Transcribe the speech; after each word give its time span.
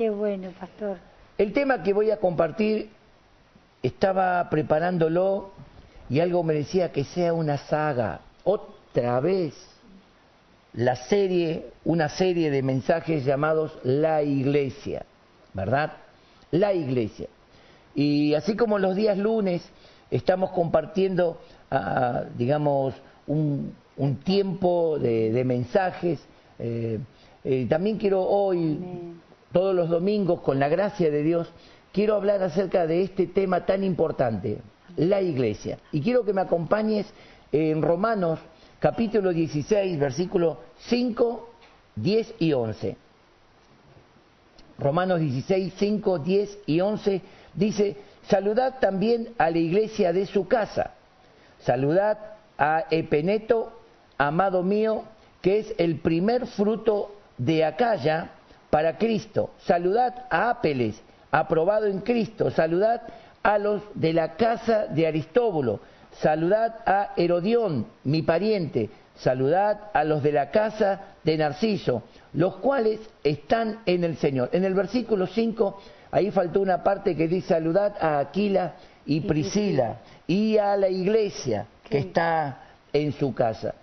Qué 0.00 0.08
bueno, 0.08 0.48
pastor. 0.58 0.96
El 1.36 1.52
tema 1.52 1.82
que 1.82 1.92
voy 1.92 2.10
a 2.10 2.16
compartir, 2.16 2.88
estaba 3.82 4.48
preparándolo 4.48 5.50
y 6.08 6.20
algo 6.20 6.42
me 6.42 6.54
decía 6.54 6.90
que 6.90 7.04
sea 7.04 7.34
una 7.34 7.58
saga, 7.58 8.22
otra 8.44 9.20
vez, 9.20 9.52
la 10.72 10.96
serie, 10.96 11.66
una 11.84 12.08
serie 12.08 12.50
de 12.50 12.62
mensajes 12.62 13.26
llamados 13.26 13.78
La 13.82 14.22
Iglesia, 14.22 15.04
¿verdad? 15.52 15.92
La 16.50 16.72
Iglesia. 16.72 17.28
Y 17.94 18.32
así 18.32 18.56
como 18.56 18.78
los 18.78 18.96
días 18.96 19.18
lunes 19.18 19.68
estamos 20.10 20.52
compartiendo, 20.52 21.42
ah, 21.70 22.24
digamos, 22.38 22.94
un, 23.26 23.74
tiempo 24.24 24.98
de, 24.98 25.44
mensajes, 25.44 26.18
eh, 26.58 26.98
eh, 27.44 27.66
también 27.68 27.98
quiero 27.98 28.22
hoy, 28.22 28.78
todos 29.52 29.74
los 29.74 29.88
domingos, 29.88 30.40
con 30.40 30.58
la 30.58 30.68
gracia 30.68 31.10
de 31.10 31.22
Dios, 31.22 31.50
quiero 31.92 32.14
hablar 32.14 32.42
acerca 32.42 32.86
de 32.86 33.02
este 33.02 33.26
tema 33.26 33.66
tan 33.66 33.84
importante, 33.84 34.58
la 34.96 35.20
iglesia. 35.20 35.78
Y 35.92 36.00
quiero 36.00 36.24
que 36.24 36.32
me 36.32 36.40
acompañes 36.40 37.06
en 37.52 37.82
Romanos 37.82 38.38
capítulo 38.78 39.32
16, 39.32 39.98
versículos 39.98 40.58
5, 40.88 41.50
10 41.96 42.34
y 42.38 42.52
11. 42.52 42.96
Romanos 44.78 45.20
16, 45.20 45.74
5, 45.76 46.18
10 46.20 46.58
y 46.66 46.80
11 46.80 47.20
dice, 47.54 47.96
saludad 48.28 48.78
también 48.80 49.34
a 49.36 49.50
la 49.50 49.58
iglesia 49.58 50.12
de 50.12 50.26
su 50.26 50.48
casa, 50.48 50.94
saludad 51.58 52.18
a 52.56 52.84
Epeneto, 52.90 53.72
amado 54.16 54.62
mío, 54.62 55.04
que 55.42 55.58
es 55.58 55.74
el 55.76 55.96
primer 55.96 56.46
fruto 56.46 57.14
de 57.36 57.64
Acaya 57.64 58.30
para 58.70 58.96
Cristo, 58.96 59.50
saludad 59.58 60.26
a 60.30 60.50
Apeles, 60.50 61.00
aprobado 61.30 61.86
en 61.86 62.00
Cristo, 62.00 62.50
saludad 62.50 63.02
a 63.42 63.58
los 63.58 63.82
de 63.94 64.12
la 64.12 64.36
casa 64.36 64.86
de 64.86 65.06
Aristóbulo, 65.06 65.80
saludad 66.12 66.76
a 66.86 67.12
Herodión, 67.16 67.86
mi 68.04 68.22
pariente, 68.22 68.90
saludad 69.16 69.90
a 69.92 70.04
los 70.04 70.22
de 70.22 70.32
la 70.32 70.50
casa 70.50 71.00
de 71.24 71.36
Narciso, 71.36 72.04
los 72.32 72.56
cuales 72.56 73.00
están 73.24 73.80
en 73.86 74.04
el 74.04 74.16
Señor. 74.16 74.50
En 74.52 74.64
el 74.64 74.74
versículo 74.74 75.26
5, 75.26 75.80
ahí 76.10 76.30
faltó 76.30 76.60
una 76.60 76.82
parte 76.82 77.16
que 77.16 77.28
dice 77.28 77.48
saludad 77.48 77.96
a 78.00 78.18
Aquila 78.18 78.74
y 79.06 79.20
Priscila 79.20 79.98
y 80.26 80.56
a 80.58 80.76
la 80.76 80.88
iglesia 80.88 81.66
que 81.88 81.98
está 81.98 82.62
en 82.92 83.12
su 83.12 83.34
casa. 83.34 83.74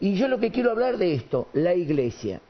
Y 0.00 0.14
yo 0.14 0.28
lo 0.28 0.38
que 0.38 0.50
quiero 0.50 0.72
hablar 0.72 0.98
de 0.98 1.14
esto, 1.14 1.48
la 1.54 1.74
iglesia. 1.74 2.40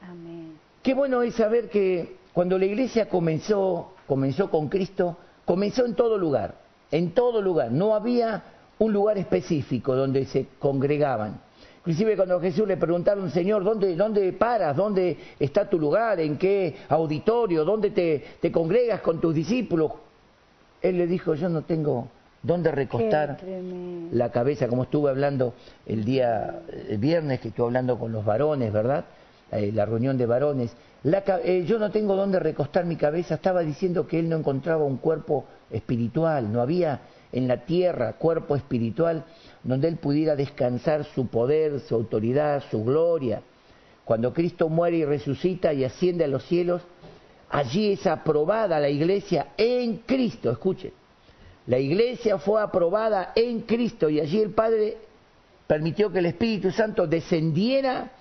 Amén. 0.00 0.61
Qué 0.82 0.94
bueno 0.94 1.22
es 1.22 1.34
saber 1.34 1.68
que 1.68 2.16
cuando 2.32 2.58
la 2.58 2.64
iglesia 2.64 3.08
comenzó, 3.08 3.92
comenzó 4.06 4.50
con 4.50 4.68
Cristo, 4.68 5.16
comenzó 5.44 5.84
en 5.86 5.94
todo 5.94 6.18
lugar, 6.18 6.56
en 6.90 7.12
todo 7.12 7.40
lugar. 7.40 7.70
No 7.70 7.94
había 7.94 8.42
un 8.78 8.92
lugar 8.92 9.16
específico 9.16 9.94
donde 9.94 10.24
se 10.26 10.46
congregaban. 10.58 11.40
Inclusive 11.78 12.16
cuando 12.16 12.40
Jesús 12.40 12.66
le 12.66 12.76
preguntaron, 12.76 13.30
Señor, 13.30 13.62
¿dónde, 13.64 13.94
dónde 13.94 14.32
paras? 14.32 14.76
¿Dónde 14.76 15.16
está 15.38 15.68
tu 15.68 15.78
lugar? 15.78 16.20
¿En 16.20 16.36
qué 16.36 16.76
auditorio? 16.88 17.64
¿Dónde 17.64 17.90
te, 17.90 18.24
te 18.40 18.50
congregas 18.50 19.00
con 19.00 19.20
tus 19.20 19.34
discípulos? 19.34 19.92
Él 20.80 20.98
le 20.98 21.06
dijo, 21.06 21.34
yo 21.34 21.48
no 21.48 21.62
tengo 21.62 22.08
dónde 22.42 22.72
recostar 22.72 23.38
la 24.10 24.32
cabeza, 24.32 24.66
como 24.66 24.84
estuve 24.84 25.10
hablando 25.10 25.54
el 25.86 26.04
día, 26.04 26.60
el 26.88 26.98
viernes 26.98 27.40
que 27.40 27.48
estuve 27.48 27.66
hablando 27.66 27.98
con 27.98 28.10
los 28.10 28.24
varones, 28.24 28.72
¿verdad? 28.72 29.04
Eh, 29.52 29.70
la 29.70 29.84
reunión 29.84 30.16
de 30.16 30.24
varones. 30.24 30.74
Eh, 31.04 31.64
yo 31.66 31.78
no 31.78 31.90
tengo 31.90 32.16
dónde 32.16 32.38
recostar 32.38 32.86
mi 32.86 32.96
cabeza, 32.96 33.34
estaba 33.34 33.60
diciendo 33.60 34.06
que 34.06 34.18
él 34.18 34.30
no 34.30 34.38
encontraba 34.38 34.82
un 34.84 34.96
cuerpo 34.96 35.44
espiritual, 35.70 36.50
no 36.50 36.62
había 36.62 37.02
en 37.32 37.48
la 37.48 37.66
tierra 37.66 38.14
cuerpo 38.14 38.56
espiritual 38.56 39.24
donde 39.62 39.88
él 39.88 39.96
pudiera 39.96 40.36
descansar 40.36 41.04
su 41.04 41.26
poder, 41.26 41.80
su 41.80 41.94
autoridad, 41.94 42.62
su 42.70 42.82
gloria. 42.82 43.42
Cuando 44.06 44.32
Cristo 44.32 44.70
muere 44.70 44.96
y 44.96 45.04
resucita 45.04 45.74
y 45.74 45.84
asciende 45.84 46.24
a 46.24 46.28
los 46.28 46.44
cielos, 46.44 46.80
allí 47.50 47.92
es 47.92 48.06
aprobada 48.06 48.80
la 48.80 48.88
iglesia 48.88 49.48
en 49.58 49.98
Cristo, 49.98 50.50
escuchen. 50.50 50.92
La 51.66 51.78
iglesia 51.78 52.38
fue 52.38 52.62
aprobada 52.62 53.32
en 53.34 53.60
Cristo 53.60 54.08
y 54.08 54.18
allí 54.18 54.40
el 54.40 54.50
Padre 54.50 54.96
permitió 55.66 56.10
que 56.10 56.20
el 56.20 56.26
Espíritu 56.26 56.70
Santo 56.70 57.06
descendiera 57.06 58.12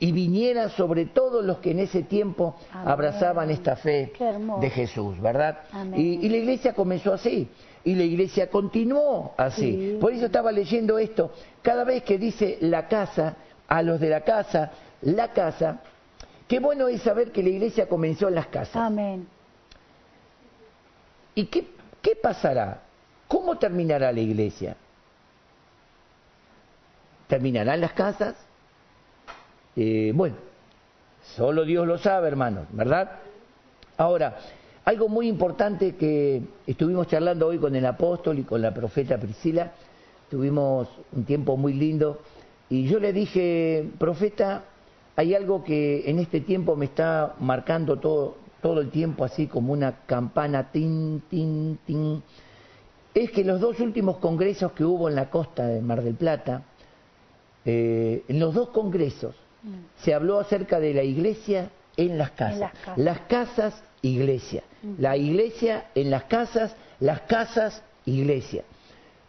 y 0.00 0.12
viniera 0.12 0.68
sobre 0.70 1.06
todos 1.06 1.44
los 1.44 1.58
que 1.58 1.72
en 1.72 1.80
ese 1.80 2.02
tiempo 2.02 2.56
abrazaban 2.72 3.50
esta 3.50 3.76
fe 3.76 4.12
de 4.60 4.70
Jesús, 4.70 5.20
¿verdad? 5.20 5.58
Y, 5.96 6.28
la 6.28 6.36
iglesia 6.36 6.72
comenzó 6.72 7.12
así, 7.12 7.48
y 7.84 7.94
la 7.94 8.04
iglesia 8.04 8.48
continuó 8.48 9.34
así. 9.36 9.98
Por 10.00 10.12
eso 10.12 10.26
estaba 10.26 10.52
leyendo 10.52 10.98
esto, 10.98 11.32
cada 11.62 11.84
vez 11.84 12.04
que 12.04 12.18
dice 12.18 12.58
la 12.60 12.86
casa, 12.86 13.36
a 13.66 13.82
los 13.82 14.00
de 14.00 14.08
la 14.08 14.20
casa, 14.22 14.70
la 15.02 15.32
casa, 15.32 15.80
qué 16.46 16.60
bueno 16.60 16.88
es 16.88 17.02
saber 17.02 17.32
que 17.32 17.42
la 17.42 17.50
iglesia 17.50 17.88
comenzó 17.88 18.28
en 18.28 18.36
las 18.36 18.46
casas. 18.46 18.76
Amén. 18.76 19.26
¿Y 21.34 21.46
qué, 21.46 21.68
qué 22.00 22.16
pasará? 22.16 22.82
¿Cómo 23.26 23.58
terminará 23.58 24.10
la 24.12 24.20
iglesia? 24.20 24.76
¿Terminarán 27.26 27.80
las 27.80 27.92
casas? 27.92 28.47
Eh, 29.80 30.10
bueno, 30.12 30.34
solo 31.36 31.64
Dios 31.64 31.86
lo 31.86 31.98
sabe, 31.98 32.26
hermanos, 32.26 32.66
¿verdad? 32.72 33.12
Ahora, 33.96 34.36
algo 34.84 35.08
muy 35.08 35.28
importante 35.28 35.94
que 35.94 36.42
estuvimos 36.66 37.06
charlando 37.06 37.46
hoy 37.46 37.58
con 37.58 37.76
el 37.76 37.86
apóstol 37.86 38.40
y 38.40 38.42
con 38.42 38.60
la 38.60 38.74
profeta 38.74 39.18
Priscila, 39.18 39.70
tuvimos 40.28 40.88
un 41.12 41.22
tiempo 41.22 41.56
muy 41.56 41.74
lindo, 41.74 42.18
y 42.68 42.88
yo 42.88 42.98
le 42.98 43.12
dije, 43.12 43.88
profeta, 44.00 44.64
hay 45.14 45.36
algo 45.36 45.62
que 45.62 46.10
en 46.10 46.18
este 46.18 46.40
tiempo 46.40 46.74
me 46.74 46.86
está 46.86 47.36
marcando 47.38 48.00
todo, 48.00 48.34
todo 48.60 48.80
el 48.80 48.90
tiempo 48.90 49.24
así 49.24 49.46
como 49.46 49.72
una 49.72 50.00
campana, 50.06 50.72
tin, 50.72 51.22
tin, 51.30 51.78
tin, 51.86 52.20
es 53.14 53.30
que 53.30 53.44
los 53.44 53.60
dos 53.60 53.78
últimos 53.78 54.16
congresos 54.16 54.72
que 54.72 54.84
hubo 54.84 55.08
en 55.08 55.14
la 55.14 55.30
costa 55.30 55.68
de 55.68 55.80
Mar 55.80 56.02
del 56.02 56.16
Plata, 56.16 56.64
eh, 57.64 58.24
en 58.26 58.40
los 58.40 58.54
dos 58.54 58.70
congresos. 58.70 59.36
Se 60.02 60.14
habló 60.14 60.38
acerca 60.40 60.80
de 60.80 60.94
la 60.94 61.02
iglesia 61.02 61.70
en 61.96 62.16
las 62.16 62.30
casas. 62.32 62.72
las, 62.96 63.20
casas. 63.20 63.82
iglesia. 64.02 64.62
Mm. 64.82 64.94
La 64.98 65.16
iglesia 65.16 65.86
en 65.94 66.10
las 66.10 66.24
casas, 66.24 66.74
las 67.00 67.22
casas, 67.22 67.82
iglesia. 68.04 68.64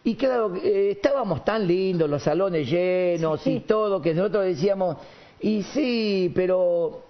Y 0.04 0.14
claro, 0.14 0.54
eh, 0.56 0.92
estábamos 0.92 1.44
tan 1.44 1.66
lindos, 1.66 2.08
los 2.08 2.22
salones 2.22 2.70
llenos 2.70 3.46
y 3.46 3.60
todo, 3.60 4.00
que 4.00 4.14
nosotros 4.14 4.44
decíamos, 4.44 4.96
y 5.40 5.62
sí, 5.62 6.32
pero, 6.34 7.02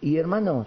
y 0.00 0.16
hermanos, 0.16 0.66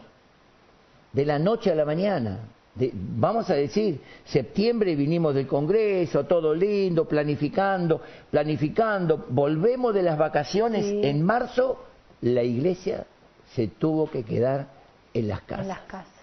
de 1.11 1.25
la 1.25 1.37
noche 1.37 1.71
a 1.71 1.75
la 1.75 1.85
mañana, 1.85 2.39
vamos 2.75 3.49
a 3.49 3.53
decir, 3.53 4.01
septiembre 4.25 4.95
vinimos 4.95 5.35
del 5.35 5.47
Congreso, 5.47 6.25
todo 6.25 6.53
lindo, 6.55 7.07
planificando, 7.07 8.01
planificando, 8.31 9.25
volvemos 9.29 9.93
de 9.93 10.03
las 10.03 10.17
vacaciones, 10.17 10.85
en 10.85 11.21
marzo 11.21 11.83
la 12.21 12.41
iglesia 12.41 13.05
se 13.53 13.67
tuvo 13.67 14.09
que 14.09 14.23
quedar 14.23 14.67
en 15.13 15.27
las 15.27 15.41
casas. 15.41 15.65
En 15.65 15.67
las 15.67 15.81
casas. 15.81 16.13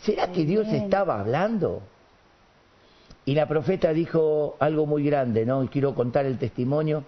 ¿Será 0.00 0.30
que 0.30 0.44
Dios 0.44 0.68
estaba 0.68 1.18
hablando? 1.18 1.82
Y 3.24 3.34
la 3.34 3.48
profeta 3.48 3.92
dijo 3.92 4.56
algo 4.60 4.86
muy 4.86 5.04
grande, 5.04 5.44
¿no? 5.44 5.64
Y 5.64 5.68
quiero 5.68 5.94
contar 5.94 6.24
el 6.24 6.38
testimonio. 6.38 7.04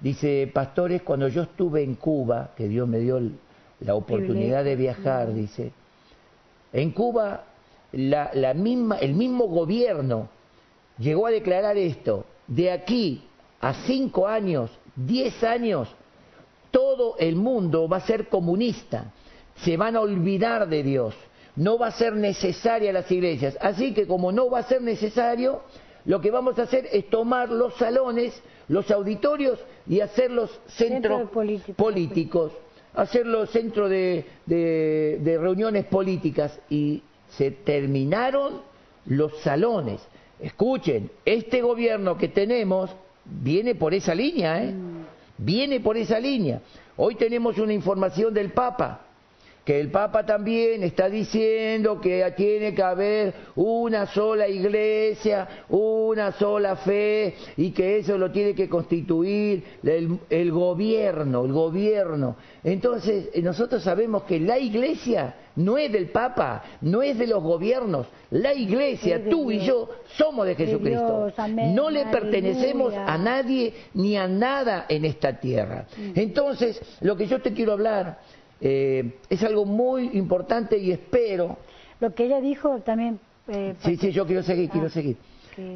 Dice, 0.00 0.50
pastores, 0.52 1.02
cuando 1.02 1.28
yo 1.28 1.42
estuve 1.42 1.82
en 1.82 1.94
Cuba, 1.94 2.50
que 2.54 2.68
Dios 2.68 2.86
me 2.86 2.98
dio 2.98 3.20
la 3.80 3.94
oportunidad 3.94 4.62
de 4.62 4.76
viajar, 4.76 5.32
dice, 5.32 5.72
en 6.72 6.90
Cuba 6.90 7.44
la, 7.96 8.54
misma, 8.54 8.98
el 8.98 9.14
mismo 9.14 9.46
gobierno 9.46 10.28
llegó 10.98 11.26
a 11.26 11.30
declarar 11.30 11.76
esto, 11.76 12.24
de 12.46 12.70
aquí 12.70 13.22
a 13.60 13.74
cinco 13.86 14.26
años, 14.26 14.70
diez 14.96 15.42
años, 15.42 15.88
todo 16.70 17.16
el 17.18 17.36
mundo 17.36 17.88
va 17.88 17.98
a 17.98 18.06
ser 18.06 18.28
comunista, 18.28 19.12
se 19.56 19.76
van 19.76 19.96
a 19.96 20.00
olvidar 20.00 20.68
de 20.68 20.82
Dios, 20.82 21.14
no 21.56 21.78
va 21.78 21.88
a 21.88 21.92
ser 21.92 22.14
necesaria 22.14 22.92
las 22.92 23.10
iglesias. 23.10 23.56
Así 23.60 23.94
que 23.94 24.06
como 24.06 24.32
no 24.32 24.50
va 24.50 24.58
a 24.60 24.64
ser 24.64 24.82
necesario, 24.82 25.62
lo 26.04 26.20
que 26.20 26.30
vamos 26.30 26.58
a 26.58 26.62
hacer 26.62 26.88
es 26.92 27.08
tomar 27.08 27.48
los 27.48 27.74
salones, 27.76 28.42
los 28.68 28.90
auditorios 28.90 29.58
y 29.86 30.00
hacerlos 30.00 30.50
centros 30.66 31.30
políticos, 31.76 32.52
hacerlos 32.92 33.50
centros 33.50 33.88
de, 33.88 34.26
de 34.46 35.38
reuniones 35.38 35.86
políticas 35.86 36.58
y 36.68 37.02
se 37.36 37.50
terminaron 37.50 38.62
los 39.06 39.38
salones. 39.40 40.00
Escuchen, 40.40 41.10
este 41.24 41.62
gobierno 41.62 42.16
que 42.16 42.28
tenemos 42.28 42.90
viene 43.24 43.74
por 43.74 43.94
esa 43.94 44.14
línea, 44.14 44.62
¿eh? 44.62 44.72
Mm. 44.72 45.04
Viene 45.38 45.80
por 45.80 45.96
esa 45.96 46.18
línea. 46.20 46.60
Hoy 46.96 47.16
tenemos 47.16 47.58
una 47.58 47.72
información 47.72 48.32
del 48.32 48.52
Papa 48.52 49.00
que 49.64 49.80
el 49.80 49.90
Papa 49.90 50.26
también 50.26 50.82
está 50.82 51.08
diciendo 51.08 52.00
que 52.00 52.32
tiene 52.36 52.74
que 52.74 52.82
haber 52.82 53.34
una 53.56 54.06
sola 54.06 54.46
iglesia, 54.46 55.64
una 55.70 56.32
sola 56.32 56.76
fe 56.76 57.34
y 57.56 57.70
que 57.70 57.98
eso 57.98 58.18
lo 58.18 58.30
tiene 58.30 58.54
que 58.54 58.68
constituir 58.68 59.64
el, 59.82 60.52
gobierno, 60.52 61.44
el 61.44 61.52
gobierno. 61.52 62.36
Entonces, 62.62 63.30
eh, 63.32 63.40
nosotros 63.40 63.82
sabemos 63.82 64.24
que 64.24 64.38
la 64.38 64.58
iglesia 64.58 65.34
no 65.56 65.78
es 65.78 65.90
del 65.92 66.08
Papa, 66.10 66.62
no 66.80 67.02
es 67.02 67.16
de 67.16 67.26
los 67.26 67.42
gobiernos. 67.42 68.06
La 68.30 68.52
iglesia, 68.52 69.22
tú 69.30 69.50
y 69.50 69.60
yo, 69.60 69.88
somos 70.16 70.46
de 70.46 70.56
Jesucristo. 70.56 71.32
no 71.72 71.90
le 71.90 72.06
pertenecemos 72.06 72.92
a 72.94 73.16
nadie 73.16 73.72
ni 73.94 74.16
a 74.16 74.26
nada 74.26 74.86
en 74.88 75.04
esta 75.04 75.38
tierra. 75.38 75.86
Mm. 75.96 76.18
Entonces, 76.18 76.80
lo 77.00 77.16
que 77.16 77.26
yo 77.26 77.40
te 77.40 77.52
quiero 77.52 77.72
hablar 77.72 78.18
eh, 78.60 79.18
es 79.28 79.42
algo 79.42 79.64
muy 79.64 80.10
importante 80.14 80.78
y 80.78 80.92
espero... 80.92 81.58
Lo 82.00 82.14
que 82.14 82.24
ella 82.24 82.40
dijo 82.40 82.80
también... 82.80 83.18
Eh, 83.48 83.74
sí, 83.80 83.96
sí, 83.96 84.10
yo 84.10 84.26
quiero 84.26 84.42
seguir, 84.42 84.70
quiero 84.70 84.86
ah, 84.86 84.90
seguir. 84.90 85.16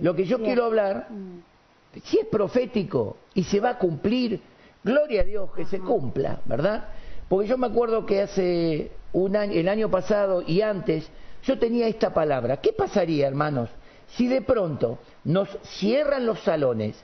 Lo 0.00 0.14
que 0.14 0.24
yo 0.24 0.38
quiero 0.38 0.64
hablar, 0.64 1.08
mm. 1.10 2.00
si 2.02 2.18
es 2.18 2.26
profético 2.26 3.16
y 3.34 3.44
se 3.44 3.60
va 3.60 3.70
a 3.70 3.78
cumplir, 3.78 4.40
gloria 4.82 5.20
a 5.20 5.24
Dios 5.24 5.50
que 5.54 5.64
se 5.66 5.78
cumpla, 5.78 6.40
¿verdad? 6.46 6.88
Porque 7.28 7.48
yo 7.48 7.58
me 7.58 7.66
acuerdo 7.66 8.06
que 8.06 8.22
hace 8.22 8.90
un 9.12 9.36
año, 9.36 9.52
el 9.52 9.68
año 9.68 9.90
pasado 9.90 10.42
y 10.46 10.62
antes, 10.62 11.08
yo 11.44 11.58
tenía 11.58 11.86
esta 11.88 12.12
palabra. 12.12 12.58
¿Qué 12.58 12.72
pasaría, 12.72 13.28
hermanos, 13.28 13.70
si 14.08 14.26
de 14.26 14.42
pronto 14.42 14.98
nos 15.24 15.48
cierran 15.62 16.26
los 16.26 16.40
salones 16.40 17.02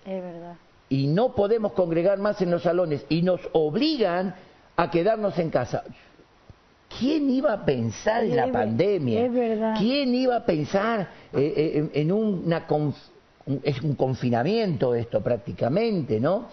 y 0.88 1.06
no 1.06 1.34
podemos 1.34 1.72
congregar 1.72 2.18
más 2.18 2.40
en 2.40 2.50
los 2.50 2.62
salones 2.62 3.04
y 3.08 3.22
nos 3.22 3.40
obligan 3.52 4.34
a 4.76 4.90
quedarnos 4.90 5.38
en 5.38 5.50
casa. 5.50 5.84
¿Quién 6.98 7.30
iba 7.30 7.52
a 7.52 7.64
pensar 7.64 8.24
en 8.24 8.36
la 8.36 8.52
pandemia? 8.52 9.28
¿Quién 9.78 10.14
iba 10.14 10.36
a 10.36 10.44
pensar 10.44 11.08
eh, 11.32 11.54
eh, 11.56 11.90
en 11.94 12.12
una 12.12 12.66
es 13.62 13.82
un 13.82 13.94
confinamiento 13.94 14.94
esto 14.94 15.20
prácticamente, 15.20 16.20
¿no? 16.20 16.46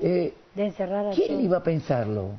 Eh, 0.00 0.32
de 0.54 0.66
encerrar 0.66 1.14
¿Quién 1.14 1.40
iba 1.40 1.58
a 1.58 1.62
pensarlo? 1.62 2.30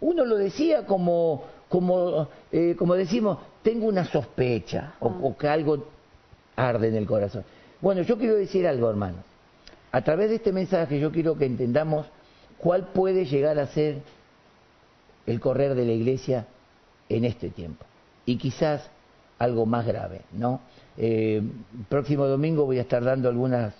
Uno 0.00 0.24
lo 0.24 0.36
decía 0.36 0.84
como, 0.84 1.44
como, 1.68 2.28
como 2.76 2.94
decimos, 2.94 3.38
tengo 3.62 3.86
una 3.86 4.04
sospecha 4.04 4.94
o, 5.00 5.08
ah. 5.08 5.18
o 5.22 5.36
que 5.36 5.48
algo 5.48 5.86
arde 6.54 6.88
en 6.88 6.96
el 6.96 7.06
corazón. 7.06 7.44
Bueno, 7.80 8.02
yo 8.02 8.18
quiero 8.18 8.36
decir 8.36 8.66
algo, 8.66 8.90
hermanos. 8.90 9.20
A 9.92 10.02
través 10.02 10.28
de 10.28 10.36
este 10.36 10.52
mensaje 10.52 11.00
yo 11.00 11.10
quiero 11.10 11.38
que 11.38 11.46
entendamos 11.46 12.06
cuál 12.58 12.88
puede 12.88 13.24
llegar 13.24 13.58
a 13.58 13.66
ser 13.66 14.02
el 15.26 15.40
correr 15.40 15.74
de 15.74 15.84
la 15.84 15.92
iglesia 15.92 16.46
en 17.08 17.24
este 17.24 17.50
tiempo. 17.50 17.84
Y 18.24 18.36
quizás 18.36 18.90
algo 19.38 19.66
más 19.66 19.86
grave, 19.86 20.22
¿no? 20.32 20.60
Eh, 20.96 21.42
próximo 21.88 22.26
domingo 22.26 22.64
voy 22.64 22.78
a 22.78 22.82
estar 22.82 23.04
dando 23.04 23.28
algunas, 23.28 23.74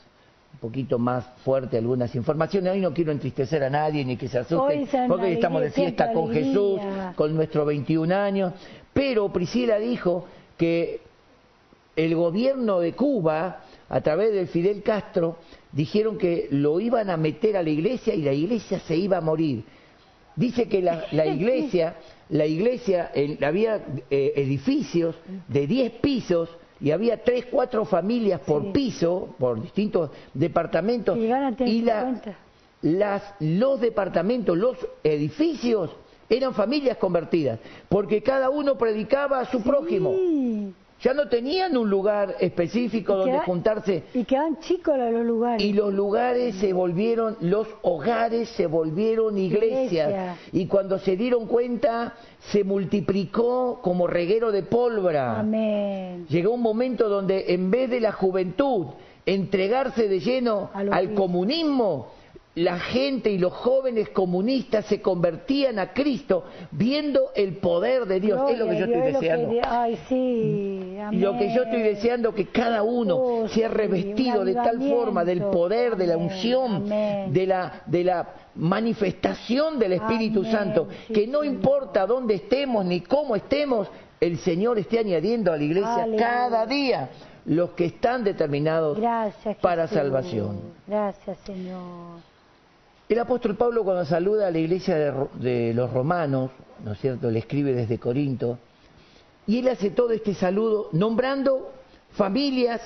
un 0.55 0.59
poquito 0.61 0.99
más 0.99 1.25
fuerte, 1.45 1.79
algunas 1.79 2.15
informaciones. 2.15 2.73
Hoy 2.73 2.81
no 2.81 2.93
quiero 2.93 3.13
entristecer 3.13 3.65
a 3.65 3.71
nadie 3.71 4.05
ni 4.05 4.17
que 4.17 4.29
se 4.29 4.39
asuste, 4.39 4.87
porque 5.09 5.27
hoy 5.27 5.33
estamos 5.33 5.63
de 5.63 5.71
fiesta 5.71 6.13
con 6.13 6.33
Jesús, 6.33 6.81
con 7.15 7.35
nuestro 7.35 7.65
21 7.65 8.15
años. 8.15 8.53
Pero 8.93 9.33
Priscila 9.33 9.79
dijo 9.79 10.27
que 10.57 11.01
el 11.97 12.15
gobierno 12.15 12.81
de 12.81 12.93
Cuba, 12.93 13.61
a 13.89 14.01
través 14.03 14.33
de 14.33 14.47
Fidel 14.47 14.83
Castro, 14.83 15.39
dijeron 15.73 16.19
que 16.19 16.49
lo 16.51 16.81
iban 16.81 17.09
a 17.09 17.17
meter 17.17 17.57
a 17.57 17.63
la 17.63 17.71
iglesia 17.71 18.15
y 18.15 18.23
la 18.23 18.33
iglesia 18.33 18.79
se 18.81 18.97
iba 18.97 19.17
a 19.17 19.23
morir. 19.23 19.65
Dice 20.37 20.69
que 20.69 20.83
la, 20.83 21.05
iglesia, 21.27 21.97
la 22.29 22.47
iglesia, 22.47 23.11
había 23.43 23.83
eh, 24.11 24.33
edificios 24.37 25.17
de 25.49 25.67
10 25.67 25.93
pisos 25.95 26.51
y 26.81 26.91
había 26.91 27.23
3, 27.23 27.47
4 27.51 27.85
familias 27.87 28.41
por 28.41 28.73
piso, 28.73 29.35
por 29.39 29.61
distintos 29.61 30.11
departamentos. 30.35 31.17
Y, 31.17 31.83
las, 32.83 33.23
los 33.41 33.81
departamentos, 33.81 34.57
los 34.57 34.77
edificios, 35.03 35.91
eran 36.29 36.55
familias 36.55 36.99
convertidas, 36.99 37.59
porque 37.89 38.23
cada 38.23 38.51
uno 38.51 38.77
predicaba 38.77 39.41
a 39.41 39.47
su 39.47 39.63
prójimo. 39.63 40.15
Ya 41.07 41.15
no 41.15 41.29
tenían 41.29 41.77
un 41.77 41.89
lugar 41.89 42.35
específico 42.41 43.15
donde 43.15 43.39
juntarse. 43.39 44.03
Y 44.13 44.25
quedan 44.25 44.59
chicos 44.59 44.99
los 44.99 45.25
lugares. 45.25 45.65
Y 45.65 45.73
los 45.73 45.95
lugares 45.95 46.57
se 46.57 46.73
volvieron, 46.73 47.37
los 47.43 47.69
hogares 47.83 48.49
se 48.49 48.67
volvieron 48.67 49.39
iglesias. 49.39 50.37
Y 50.51 50.67
cuando 50.67 50.99
se 50.99 51.17
dieron 51.17 51.47
cuenta, 51.47 52.15
se 52.51 52.65
multiplicó 52.65 53.79
como 53.83 54.09
reguero 54.09 54.51
de 54.51 54.65
pólvora. 54.65 55.39
Amén. 55.39 56.27
Llegó 56.29 56.55
un 56.55 56.63
momento 56.63 57.09
donde 57.09 57.55
en 57.55 57.71
vez 57.71 57.89
de 57.89 58.01
la 58.01 58.11
juventud 58.11 58.87
entregarse 59.25 60.09
de 60.09 60.19
lleno 60.19 60.71
al 60.75 61.15
comunismo, 61.15 62.09
la 62.57 62.79
gente 62.79 63.31
y 63.31 63.37
los 63.37 63.53
jóvenes 63.53 64.09
comunistas 64.09 64.87
se 64.87 65.03
convertían 65.03 65.79
a 65.79 65.93
Cristo 65.93 66.45
viendo 66.71 67.31
el 67.35 67.59
poder 67.59 68.07
de 68.07 68.19
Dios. 68.19 68.51
es 68.51 68.59
lo 68.59 68.67
que 68.67 68.79
yo 68.79 68.87
estoy 68.87 69.13
deseando. 69.13 69.53
y 71.13 71.19
lo 71.19 71.37
que 71.37 71.55
yo 71.55 71.65
estoy 71.65 71.83
deseando 71.83 72.35
que 72.35 72.47
cada 72.47 72.83
uno 72.83 73.47
sea 73.49 73.69
revestido 73.69 74.43
de 74.43 74.55
tal 74.55 74.81
forma 74.89 75.23
del 75.23 75.43
poder, 75.43 75.97
de 75.97 76.07
la 76.07 76.17
unción, 76.17 76.89
de 76.89 77.47
la, 77.47 77.83
de 77.85 78.05
la 78.05 78.29
manifestación 78.55 79.79
del 79.79 79.93
Espíritu 79.93 80.43
Santo, 80.45 80.89
que 81.13 81.27
no 81.27 81.45
importa 81.45 82.07
dónde 82.07 82.37
estemos 82.37 82.87
ni 82.87 83.03
cómo 83.03 83.37
estemos, 83.37 83.89
el 84.19 84.39
Señor 84.39 84.79
esté 84.79 84.99
añadiendo 84.99 85.53
a 85.53 85.59
la 85.59 85.63
iglesia 85.63 86.07
cada 86.17 86.65
día 86.65 87.11
los 87.45 87.73
que 87.73 87.85
están 87.85 88.25
determinados 88.25 88.99
para 89.61 89.87
salvación. 89.89 90.59
Gracias, 90.87 91.37
Señor. 91.45 92.36
El 93.09 93.21
apóstol 93.21 93.55
Pablo 93.57 93.85
cuando 93.85 94.05
saluda 94.05 94.49
a 94.49 94.51
la 94.51 94.59
iglesia 94.59 94.97
de, 95.35 95.73
los 95.73 95.93
romanos, 95.93 96.51
¿no 96.85 96.93
es 96.93 96.99
cierto?, 96.99 97.31
le 97.31 97.39
escribe 97.39 97.73
desde 97.73 97.99
Corinto, 98.01 98.59
y 99.47 99.61
él 99.61 99.69
hace 99.69 99.91
todo 99.91 100.11
este 100.11 100.35
saludo 100.35 100.89
nombrando 100.93 101.71
familias 102.11 102.81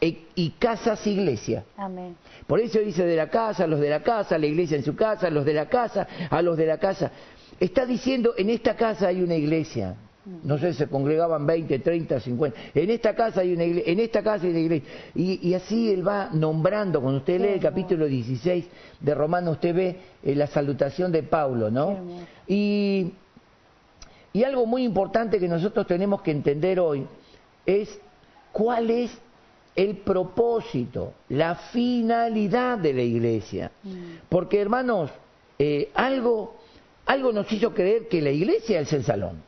e, 0.00 0.26
y 0.36 0.50
casas 0.50 1.04
iglesia. 1.08 1.64
Amén. 1.76 2.16
Por 2.46 2.60
eso 2.60 2.78
dice 2.78 3.04
de 3.04 3.16
la 3.16 3.30
casa, 3.30 3.66
los 3.66 3.80
de 3.80 3.90
la 3.90 4.00
casa, 4.00 4.38
la 4.38 4.46
iglesia 4.46 4.76
en 4.76 4.84
su 4.84 4.94
casa, 4.94 5.28
los 5.28 5.44
de 5.44 5.54
la 5.54 5.68
casa, 5.68 6.06
a 6.30 6.40
los 6.40 6.56
de 6.56 6.66
la 6.66 6.78
casa. 6.78 7.10
Está 7.58 7.84
diciendo, 7.84 8.34
en 8.36 8.48
esta 8.48 8.76
casa 8.76 9.08
hay 9.08 9.22
una 9.22 9.34
iglesia. 9.34 9.96
No 10.24 10.56
sé, 10.56 10.72
se 10.72 10.86
congregaban 10.86 11.44
20, 11.44 11.80
30, 11.80 12.20
50. 12.20 12.58
En 12.74 12.90
esta 12.90 13.14
casa 13.14 13.40
hay 13.40 13.52
una 13.52 13.64
iglesia, 13.64 13.92
en 13.92 14.00
esta 14.00 14.22
casa 14.22 14.44
hay 14.44 14.50
una 14.50 14.60
iglesia. 14.60 14.88
Y, 15.16 15.54
así 15.54 15.90
él 15.90 16.06
va 16.06 16.30
nombrando, 16.32 17.00
cuando 17.00 17.18
usted 17.18 17.40
lee 17.40 17.48
el 17.54 17.60
capítulo 17.60 18.06
16 18.06 18.66
de 19.00 19.14
Romanos, 19.14 19.54
usted 19.54 19.74
ve 19.74 19.96
eh, 20.22 20.34
la 20.36 20.46
salutación 20.46 21.10
de 21.10 21.24
Pablo, 21.24 21.72
¿no? 21.72 21.98
Y, 22.46 23.14
y 24.32 24.44
algo 24.44 24.64
muy 24.64 24.84
importante 24.84 25.40
que 25.40 25.48
nosotros 25.48 25.88
tenemos 25.88 26.22
que 26.22 26.30
entender 26.30 26.78
hoy 26.78 27.04
es 27.66 27.98
cuál 28.52 28.90
es 28.90 29.10
el 29.74 29.96
propósito, 29.98 31.14
la 31.30 31.56
finalidad 31.56 32.78
de 32.78 32.92
la 32.92 33.02
iglesia. 33.02 33.72
Mm. 33.82 33.90
Porque, 34.28 34.60
hermanos, 34.60 35.10
eh, 35.58 35.90
algo, 35.94 36.56
algo 37.06 37.32
nos 37.32 37.50
hizo 37.52 37.74
creer 37.74 38.08
que 38.08 38.20
la 38.20 38.30
iglesia 38.30 38.80
es 38.80 38.92
el 38.92 39.04
salón. 39.04 39.42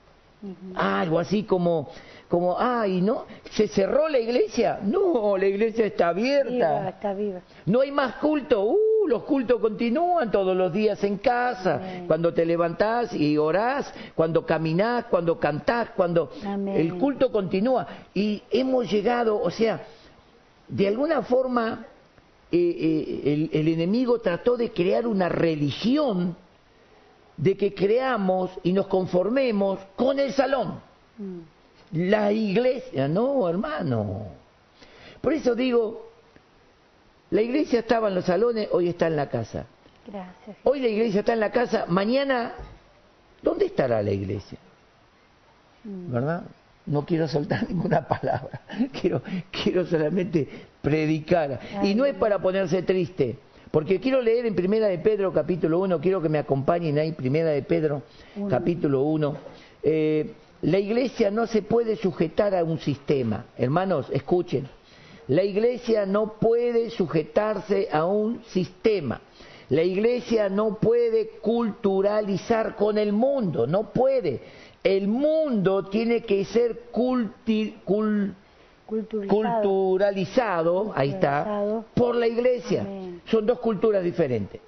Algo 0.75 1.19
así 1.19 1.45
como, 1.45 1.89
como, 2.29 2.57
ay, 2.59 3.01
¿no? 3.01 3.27
¿Se 3.51 3.69
cerró 3.69 4.09
la 4.09 4.19
iglesia? 4.19 4.81
No, 4.83 5.37
la 5.37 5.47
iglesia 5.47 5.87
está 5.87 6.09
abierta. 6.09 6.89
está 6.89 7.15
viva. 7.15 7.41
No 7.67 7.81
hay 7.81 7.93
más 7.93 8.17
culto. 8.17 8.65
Uh, 8.65 9.07
los 9.07 9.23
cultos 9.25 9.61
continúan 9.61 10.31
todos 10.31 10.57
los 10.57 10.73
días 10.73 11.03
en 11.05 11.19
casa. 11.19 11.81
Cuando 12.07 12.35
te 12.35 12.45
levantás 12.45 13.15
y 13.15 13.39
orás, 13.39 13.93
cuando 14.15 14.45
caminás, 14.45 15.05
cuando 15.07 15.39
cantás, 15.39 15.91
cuando 15.91 16.31
el 16.75 16.95
culto 16.97 17.31
continúa. 17.31 17.87
Y 18.15 18.43
hemos 18.51 18.91
llegado, 18.91 19.41
o 19.41 19.51
sea, 19.51 19.85
de 20.69 20.89
alguna 20.89 21.23
forma 21.23 21.87
eh, 22.51 22.59
eh, 23.25 23.51
el 23.53 23.69
enemigo 23.69 24.21
trató 24.21 24.57
de 24.57 24.73
crear 24.73 25.07
una 25.07 25.29
religión 25.29 26.37
de 27.37 27.57
que 27.57 27.75
creamos 27.75 28.51
y 28.63 28.73
nos 28.73 28.87
conformemos 28.87 29.81
con 29.97 30.19
el 30.19 30.33
salón. 30.33 30.81
Mm. 31.19 31.39
La 31.93 32.33
iglesia, 32.33 33.09
no, 33.09 33.49
hermano. 33.49 34.27
Por 35.21 35.33
eso 35.33 35.55
digo, 35.55 36.11
la 37.31 37.43
iglesia 37.43 37.81
estaba 37.81 38.09
en 38.09 38.17
los 38.17 38.25
salones, 38.27 38.69
hoy 38.73 38.89
está 38.89 39.07
en 39.07 39.17
la 39.17 39.29
casa. 39.29 39.67
Gracias. 40.07 40.57
Hoy 40.65 40.81
la 40.81 40.89
iglesia 40.89 41.21
está 41.21 41.33
en 41.33 41.41
la 41.41 41.51
casa, 41.51 41.87
mañana, 41.89 42.53
¿dónde 43.43 43.67
estará 43.67 44.03
la 44.03 44.11
iglesia? 44.11 44.59
Mm. 45.85 46.13
¿Verdad? 46.13 46.43
No 46.87 47.07
quiero 47.07 47.27
soltar 47.27 47.67
ninguna 47.69 48.07
palabra, 48.07 48.61
quiero, 49.01 49.23
quiero 49.51 49.87
solamente 49.87 50.49
predicar. 50.83 51.61
y 51.83 51.95
no 51.95 52.05
es 52.05 52.15
para 52.15 52.39
ponerse 52.39 52.83
triste, 52.83 53.39
porque 53.75 53.99
quiero 53.99 54.23
leer 54.23 54.47
en 54.47 54.55
Primera 54.55 54.87
de 54.87 54.99
Pedro 55.01 55.33
capítulo 55.33 55.81
1, 55.81 56.01
quiero 56.01 56.23
que 56.23 56.29
me 56.29 56.39
acompañen 56.39 56.97
ahí, 56.97 57.11
Primera 57.11 57.51
de 57.51 57.63
Pedro 57.63 58.03
capítulo 58.49 59.03
1, 59.03 59.37
eh, 59.83 60.33
la 60.63 60.79
iglesia 60.79 61.29
no 61.33 61.49
se 61.49 61.63
puede 61.63 61.97
sujetar 61.97 62.55
a 62.55 62.63
un 62.63 62.79
sistema. 62.79 63.47
Hermanos, 63.59 64.07
escuchen. 64.13 64.69
La 65.27 65.43
iglesia 65.43 66.07
no 66.07 66.35
puede 66.35 66.91
sujetarse 66.91 67.89
a 67.91 68.07
un 68.07 68.45
sistema. 68.45 69.21
La 69.71 69.83
iglesia 69.83 70.49
no 70.49 70.79
puede 70.79 71.31
culturalizar 71.43 72.77
con 72.77 72.97
el 72.97 73.13
mundo, 73.13 73.67
no 73.67 73.93
puede. 73.93 74.41
El 74.85 75.09
mundo 75.09 75.87
tiene 75.87 76.21
que 76.21 76.45
ser 76.45 76.83
culti, 76.93 77.79
cul, 77.85 78.37
Culturalizado, 78.87 80.93
ahí 80.95 81.11
está, 81.11 81.83
por 81.95 82.15
la 82.15 82.27
iglesia. 82.27 82.83
Amén. 82.83 83.23
Son 83.25 83.47
dos 83.47 83.59
culturas 83.61 84.05
diferentes. 84.05 84.61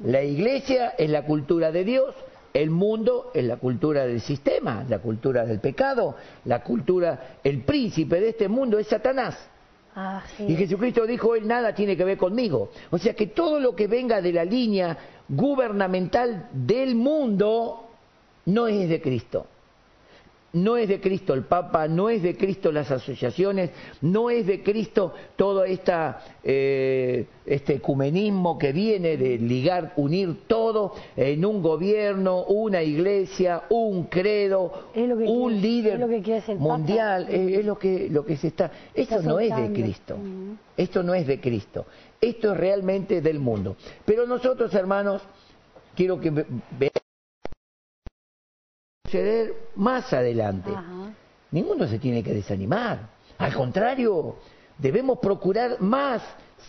La 0.00 0.22
iglesia 0.22 0.94
es 0.98 1.08
la 1.08 1.24
cultura 1.24 1.70
de 1.70 1.84
Dios, 1.84 2.14
el 2.52 2.70
mundo 2.70 3.30
es 3.34 3.44
la 3.44 3.56
cultura 3.56 4.04
del 4.04 4.20
sistema, 4.20 4.84
la 4.88 4.98
cultura 4.98 5.46
del 5.46 5.60
pecado, 5.60 6.16
la 6.44 6.62
cultura, 6.62 7.38
el 7.42 7.62
príncipe 7.62 8.20
de 8.20 8.30
este 8.30 8.48
mundo 8.48 8.78
es 8.78 8.88
Satanás. 8.88 9.38
Ah, 9.94 10.22
sí. 10.36 10.44
Y 10.48 10.56
Jesucristo 10.56 11.06
dijo, 11.06 11.34
Él 11.34 11.46
nada 11.46 11.74
tiene 11.74 11.96
que 11.96 12.04
ver 12.04 12.18
conmigo. 12.18 12.70
O 12.90 12.98
sea 12.98 13.14
que 13.14 13.28
todo 13.28 13.60
lo 13.60 13.76
que 13.76 13.86
venga 13.86 14.20
de 14.20 14.32
la 14.32 14.44
línea 14.44 14.96
gubernamental 15.28 16.48
del 16.52 16.94
mundo 16.94 17.88
no 18.46 18.66
es 18.66 18.88
de 18.88 19.00
Cristo. 19.00 19.46
No 20.54 20.76
es 20.76 20.86
de 20.86 21.00
Cristo 21.00 21.32
el 21.32 21.44
Papa, 21.44 21.88
no 21.88 22.10
es 22.10 22.22
de 22.22 22.36
Cristo 22.36 22.70
las 22.72 22.90
asociaciones, 22.90 23.70
no 24.02 24.28
es 24.28 24.46
de 24.46 24.62
Cristo 24.62 25.14
todo 25.34 25.64
esta, 25.64 26.20
eh, 26.44 27.24
este 27.46 27.76
ecumenismo 27.76 28.58
que 28.58 28.70
viene 28.72 29.16
de 29.16 29.38
ligar, 29.38 29.94
unir 29.96 30.46
todo 30.46 30.92
en 31.16 31.44
un 31.46 31.62
gobierno, 31.62 32.44
una 32.44 32.82
iglesia, 32.82 33.62
un 33.70 34.04
credo, 34.04 34.90
un 34.94 35.14
quiere- 35.16 35.60
líder 35.60 35.94
es 35.94 36.00
lo 36.00 36.08
que 36.08 36.20
quiere 36.22 36.38
hacer 36.40 36.52
el 36.56 36.58
Papa. 36.62 36.76
mundial, 36.76 37.26
es, 37.30 37.58
es 37.58 37.64
lo 37.64 37.78
que 37.78 38.08
lo 38.10 38.26
que 38.26 38.36
se 38.36 38.48
está. 38.48 38.70
Esto 38.94 39.16
Está 39.16 39.28
no 39.30 39.40
es 39.40 39.56
de. 39.56 39.72
Cristo. 39.72 40.16
Ujú. 40.16 40.56
Esto 40.76 41.02
no 41.02 41.14
es 41.14 41.26
de 41.26 41.40
Cristo. 41.40 41.86
Esto 42.20 42.52
es 42.52 42.56
realmente 42.58 43.22
del 43.22 43.38
mundo. 43.38 43.76
Pero 44.04 44.26
nosotros, 44.26 44.72
hermanos, 44.74 45.22
quiero 45.96 46.20
que 46.20 46.30
ve- 46.30 46.46
veamos 46.78 47.01
suceder 49.12 49.54
más 49.76 50.12
adelante. 50.12 50.70
Ajá. 50.70 51.12
Ninguno 51.50 51.86
se 51.86 51.98
tiene 51.98 52.22
que 52.22 52.32
desanimar. 52.32 53.10
Al 53.38 53.52
contrario, 53.52 54.36
debemos 54.78 55.18
procurar 55.18 55.80
más 55.80 56.22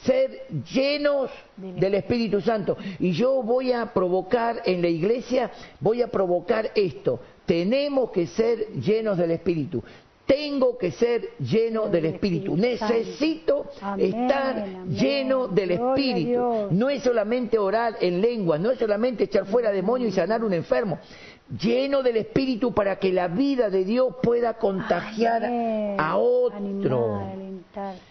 ser 0.04 0.48
llenos 0.74 1.30
Del 1.56 1.94
Espíritu 1.94 2.42
Santo. 2.42 2.76
Y 3.00 3.12
yo 3.12 3.44
voy 3.44 3.72
a 3.72 3.94
provocar 3.94 4.64
en 4.66 4.82
la 4.82 4.88
iglesia, 4.88 5.52
voy 5.80 6.02
a 6.02 6.08
provocar 6.08 6.72
esto. 6.76 7.20
Tenemos 7.46 8.10
que 8.12 8.26
ser 8.28 8.68
llenos 8.74 9.18
del 9.18 9.32
Espíritu. 9.32 9.84
Tengo 10.26 10.78
que 10.78 10.92
ser 10.92 11.32
lleno 11.38 11.90
del 11.90 12.06
Espíritu. 12.06 12.56
Necesito 12.56 13.70
Amén, 13.82 14.06
estar 14.16 14.58
amén. 14.60 14.96
lleno 14.96 15.48
del 15.48 15.72
Espíritu. 15.72 16.68
No 16.72 16.90
es 16.90 17.04
solamente 17.04 17.58
orar 17.60 17.98
en 18.00 18.22
lengua, 18.22 18.58
no 18.58 18.72
es 18.72 18.80
solamente 18.80 19.26
echar 19.26 19.46
fuera 19.46 19.72
demonios 19.72 20.14
y 20.14 20.16
sanar 20.16 20.44
un 20.44 20.54
enfermo. 20.54 20.98
Lleno 21.60 22.02
del 22.02 22.18
Espíritu 22.18 22.74
para 22.74 22.98
que 22.98 23.12
la 23.12 23.28
vida 23.28 23.70
de 23.70 23.84
Dios 23.84 24.16
pueda 24.22 24.56
contagiar 24.56 25.46
Amén. 25.46 25.98
a 26.00 26.18
otro. 26.18 27.16
Animar. 27.16 27.44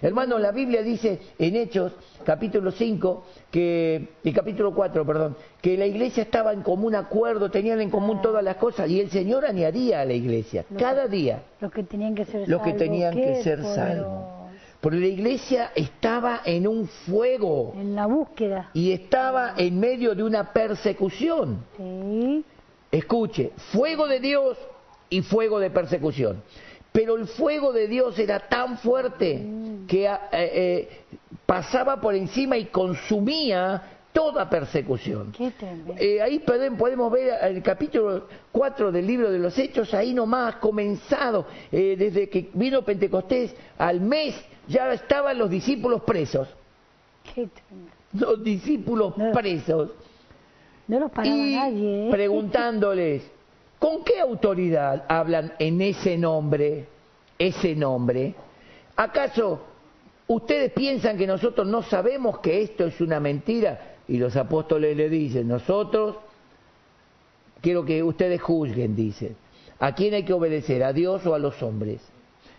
Hermano, 0.00 0.38
la 0.38 0.50
Biblia 0.50 0.82
dice 0.82 1.20
en 1.38 1.56
Hechos, 1.56 1.92
capítulo 2.24 2.70
5, 2.72 3.24
que, 3.50 4.08
y 4.24 4.32
capítulo 4.32 4.74
4, 4.74 5.06
perdón, 5.06 5.36
que 5.60 5.76
la 5.76 5.86
iglesia 5.86 6.24
estaba 6.24 6.52
en 6.52 6.62
común 6.62 6.94
acuerdo, 6.94 7.50
tenían 7.50 7.80
en 7.80 7.90
común 7.90 8.20
todas 8.20 8.42
las 8.42 8.56
cosas, 8.56 8.90
y 8.90 9.00
el 9.00 9.10
Señor 9.10 9.44
añadía 9.44 10.00
a 10.00 10.04
la 10.04 10.14
iglesia, 10.14 10.64
cada 10.78 11.06
día, 11.06 11.42
Los 11.60 11.70
que 11.70 11.84
tenían 11.84 12.14
que 12.14 12.24
ser 12.24 12.48
los 12.48 12.60
que 12.62 12.72
tenían 12.72 13.14
que 13.14 13.42
ser 13.42 13.62
salvos. 13.62 14.42
Porque 14.80 14.98
la 14.98 15.06
iglesia 15.06 15.70
estaba 15.76 16.40
en 16.44 16.66
un 16.66 16.88
fuego 16.88 17.72
En 17.76 17.94
la 17.94 18.06
búsqueda. 18.06 18.70
y 18.74 18.90
estaba 18.90 19.54
en 19.56 19.78
medio 19.78 20.16
de 20.16 20.24
una 20.24 20.52
persecución. 20.52 21.64
Sí. 21.76 22.44
Escuche, 22.92 23.50
fuego 23.72 24.06
de 24.06 24.20
Dios 24.20 24.56
y 25.10 25.22
fuego 25.22 25.58
de 25.58 25.70
persecución. 25.70 26.42
Pero 26.92 27.16
el 27.16 27.26
fuego 27.26 27.72
de 27.72 27.88
Dios 27.88 28.18
era 28.18 28.38
tan 28.48 28.76
fuerte 28.78 29.42
que 29.88 30.04
eh, 30.06 30.18
eh, 30.32 30.88
pasaba 31.46 31.98
por 32.00 32.14
encima 32.14 32.58
y 32.58 32.66
consumía 32.66 33.82
toda 34.12 34.50
persecución. 34.50 35.32
Eh, 35.98 36.20
ahí 36.20 36.38
podem- 36.40 36.76
podemos 36.76 37.10
ver 37.10 37.32
el 37.44 37.62
capítulo 37.62 38.28
4 38.52 38.92
del 38.92 39.06
libro 39.06 39.30
de 39.30 39.38
los 39.38 39.56
Hechos, 39.58 39.94
ahí 39.94 40.12
nomás, 40.12 40.56
comenzado, 40.56 41.46
eh, 41.72 41.96
desde 41.98 42.28
que 42.28 42.50
vino 42.52 42.82
Pentecostés, 42.84 43.54
al 43.78 44.02
mes 44.02 44.34
ya 44.68 44.92
estaban 44.92 45.38
los 45.38 45.48
discípulos 45.48 46.02
presos. 46.02 46.46
Los 48.12 48.44
discípulos 48.44 49.14
presos 49.32 49.92
No 50.92 51.00
los 51.00 51.10
paraba 51.10 51.34
y 51.34 51.54
nadie. 51.54 52.06
¿eh? 52.06 52.10
preguntándoles, 52.10 53.22
¿con 53.78 54.04
qué 54.04 54.20
autoridad 54.20 55.06
hablan 55.08 55.54
en 55.58 55.80
ese 55.80 56.18
nombre? 56.18 56.84
Ese 57.38 57.74
nombre. 57.74 58.34
¿Acaso 58.94 59.60
ustedes 60.26 60.70
piensan 60.72 61.16
que 61.16 61.26
nosotros 61.26 61.66
no 61.66 61.80
sabemos 61.82 62.40
que 62.40 62.60
esto 62.60 62.84
es 62.84 63.00
una 63.00 63.20
mentira? 63.20 63.94
Y 64.06 64.18
los 64.18 64.36
apóstoles 64.36 64.94
le 64.94 65.08
dicen, 65.08 65.48
nosotros, 65.48 66.16
quiero 67.62 67.86
que 67.86 68.02
ustedes 68.02 68.42
juzguen, 68.42 68.94
dicen, 68.94 69.34
¿a 69.78 69.94
quién 69.94 70.12
hay 70.12 70.24
que 70.24 70.34
obedecer? 70.34 70.84
¿A 70.84 70.92
Dios 70.92 71.24
o 71.24 71.34
a 71.34 71.38
los 71.38 71.62
hombres? 71.62 72.02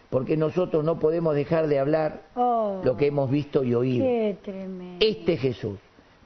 Porque 0.10 0.38
nosotros 0.38 0.84
no 0.84 0.98
podemos 0.98 1.36
dejar 1.36 1.68
de 1.68 1.78
hablar 1.78 2.24
Oh, 2.34 2.82
lo 2.84 2.98
que 2.98 3.06
hemos 3.06 3.30
visto 3.30 3.64
y 3.64 3.76
oído. 3.76 4.08
Qué 4.08 4.38
tremendo. 4.42 5.06
Este 5.06 5.38
Jesús 5.38 5.78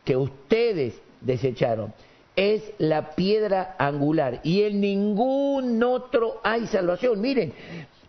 que 0.06 0.16
ustedes 0.16 1.02
desecharon 1.22 1.94
es 2.38 2.62
la 2.78 3.16
piedra 3.16 3.76
angular 3.80 4.42
y 4.44 4.62
en 4.62 4.80
ningún 4.80 5.82
otro 5.82 6.40
hay 6.44 6.68
salvación. 6.68 7.20
Miren, 7.20 7.52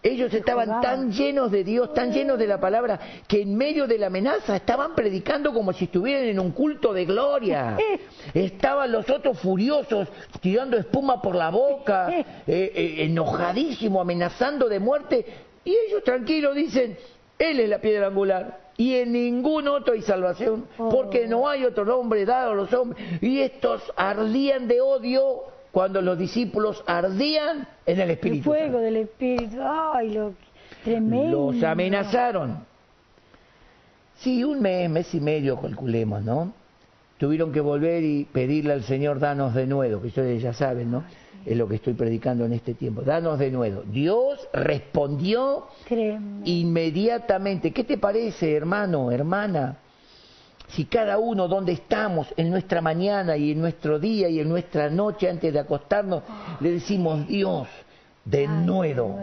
ellos 0.02 0.32
estaban 0.34 0.82
tan 0.82 1.10
llenos 1.10 1.50
de 1.50 1.64
Dios, 1.64 1.94
tan 1.94 2.12
llenos 2.12 2.38
de 2.38 2.46
la 2.46 2.60
palabra, 2.60 3.00
que 3.26 3.40
en 3.40 3.56
medio 3.56 3.86
de 3.86 3.98
la 3.98 4.08
amenaza 4.08 4.54
estaban 4.54 4.94
predicando 4.94 5.52
como 5.52 5.72
si 5.72 5.86
estuvieran 5.86 6.24
en 6.24 6.38
un 6.38 6.52
culto 6.52 6.92
de 6.92 7.06
gloria. 7.06 7.78
Estaban 8.34 8.92
los 8.92 9.08
otros 9.08 9.40
furiosos, 9.40 10.08
tirando 10.40 10.76
espuma 10.76 11.22
por 11.22 11.34
la 11.34 11.50
boca, 11.50 12.10
eh, 12.18 12.26
eh, 12.46 12.94
enojadísimos, 12.98 14.02
amenazando 14.02 14.68
de 14.68 14.78
muerte, 14.78 15.26
y 15.64 15.70
ellos 15.70 16.04
tranquilos 16.04 16.54
dicen, 16.54 16.96
Él 17.38 17.60
es 17.60 17.68
la 17.68 17.80
piedra 17.80 18.08
angular. 18.08 18.67
Y 18.78 18.94
en 18.94 19.12
ningún 19.12 19.66
otro 19.66 19.92
hay 19.94 20.02
salvación, 20.02 20.66
porque 20.76 21.26
no 21.26 21.48
hay 21.48 21.64
otro 21.64 21.84
nombre 21.84 22.24
dado 22.24 22.52
a 22.52 22.54
los 22.54 22.72
hombres. 22.72 23.04
Y 23.20 23.40
estos 23.40 23.82
ardían 23.96 24.68
de 24.68 24.80
odio 24.80 25.42
cuando 25.72 26.00
los 26.00 26.16
discípulos 26.16 26.84
ardían 26.86 27.66
en 27.84 27.96
el 27.96 28.02
El 28.02 28.10
Espíritu 28.12 28.44
fuego 28.44 28.64
Santo. 28.66 28.78
del 28.78 28.96
Espíritu. 28.96 29.56
Ay, 29.60 30.12
lo 30.12 30.32
tremendo. 30.84 31.52
Los 31.52 31.62
amenazaron. 31.64 32.64
Sí, 34.18 34.44
un 34.44 34.60
mes, 34.62 34.88
mes 34.88 35.12
y 35.12 35.20
medio, 35.20 35.60
calculemos, 35.60 36.22
¿no? 36.24 36.52
Tuvieron 37.18 37.50
que 37.50 37.60
volver 37.60 38.04
y 38.04 38.26
pedirle 38.26 38.74
al 38.74 38.84
Señor, 38.84 39.18
danos 39.18 39.54
de 39.54 39.66
nuevo, 39.66 40.00
que 40.00 40.06
ustedes 40.06 40.40
ya 40.40 40.52
saben, 40.52 40.92
¿no? 40.92 41.02
Es 41.48 41.56
lo 41.56 41.66
que 41.66 41.76
estoy 41.76 41.94
predicando 41.94 42.44
en 42.44 42.52
este 42.52 42.74
tiempo. 42.74 43.00
Danos 43.00 43.38
de 43.38 43.50
nuevo. 43.50 43.82
Dios 43.90 44.46
respondió 44.52 45.68
inmediatamente. 46.44 47.72
¿Qué 47.72 47.84
te 47.84 47.96
parece, 47.96 48.54
hermano, 48.54 49.10
hermana? 49.10 49.78
Si 50.68 50.84
cada 50.84 51.16
uno 51.16 51.48
donde 51.48 51.72
estamos, 51.72 52.26
en 52.36 52.50
nuestra 52.50 52.82
mañana 52.82 53.38
y 53.38 53.52
en 53.52 53.60
nuestro 53.62 53.98
día 53.98 54.28
y 54.28 54.40
en 54.40 54.48
nuestra 54.50 54.90
noche 54.90 55.30
antes 55.30 55.50
de 55.50 55.58
acostarnos, 55.58 56.22
le 56.60 56.72
decimos, 56.72 57.26
Dios, 57.26 57.66
de 58.26 58.46
Ay, 58.46 58.66
nuevo, 58.66 59.18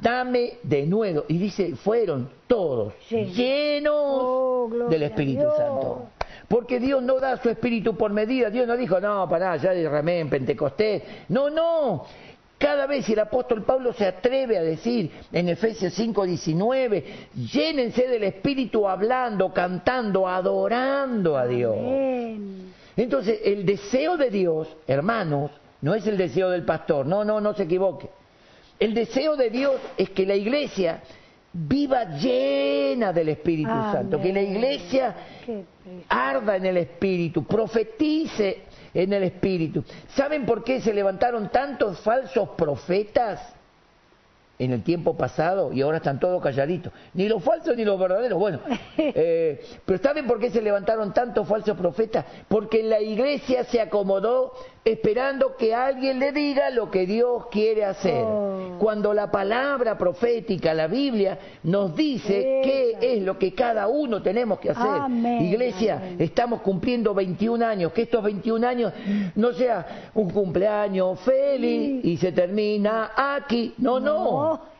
dame 0.00 0.54
de 0.62 0.86
nuevo. 0.86 1.26
Y 1.28 1.36
dice, 1.36 1.76
fueron 1.76 2.30
todos 2.46 2.94
Llenos. 3.10 3.36
llenos 3.36 3.94
Oh, 3.94 4.70
del 4.88 5.02
Espíritu. 5.02 5.42
Santo. 5.54 6.08
Porque 6.48 6.80
Dios 6.80 7.02
no 7.02 7.20
da 7.20 7.36
su 7.36 7.50
espíritu 7.50 7.94
por 7.94 8.10
medida. 8.10 8.48
Dios 8.48 8.66
no 8.66 8.76
dijo, 8.76 8.98
no, 9.00 9.28
pará, 9.28 9.56
ya 9.56 9.72
derramé 9.72 10.20
en 10.20 10.30
Pentecostés. 10.30 11.02
No, 11.28 11.50
no. 11.50 12.06
Cada 12.56 12.86
vez 12.86 13.08
el 13.08 13.20
apóstol 13.20 13.62
Pablo 13.62 13.92
se 13.92 14.06
atreve 14.06 14.58
a 14.58 14.62
decir 14.62 15.12
en 15.30 15.48
Efesios 15.48 15.96
5:19, 15.96 17.04
llénense 17.52 18.08
del 18.08 18.24
Espíritu 18.24 18.88
hablando, 18.88 19.52
cantando, 19.52 20.26
adorando 20.26 21.36
a 21.36 21.46
Dios. 21.46 21.76
Amén. 21.78 22.72
Entonces, 22.96 23.38
el 23.44 23.64
deseo 23.64 24.16
de 24.16 24.28
Dios, 24.28 24.76
hermanos, 24.88 25.52
no 25.82 25.94
es 25.94 26.04
el 26.08 26.16
deseo 26.16 26.50
del 26.50 26.64
pastor, 26.64 27.06
no, 27.06 27.24
no, 27.24 27.40
no 27.40 27.54
se 27.54 27.62
equivoque. 27.62 28.08
El 28.80 28.92
deseo 28.92 29.36
de 29.36 29.50
Dios 29.50 29.80
es 29.96 30.10
que 30.10 30.26
la 30.26 30.34
iglesia 30.34 31.00
viva 31.66 32.04
llena 32.04 33.12
del 33.12 33.30
Espíritu 33.30 33.70
Amén. 33.70 33.92
Santo, 33.92 34.20
que 34.20 34.32
la 34.32 34.42
iglesia 34.42 35.14
arda 36.08 36.56
en 36.56 36.66
el 36.66 36.76
Espíritu, 36.76 37.44
profetice 37.44 38.62
en 38.94 39.12
el 39.12 39.24
Espíritu. 39.24 39.82
¿Saben 40.08 40.46
por 40.46 40.62
qué 40.62 40.80
se 40.80 40.94
levantaron 40.94 41.50
tantos 41.50 42.00
falsos 42.00 42.50
profetas? 42.50 43.54
en 44.58 44.72
el 44.72 44.82
tiempo 44.82 45.16
pasado 45.16 45.72
y 45.72 45.82
ahora 45.82 45.98
están 45.98 46.18
todos 46.18 46.42
calladitos. 46.42 46.92
Ni 47.14 47.28
los 47.28 47.42
falsos 47.42 47.76
ni 47.76 47.84
los 47.84 47.98
verdaderos. 47.98 48.38
Bueno, 48.38 48.60
eh, 48.98 49.64
pero 49.84 50.02
¿saben 50.02 50.26
por 50.26 50.40
qué 50.40 50.50
se 50.50 50.60
levantaron 50.60 51.14
tantos 51.14 51.46
falsos 51.46 51.76
profetas? 51.76 52.24
Porque 52.48 52.82
la 52.82 53.00
iglesia 53.00 53.64
se 53.64 53.80
acomodó 53.80 54.52
esperando 54.92 55.56
que 55.56 55.74
alguien 55.74 56.18
le 56.18 56.32
diga 56.32 56.70
lo 56.70 56.90
que 56.90 57.06
Dios 57.06 57.46
quiere 57.50 57.84
hacer. 57.84 58.22
Oh. 58.24 58.76
Cuando 58.78 59.12
la 59.12 59.30
palabra 59.30 59.98
profética, 59.98 60.72
la 60.74 60.86
Biblia, 60.86 61.38
nos 61.64 61.94
dice 61.94 62.60
qué 62.62 62.96
es 63.00 63.22
lo 63.22 63.38
que 63.38 63.54
cada 63.54 63.88
uno 63.88 64.22
tenemos 64.22 64.58
que 64.58 64.70
hacer. 64.70 64.86
Amén, 64.86 65.44
iglesia, 65.44 65.96
amén. 65.96 66.16
estamos 66.18 66.60
cumpliendo 66.62 67.14
21 67.14 67.64
años, 67.64 67.92
que 67.92 68.02
estos 68.02 68.22
21 68.22 68.66
años 68.66 68.92
no 69.34 69.52
sea 69.52 70.10
un 70.14 70.30
cumpleaños 70.30 71.20
feliz 71.20 72.04
y 72.04 72.16
se 72.16 72.32
termina 72.32 73.12
aquí. 73.16 73.74
No, 73.78 74.00
no. 74.00 74.18
No. 74.18 74.78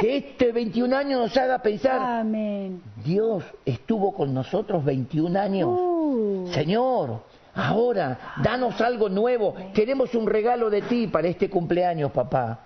Que 0.00 0.18
este 0.18 0.52
21 0.52 0.94
años 0.96 1.20
nos 1.20 1.36
haga 1.36 1.62
pensar, 1.62 1.98
Amén. 2.00 2.82
Dios 3.04 3.42
estuvo 3.64 4.12
con 4.12 4.34
nosotros 4.34 4.84
21 4.84 5.38
años. 5.38 5.68
Uh, 5.70 6.48
Señor, 6.52 7.22
ahora 7.58 8.34
danos 8.42 8.80
algo 8.80 9.08
nuevo. 9.08 9.54
Queremos 9.74 10.14
un 10.14 10.26
regalo 10.26 10.70
de 10.70 10.82
ti 10.82 11.08
para 11.08 11.28
este 11.28 11.50
cumpleaños, 11.50 12.12
papá. 12.12 12.60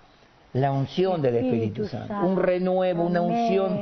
La 0.53 0.71
unción 0.71 1.21
del 1.21 1.37
Espíritu 1.37 1.87
Santo. 1.87 2.13
Un 2.13 2.37
renuevo, 2.37 3.03
una 3.03 3.21
unción, 3.21 3.73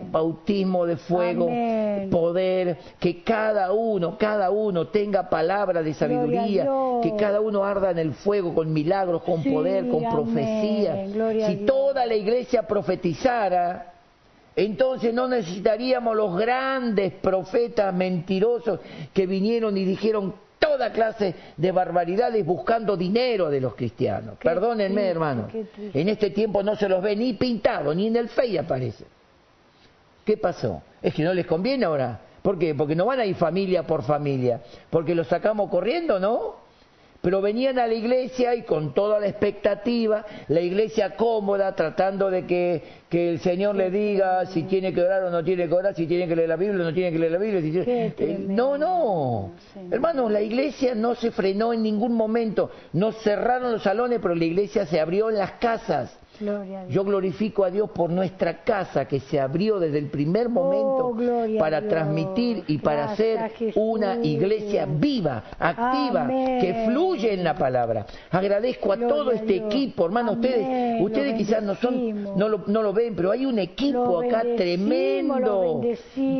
un 0.00 0.10
bautismo 0.10 0.84
de 0.84 0.96
fuego, 0.96 1.46
Amén. 1.46 2.10
poder. 2.10 2.76
Que 2.98 3.22
cada 3.22 3.72
uno, 3.72 4.18
cada 4.18 4.50
uno 4.50 4.88
tenga 4.88 5.30
palabra 5.30 5.80
de 5.80 5.94
sabiduría. 5.94 6.66
Que 7.02 7.14
cada 7.16 7.40
uno 7.40 7.62
arda 7.62 7.92
en 7.92 7.98
el 7.98 8.14
fuego 8.14 8.52
con 8.52 8.72
milagros, 8.72 9.22
con 9.22 9.44
Sí, 9.44 9.50
poder, 9.50 9.88
con 9.88 10.02
profecía. 10.08 11.06
Si 11.46 11.56
toda 11.64 12.04
la 12.04 12.16
iglesia 12.16 12.66
profetizara, 12.66 13.92
entonces 14.56 15.14
no 15.14 15.28
necesitaríamos 15.28 16.16
los 16.16 16.36
grandes 16.36 17.12
profetas 17.12 17.94
mentirosos 17.94 18.80
que 19.14 19.24
vinieron 19.24 19.76
y 19.76 19.84
dijeron 19.84 20.34
toda 20.68 20.92
clase 20.92 21.34
de 21.56 21.72
barbaridades 21.72 22.44
buscando 22.44 22.96
dinero 22.96 23.48
de 23.48 23.60
los 23.60 23.74
cristianos. 23.74 24.38
Qué 24.38 24.48
Perdónenme, 24.48 24.94
triste, 24.94 25.10
hermano. 25.10 25.48
En 25.94 26.08
este 26.08 26.30
tiempo 26.30 26.62
no 26.62 26.76
se 26.76 26.88
los 26.88 27.02
ve 27.02 27.16
ni 27.16 27.32
pintado, 27.34 27.94
ni 27.94 28.08
en 28.08 28.16
el 28.16 28.28
FEI 28.28 28.58
aparece. 28.58 29.04
¿Qué 30.24 30.36
pasó? 30.36 30.82
Es 31.00 31.14
que 31.14 31.22
no 31.22 31.32
les 31.32 31.46
conviene 31.46 31.86
ahora. 31.86 32.20
¿Por 32.42 32.58
qué? 32.58 32.74
Porque 32.74 32.94
no 32.94 33.06
van 33.06 33.20
a 33.20 33.24
ir 33.24 33.34
familia 33.34 33.82
por 33.84 34.02
familia. 34.02 34.60
Porque 34.90 35.14
los 35.14 35.26
sacamos 35.26 35.70
corriendo, 35.70 36.20
¿no? 36.20 36.67
Pero 37.20 37.42
venían 37.42 37.80
a 37.80 37.86
la 37.88 37.94
iglesia 37.94 38.54
y 38.54 38.62
con 38.62 38.94
toda 38.94 39.18
la 39.18 39.26
expectativa, 39.26 40.24
la 40.46 40.60
iglesia 40.60 41.16
cómoda, 41.16 41.74
tratando 41.74 42.30
de 42.30 42.46
que, 42.46 42.82
que 43.08 43.30
el 43.30 43.40
Señor 43.40 43.74
le 43.74 43.90
diga 43.90 44.46
si 44.46 44.62
tiene 44.62 44.94
que 44.94 45.02
orar 45.02 45.24
o 45.24 45.30
no 45.30 45.42
tiene 45.42 45.66
que 45.68 45.74
orar, 45.74 45.94
si 45.96 46.06
tiene 46.06 46.28
que 46.28 46.36
leer 46.36 46.48
la 46.48 46.54
Biblia 46.56 46.80
o 46.80 46.84
no 46.84 46.94
tiene 46.94 47.10
que 47.10 47.18
leer 47.18 47.32
la 47.32 47.38
Biblia. 47.38 47.60
si 47.60 47.70
tiene- 47.72 48.14
Eh, 48.18 48.36
no, 48.48 48.78
no. 48.78 49.50
Hermanos, 49.90 50.30
la 50.30 50.40
iglesia 50.40 50.94
no 50.94 51.16
se 51.16 51.32
frenó 51.32 51.72
en 51.72 51.82
ningún 51.82 52.14
momento. 52.14 52.70
No 52.92 53.10
cerraron 53.10 53.72
los 53.72 53.82
salones, 53.82 54.20
pero 54.22 54.36
la 54.36 54.44
iglesia 54.44 54.86
se 54.86 55.00
abrió 55.00 55.28
en 55.28 55.38
las 55.38 55.52
casas. 55.52 56.16
Gloria 56.38 56.80
a 56.80 56.84
Dios. 56.84 56.94
Yo 56.94 57.04
glorifico 57.04 57.64
a 57.64 57.70
Dios 57.70 57.90
por 57.90 58.10
nuestra 58.10 58.62
casa 58.62 59.06
que 59.06 59.20
se 59.20 59.40
abrió 59.40 59.78
desde 59.78 59.98
el 59.98 60.06
primer 60.10 60.48
momento 60.48 61.08
Oh, 61.08 61.14
a 61.14 61.58
para 61.58 61.86
transmitir 61.88 62.64
y 62.66 62.78
para 62.78 63.14
ser 63.16 63.52
una 63.76 64.16
iglesia 64.22 64.86
viva, 64.88 65.44
activa, 65.58 66.22
Amén. 66.22 66.60
que 66.60 66.84
fluye 66.86 67.32
en 67.32 67.44
la 67.44 67.54
palabra. 67.54 68.06
Agradezco 68.30 68.92
a 68.92 68.96
Gloria 68.96 69.14
todo 69.14 69.30
este 69.32 69.56
equipo, 69.56 70.06
hermano. 70.06 70.32
Ustedes, 70.32 70.64
Amén. 70.64 71.02
ustedes 71.02 71.32
Lo 71.32 71.38
quizás 71.38 71.62
no 71.62 71.74
son, 71.76 72.36
no 72.36 72.48
lo, 72.48 72.64
no 72.66 72.82
lo 72.82 72.92
ven, 72.92 73.14
pero 73.16 73.30
hay 73.30 73.46
un 73.46 73.58
equipo 73.58 74.20
acá 74.20 74.42
tremendo 74.56 75.82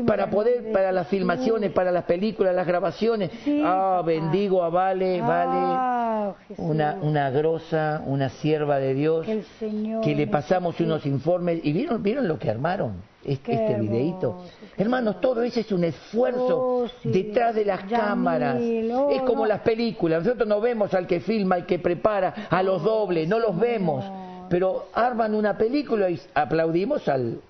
para 0.07 0.31
poder, 0.31 0.73
para 0.73 0.93
las 0.93 1.09
filmaciones, 1.09 1.73
para 1.73 1.91
las 1.91 2.05
películas, 2.05 2.55
las 2.55 2.67
grabaciones. 2.67 3.31
Sí, 3.45 3.63
ah, 3.65 4.03
bendigo 4.05 4.63
a 4.63 4.69
Vale, 4.69 5.21
Vale. 5.21 5.51
Ah. 5.55 6.35
Una, 6.57 6.99
una 7.01 7.31
grosa, 7.31 8.03
una 8.07 8.29
sierva 8.29 8.79
de 8.79 8.95
Dios, 8.95 9.25
Que 9.25 9.33
el 9.33 9.45
Señor 9.59 9.88
que 10.03 10.15
le 10.15 10.27
pasamos 10.27 10.79
unos 10.81 11.05
informes 11.07 11.61
y 11.63 11.73
vieron, 11.73 12.03
vieron 12.03 12.27
lo 12.29 12.39
que 12.39 12.51
armaron 12.51 12.95
este, 13.25 13.53
este 13.53 13.81
videíto. 13.81 14.45
Hermanos, 14.77 15.21
todo 15.21 15.43
eso 15.43 15.61
es 15.61 15.71
un 15.73 15.85
esfuerzo 15.85 16.59
Oh, 16.61 16.89
sí. 17.03 17.11
detrás 17.11 17.55
de 17.55 17.65
las 17.65 17.81
Yamil, 17.83 17.97
cámaras. 17.99 18.57
oh, 18.95 19.11
es 19.11 19.23
como 19.23 19.43
no. 19.43 19.47
las 19.47 19.61
películas. 19.61 20.23
Nosotros 20.25 20.49
no 20.49 20.61
vemos 20.61 20.95
al 20.95 21.07
que 21.07 21.21
filma, 21.21 21.57
al 21.57 21.67
que 21.67 21.79
prepara, 21.79 22.47
a 22.51 22.63
los 22.63 22.83
dobles, 22.83 23.29
no 23.29 23.39
los 23.39 23.59
vemos. 23.59 24.05
Pero 24.49 24.87
arman 24.95 25.35
una 25.35 25.59
película 25.59 26.09
y 26.09 26.19
aplaudimos 26.35 27.07
al, 27.09 27.41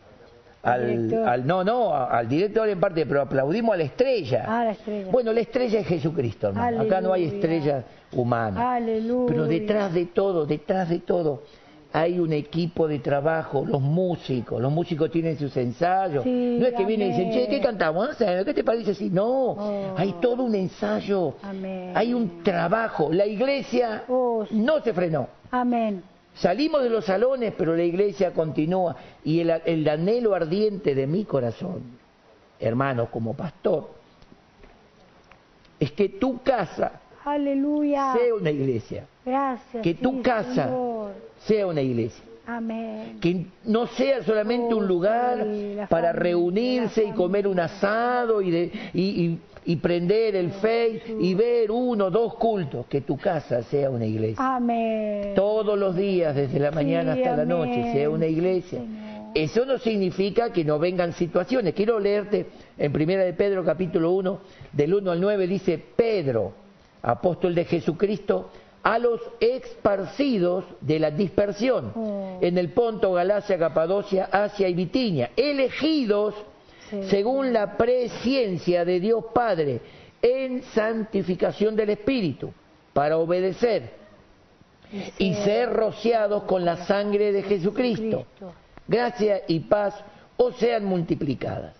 al, 0.64 1.14
al- 1.26 1.46
no, 1.46 1.62
no, 1.62 1.94
al 1.94 2.28
director 2.28 2.68
en 2.68 2.80
parte, 2.80 3.06
pero 3.06 3.22
aplaudimos 3.22 3.74
a 3.74 3.76
la 3.78 3.84
estrella. 3.84 4.44
Ah, 4.48 4.64
la 4.64 4.70
estrella. 4.72 5.10
Bueno, 5.12 5.32
la 5.32 5.40
estrella 5.40 5.78
es 5.80 5.86
Jesucristo, 5.86 6.48
hermano. 6.48 6.80
Acá 6.80 7.00
no 7.00 7.12
hay 7.12 7.24
estrella 7.26 7.84
humana. 8.12 8.74
Aleluya. 8.74 9.26
Pero 9.28 9.44
detrás 9.46 9.94
de 9.94 10.06
todo, 10.06 10.44
detrás 10.46 10.88
de 10.88 10.98
todo, 10.98 11.42
hay 11.92 12.18
un 12.20 12.32
equipo 12.34 12.86
de 12.86 12.98
trabajo, 12.98 13.64
los 13.66 13.80
músicos, 13.80 14.60
los 14.60 14.70
músicos 14.70 15.10
tienen 15.10 15.38
sus 15.38 15.56
ensayos. 15.56 16.22
Sí, 16.22 16.58
no 16.60 16.66
es 16.66 16.74
que 16.74 16.84
vienen 16.84 17.08
y 17.08 17.10
dicen, 17.12 17.32
che, 17.32 17.48
¿qué 17.48 17.60
cantamos? 17.60 18.10
¿qué 18.16 18.52
te 18.54 18.62
parece? 18.64 18.94
Sí, 18.94 19.08
no, 19.10 19.26
Oh. 19.52 19.94
hay 19.96 20.12
todo 20.20 20.44
un 20.44 20.54
ensayo, 20.54 21.34
Amén. 21.42 21.92
hay 21.94 22.12
un 22.12 22.42
trabajo. 22.42 23.10
La 23.12 23.26
iglesia 23.26 24.04
Oh, 24.08 24.44
sí. 24.48 24.54
no 24.54 24.80
se 24.82 24.92
frenó. 24.92 25.28
Amén. 25.50 26.02
Salimos 26.34 26.82
de 26.82 26.90
los 26.90 27.04
salones, 27.06 27.54
pero 27.56 27.74
la 27.74 27.82
iglesia 27.82 28.32
continúa. 28.32 28.94
Y 29.24 29.40
el, 29.40 29.50
el 29.64 29.88
anhelo 29.88 30.34
ardiente 30.34 30.94
de 30.94 31.06
mi 31.06 31.24
corazón, 31.24 31.82
hermano, 32.60 33.10
como 33.10 33.34
pastor, 33.34 33.88
es 35.80 35.90
que 35.92 36.08
tu 36.10 36.42
casa 36.42 37.00
Aleluya. 37.28 38.14
sea 38.14 38.34
una 38.34 38.50
iglesia. 38.50 39.06
Gracias. 39.24 39.82
Que 39.82 39.94
tu 39.94 40.12
sí, 40.16 40.20
casa 40.22 40.64
Señor. 40.68 41.10
sea 41.38 41.66
una 41.66 41.80
iglesia. 41.82 42.24
Amén. 42.46 43.18
Que 43.20 43.44
no 43.64 43.86
sea 43.88 44.22
solamente 44.22 44.72
Oh, 44.72 44.78
un 44.78 44.88
lugar 44.88 45.44
sí, 45.44 45.76
para 45.90 46.08
familia, 46.08 46.12
reunirse 46.12 47.04
y 47.04 47.12
comer 47.12 47.46
un 47.46 47.60
asado 47.60 48.40
y, 48.40 48.50
de- 48.50 48.72
y, 48.94 49.02
y- 49.02 49.38
y 49.66 49.76
prender 49.76 50.34
el 50.34 50.50
Face 50.52 51.02
y 51.20 51.34
ver 51.34 51.70
uno, 51.70 52.10
dos 52.10 52.36
cultos. 52.36 52.86
Que 52.86 53.02
tu 53.02 53.18
casa 53.18 53.62
sea 53.64 53.90
una 53.90 54.06
iglesia. 54.06 54.36
Amén. 54.56 55.34
Todos 55.34 55.78
los 55.78 55.94
días, 55.94 56.34
desde 56.34 56.58
la 56.58 56.70
mañana 56.70 57.14
Sí, 57.14 57.22
hasta 57.22 57.36
la 57.36 57.44
noche, 57.44 57.92
sea 57.92 58.08
una 58.08 58.26
iglesia. 58.26 58.78
Señor. 58.80 59.08
Eso 59.34 59.66
no 59.66 59.76
significa 59.76 60.50
que 60.50 60.64
no 60.64 60.78
vengan 60.78 61.12
situaciones. 61.12 61.74
Quiero 61.74 62.00
leerte 62.00 62.46
en 62.78 62.90
Primera 62.94 63.24
de 63.24 63.34
Pedro 63.34 63.62
capítulo 63.62 64.12
1, 64.12 64.38
del 64.72 64.94
1 64.94 65.10
al 65.10 65.20
9, 65.20 65.46
dice 65.46 65.78
Pedro, 65.94 66.54
apóstol 67.02 67.54
de 67.54 67.64
Jesucristo, 67.64 68.50
a 68.82 68.98
los 68.98 69.20
esparcidos 69.40 70.64
de 70.80 70.98
la 70.98 71.10
dispersión 71.10 71.92
Oh. 71.94 72.38
en 72.40 72.56
el 72.58 72.70
Ponto, 72.70 73.12
Galacia, 73.12 73.58
Capadocia, 73.58 74.28
Asia 74.32 74.68
y 74.68 74.74
Bitinia, 74.74 75.30
elegidos 75.36 76.34
Sí. 76.90 77.02
según 77.10 77.52
la 77.52 77.76
presciencia 77.76 78.84
de 78.84 78.98
Dios 79.00 79.24
Padre 79.34 79.80
en 80.22 80.62
santificación 80.62 81.76
del 81.76 81.90
Espíritu, 81.90 82.52
para 82.94 83.18
obedecer 83.18 83.90
y 85.18 85.34
ser 85.34 85.70
rociados 85.70 86.44
con 86.44 86.64
la 86.64 86.76
sangre 86.86 87.30
de 87.32 87.42
Jesucristo. 87.42 88.24
Cristo. 88.38 88.52
Gracia 88.86 89.42
y 89.46 89.60
paz 89.60 89.94
os 90.38 90.56
sean 90.56 90.84
multiplicadas. 90.86 91.76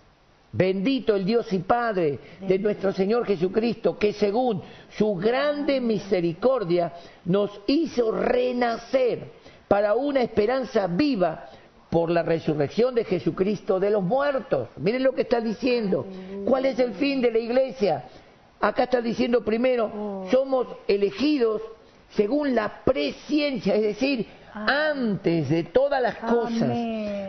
Bendito 0.51 1.15
el 1.15 1.25
Dios 1.25 1.51
y 1.53 1.59
Padre 1.59 2.19
de 2.41 2.57
nuestro 2.57 2.91
Señor 2.91 3.25
Jesucristo, 3.25 3.99
que 3.99 4.13
según 4.13 4.61
su 4.97 5.15
grande 5.15 5.79
misericordia 5.79 6.93
nos 7.25 7.61
hizo 7.67 8.11
renacer 8.11 9.31
para 9.67 9.93
una 9.93 10.21
esperanza 10.21 10.87
viva 10.87 11.45
por 11.91 12.09
la 12.09 12.23
resurrección 12.23 12.95
de 12.95 13.03
Jesucristo 13.03 13.79
de 13.79 13.91
los 13.91 14.03
muertos. 14.03 14.69
Miren 14.77 15.03
lo 15.03 15.13
que 15.13 15.21
está 15.21 15.39
diciendo. 15.39 16.07
¿Cuál 16.45 16.65
es 16.65 16.79
el 16.79 16.93
fin 16.93 17.21
de 17.21 17.31
la 17.31 17.39
iglesia? 17.39 18.05
Acá 18.59 18.83
está 18.83 19.01
diciendo 19.01 19.43
primero, 19.43 20.25
somos 20.31 20.67
elegidos 20.87 21.61
según 22.09 22.55
la 22.55 22.83
presciencia, 22.83 23.75
es 23.75 23.81
decir, 23.81 24.25
antes 24.53 25.49
de 25.49 25.63
todas 25.63 26.01
las 26.01 26.15
cosas, 26.15 26.75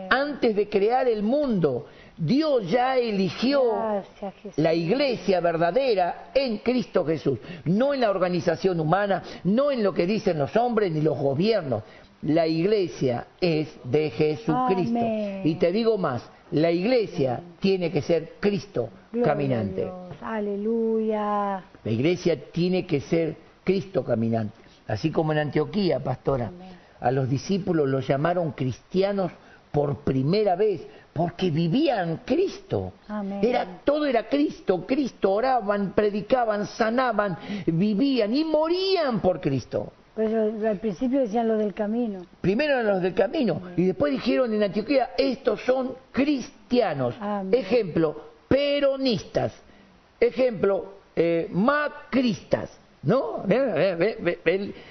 antes 0.09 0.55
de 0.55 0.67
crear 0.69 1.07
el 1.07 1.21
mundo, 1.21 1.85
Dios 2.23 2.69
ya 2.69 2.97
eligió 2.97 3.63
Gracias, 3.73 4.55
la 4.57 4.75
iglesia 4.75 5.39
verdadera 5.39 6.29
en 6.35 6.59
Cristo 6.59 7.03
Jesús, 7.03 7.39
no 7.65 7.95
en 7.95 8.01
la 8.01 8.11
organización 8.11 8.79
humana, 8.79 9.23
no 9.43 9.71
en 9.71 9.81
lo 9.81 9.91
que 9.91 10.05
dicen 10.05 10.37
los 10.37 10.55
hombres 10.55 10.91
ni 10.91 11.01
los 11.01 11.17
gobiernos. 11.17 11.81
la 12.21 12.45
iglesia 12.45 13.25
es 13.41 13.75
de 13.83 14.11
Jesucristo. 14.11 14.99
Amén. 14.99 15.41
Y 15.43 15.55
te 15.55 15.71
digo 15.71 15.97
más, 15.97 16.21
la 16.51 16.69
iglesia 16.69 17.41
tiene 17.59 17.89
que 17.91 18.03
ser 18.03 18.33
Cristo 18.39 18.89
Gloria 19.11 19.31
caminante. 19.31 19.91
Aleluya. 20.21 21.63
La 21.83 21.91
iglesia 21.91 22.39
tiene 22.51 22.85
que 22.85 23.01
ser 23.01 23.35
Cristo 23.63 24.03
caminante. 24.03 24.53
Así 24.87 25.09
como 25.09 25.31
en 25.31 25.39
Antioquía, 25.39 25.99
pastora, 25.99 26.49
Amén. 26.49 26.69
a 26.99 27.09
los 27.09 27.27
discípulos 27.27 27.89
los 27.89 28.07
llamaron 28.07 28.51
cristianos 28.51 29.31
por 29.71 29.99
primera 29.99 30.55
vez 30.55 30.85
porque 31.13 31.51
vivían 31.51 32.21
Cristo. 32.25 32.93
Amén. 33.07 33.39
Era 33.43 33.81
todo 33.83 34.05
era 34.05 34.27
Cristo, 34.29 34.85
Cristo 34.85 35.31
oraban, 35.31 35.93
predicaban, 35.93 36.65
sanaban, 36.65 37.37
vivían 37.65 38.33
y 38.33 38.43
morían 38.43 39.19
por 39.19 39.41
Cristo. 39.41 39.91
Por 40.15 40.25
eso 40.25 40.67
al 40.67 40.79
principio 40.79 41.21
decían 41.21 41.47
lo 41.47 41.57
del 41.57 41.73
camino. 41.73 42.25
Primero 42.41 42.73
eran 42.73 42.87
los 42.87 43.01
del 43.01 43.13
camino 43.13 43.61
y 43.77 43.85
después 43.85 44.11
dijeron 44.11 44.53
en 44.53 44.63
Antioquía, 44.63 45.11
estos 45.17 45.61
son 45.61 45.93
cristianos. 46.11 47.15
Amén. 47.19 47.53
Ejemplo, 47.53 48.21
peronistas. 48.47 49.53
Ejemplo, 50.19 50.93
eh, 51.15 51.47
macristas. 51.51 52.77
¿No? 53.03 53.43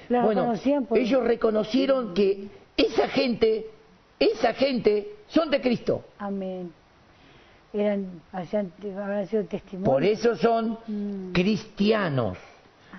Bueno, 0.08 0.54
ellos 0.96 1.22
reconocieron 1.22 2.12
que 2.12 2.48
esa 2.76 3.06
gente, 3.06 3.66
esa 4.18 4.52
gente 4.52 5.19
son 5.30 5.50
de 5.50 5.60
Cristo. 5.60 6.04
Amén. 6.18 6.72
Eran, 7.72 8.20
hacían, 8.32 8.72
habrán 9.00 9.26
sido 9.28 9.44
testimonios. 9.44 9.92
Por 9.92 10.04
eso 10.04 10.36
son 10.36 10.78
Mm. 10.86 11.32
cristianos. 11.32 12.36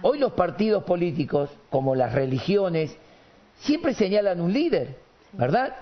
Hoy 0.02 0.18
los 0.18 0.32
partidos 0.34 0.84
políticos, 0.84 1.50
como 1.70 1.94
las 1.94 2.14
religiones, 2.14 2.96
siempre 3.60 3.94
señalan 3.94 4.40
un 4.42 4.52
líder, 4.52 4.96
¿verdad? 5.34 5.76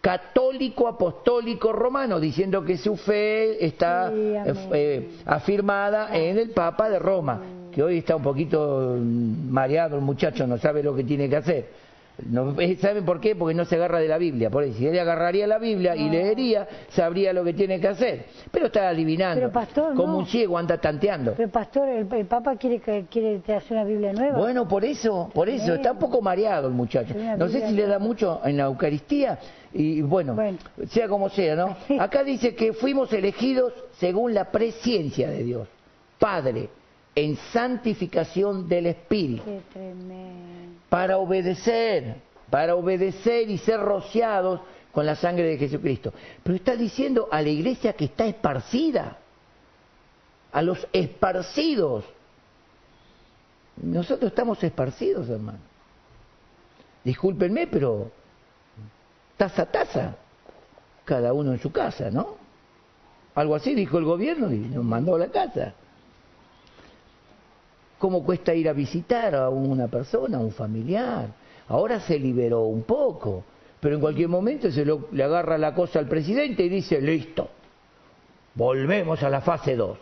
Católico, 0.00 0.88
apostólico, 0.88 1.72
romano, 1.72 2.18
diciendo 2.18 2.64
que 2.64 2.76
su 2.76 2.96
fe 2.96 3.64
está 3.64 4.10
Sí, 4.10 4.16
eh, 4.16 4.54
eh, 4.72 5.10
afirmada 5.26 6.16
en 6.16 6.38
el 6.38 6.50
Papa 6.50 6.88
de 6.90 6.98
Roma, 6.98 7.40
que 7.72 7.82
hoy 7.84 7.98
está 7.98 8.16
un 8.16 8.22
poquito 8.24 8.96
mm, 8.98 9.48
mareado 9.50 9.94
el 9.96 10.02
muchacho, 10.02 10.44
no 10.46 10.58
sabe 10.58 10.82
lo 10.82 10.92
que 10.96 11.04
tiene 11.04 11.28
que 11.28 11.36
hacer. 11.36 11.68
No, 12.28 12.60
eh, 12.60 12.76
¿Saben 12.76 13.04
por 13.04 13.20
qué? 13.20 13.34
Porque 13.34 13.54
no 13.54 13.64
se 13.64 13.76
agarra 13.76 13.98
de 13.98 14.06
la 14.06 14.18
Biblia. 14.18 14.50
Por 14.50 14.64
eso, 14.64 14.76
si 14.78 14.86
él 14.86 14.98
agarraría 14.98 15.46
la 15.46 15.58
Biblia 15.58 15.96
y 15.96 16.08
leería, 16.10 16.68
sabría 16.90 17.32
lo 17.32 17.42
que 17.42 17.54
tiene 17.54 17.80
que 17.80 17.88
hacer. 17.88 18.26
Pero 18.50 18.66
está 18.66 18.88
adivinando. 18.90 19.36
Pero, 19.40 19.50
pastor, 19.50 19.94
Como 19.94 20.12
no. 20.12 20.18
un 20.18 20.26
ciego 20.26 20.58
anda 20.58 20.78
tanteando. 20.78 21.32
Pero 21.34 21.48
pastor, 21.48 21.88
el, 21.88 22.06
el 22.12 22.26
Papa 22.26 22.54
quiere 22.56 22.80
que 22.80 23.06
quiere 23.10 23.38
te 23.38 23.54
hacer 23.54 23.72
una 23.78 23.84
Biblia 23.84 24.12
nueva. 24.12 24.38
Bueno, 24.38 24.68
por 24.68 24.84
eso, 24.84 25.30
por 25.34 25.48
eso, 25.48 25.74
está 25.74 25.92
un 25.92 25.98
poco 25.98 26.20
mareado 26.20 26.68
el 26.68 26.74
muchacho. 26.74 27.14
No 27.38 27.48
sé 27.48 27.66
si 27.66 27.72
le 27.74 27.86
da 27.86 27.98
mucho 27.98 28.40
en 28.44 28.58
la 28.58 28.64
Eucaristía 28.64 29.38
y 29.72 30.02
bueno, 30.02 30.34
Bueno. 30.34 30.58
sea 30.90 31.08
como 31.08 31.30
sea, 31.30 31.56
¿no? 31.56 31.76
Acá 31.98 32.22
dice 32.22 32.54
que 32.54 32.74
fuimos 32.74 33.10
elegidos 33.14 33.72
según 33.98 34.34
la 34.34 34.50
presciencia 34.50 35.30
de 35.30 35.42
Dios, 35.44 35.66
Padre, 36.18 36.68
en 37.14 37.36
santificación 37.52 38.68
del 38.68 38.86
Espíritu, 38.86 39.44
Qué 39.44 39.60
tremendo. 39.72 40.80
para 40.88 41.18
obedecer, 41.18 42.16
para 42.50 42.74
obedecer 42.74 43.50
y 43.50 43.58
ser 43.58 43.80
rociados 43.80 44.60
con 44.92 45.06
la 45.06 45.14
sangre 45.14 45.44
de 45.44 45.58
Jesucristo. 45.58 46.12
Pero 46.42 46.56
está 46.56 46.76
diciendo 46.76 47.28
a 47.30 47.42
la 47.42 47.48
iglesia 47.48 47.92
que 47.94 48.06
está 48.06 48.26
esparcida, 48.26 49.18
a 50.52 50.62
los 50.62 50.86
esparcidos. 50.92 52.04
Nosotros 53.76 54.30
estamos 54.30 54.62
esparcidos, 54.62 55.28
hermano. 55.28 55.58
Discúlpenme, 57.04 57.66
pero 57.66 58.10
taza 59.36 59.62
a 59.62 59.66
taza, 59.66 60.16
cada 61.04 61.32
uno 61.32 61.52
en 61.52 61.58
su 61.58 61.72
casa, 61.72 62.10
¿no? 62.10 62.36
Algo 63.34 63.54
así 63.54 63.74
dijo 63.74 63.98
el 63.98 64.04
gobierno 64.04 64.52
y 64.52 64.58
nos 64.58 64.84
mandó 64.84 65.16
a 65.16 65.18
la 65.18 65.28
casa. 65.28 65.74
¿Cómo 68.02 68.24
cuesta 68.24 68.52
ir 68.52 68.68
a 68.68 68.72
visitar 68.72 69.32
a 69.36 69.48
una 69.48 69.86
persona, 69.86 70.38
a 70.38 70.40
un 70.40 70.50
familiar? 70.50 71.28
Ahora 71.68 72.00
se 72.00 72.18
liberó 72.18 72.62
un 72.62 72.82
poco, 72.82 73.44
pero 73.78 73.94
en 73.94 74.00
cualquier 74.00 74.28
momento 74.28 74.72
se 74.72 74.84
lo- 74.84 75.06
le 75.12 75.22
agarra 75.22 75.56
la 75.56 75.72
cosa 75.72 76.00
al 76.00 76.08
presidente 76.08 76.64
y 76.64 76.68
dice, 76.68 77.00
listo, 77.00 77.48
volvemos 78.56 79.22
a 79.22 79.30
la 79.30 79.40
fase 79.40 79.76
2. 79.76 79.96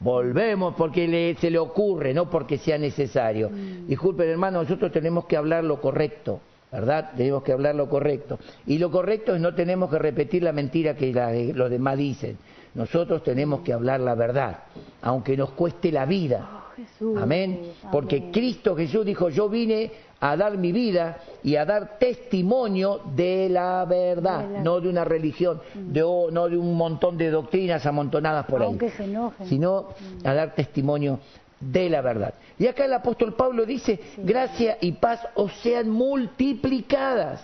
Volvemos 0.00 0.74
porque 0.76 1.08
le- 1.08 1.34
se 1.36 1.50
le 1.50 1.58
ocurre, 1.58 2.12
no 2.12 2.28
porque 2.28 2.58
sea 2.58 2.76
necesario. 2.76 3.48
Disculpen, 3.86 4.28
hermano, 4.28 4.62
nosotros 4.62 4.92
tenemos 4.92 5.24
que 5.24 5.38
hablar 5.38 5.64
lo 5.64 5.80
correcto, 5.80 6.40
¿verdad? 6.70 7.12
Tenemos 7.16 7.42
que 7.42 7.52
hablar 7.52 7.74
lo 7.74 7.88
correcto. 7.88 8.38
Y 8.66 8.76
lo 8.76 8.90
correcto 8.90 9.34
es 9.34 9.40
no 9.40 9.54
tenemos 9.54 9.88
que 9.88 9.98
repetir 9.98 10.42
la 10.42 10.52
mentira 10.52 10.94
que 10.94 11.10
la- 11.10 11.32
los 11.32 11.70
demás 11.70 11.96
dicen. 11.96 12.36
Nosotros 12.74 13.22
tenemos 13.24 13.60
que 13.62 13.72
hablar 13.72 14.00
la 14.00 14.14
verdad, 14.14 14.58
aunque 15.00 15.38
nos 15.38 15.52
cueste 15.52 15.90
la 15.90 16.04
vida. 16.04 16.66
Jesús. 16.86 17.18
Amén. 17.20 17.72
Porque. 17.92 18.30
Cristo 18.30 18.74
Jesús 18.76 19.04
dijo, 19.04 19.28
yo 19.30 19.48
vine 19.48 19.90
a 20.20 20.36
dar 20.36 20.56
mi 20.58 20.70
vida 20.72 21.18
y 21.42 21.56
a 21.56 21.64
dar 21.64 21.98
testimonio 21.98 23.00
de 23.16 23.48
la 23.48 23.84
verdad, 23.86 24.46
De 24.46 24.52
la- 24.54 24.62
no 24.62 24.80
de 24.80 24.88
una 24.88 25.04
religión, 25.04 25.60
de, 25.74 26.02
o- 26.02 26.30
no 26.30 26.48
de 26.48 26.56
un 26.58 26.76
montón 26.76 27.16
de 27.16 27.30
doctrinas 27.30 27.86
amontonadas 27.86 28.44
por 28.46 28.62
Aunque 28.62 28.86
ahí, 28.86 28.92
se 28.96 29.04
enojen. 29.04 29.46
sino 29.46 29.88
a 30.24 30.34
dar 30.34 30.54
testimonio 30.54 31.20
de 31.58 31.88
la 31.88 32.00
verdad. 32.02 32.34
Y 32.58 32.66
acá 32.66 32.84
el 32.84 32.92
apóstol 32.92 33.34
Pablo 33.34 33.64
dice, 33.64 33.98
gracia 34.18 34.76
y 34.80 34.92
paz 34.92 35.20
os 35.34 35.52
sean 35.62 35.88
multiplicadas. 35.90 37.42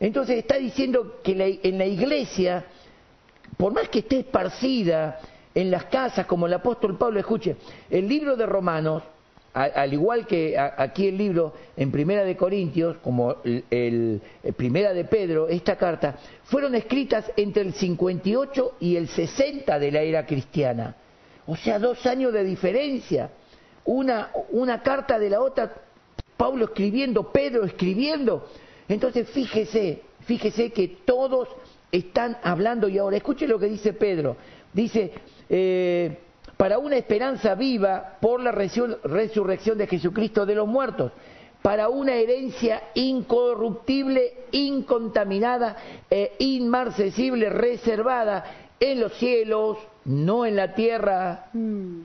Entonces 0.00 0.38
está 0.38 0.56
diciendo 0.56 1.18
que 1.22 1.34
la- 1.34 1.46
en 1.46 1.78
la 1.78 1.86
iglesia, 1.86 2.64
por 3.56 3.72
más 3.72 3.88
que 3.88 4.00
esté 4.00 4.20
esparcida 4.20 5.20
en 5.54 5.70
las 5.70 5.84
casas, 5.86 6.26
como 6.26 6.46
el 6.46 6.54
apóstol 6.54 6.96
Pablo, 6.96 7.20
escuche, 7.20 7.56
el 7.90 8.08
libro 8.08 8.36
de 8.36 8.46
Romanos, 8.46 9.02
al 9.54 9.92
igual 9.92 10.26
que 10.26 10.58
aquí 10.58 11.08
el 11.08 11.18
libro 11.18 11.52
en 11.76 11.90
Primera 11.90 12.24
de 12.24 12.36
Corintios, 12.36 12.96
como 12.98 13.36
el, 13.44 13.64
el 13.70 14.54
Primera 14.54 14.94
de 14.94 15.04
Pedro, 15.04 15.48
esta 15.48 15.76
carta, 15.76 16.16
fueron 16.44 16.74
escritas 16.74 17.30
entre 17.36 17.62
el 17.62 17.74
58 17.74 18.76
y 18.80 18.96
el 18.96 19.08
60 19.08 19.78
de 19.78 19.92
la 19.92 20.00
era 20.00 20.24
cristiana. 20.24 20.96
O 21.46 21.56
sea, 21.56 21.78
dos 21.78 22.06
años 22.06 22.32
de 22.32 22.44
diferencia. 22.44 23.30
Una, 23.84 24.30
una 24.50 24.82
carta 24.82 25.18
de 25.18 25.28
la 25.28 25.40
otra, 25.40 25.72
Pablo 26.36 26.66
escribiendo, 26.66 27.30
Pedro 27.30 27.64
escribiendo. 27.64 28.48
Entonces, 28.88 29.28
fíjese, 29.28 30.02
fíjese 30.20 30.70
que 30.70 30.88
todos 31.04 31.48
están 31.90 32.38
hablando 32.42 32.88
y 32.88 32.98
ahora, 32.98 33.16
escuche 33.16 33.46
lo 33.46 33.58
que 33.58 33.66
dice 33.66 33.92
Pedro. 33.92 34.36
Dice, 34.72 35.12
eh, 35.54 36.16
para 36.56 36.78
una 36.78 36.96
esperanza 36.96 37.54
viva 37.54 38.16
por 38.20 38.40
la 38.40 38.52
resur- 38.52 38.98
resurrección 39.04 39.76
de 39.76 39.86
Jesucristo 39.86 40.46
de 40.46 40.54
los 40.54 40.66
muertos, 40.66 41.12
para 41.60 41.88
una 41.90 42.14
herencia 42.14 42.82
incorruptible, 42.94 44.32
incontaminada 44.52 45.76
e 46.10 46.32
inmarcesible, 46.38 47.50
reservada 47.50 48.44
en 48.80 48.98
los 49.00 49.12
cielos, 49.18 49.76
no 50.06 50.44
en 50.46 50.56
la 50.56 50.74
tierra, 50.74 51.46
Mm. 51.52 52.00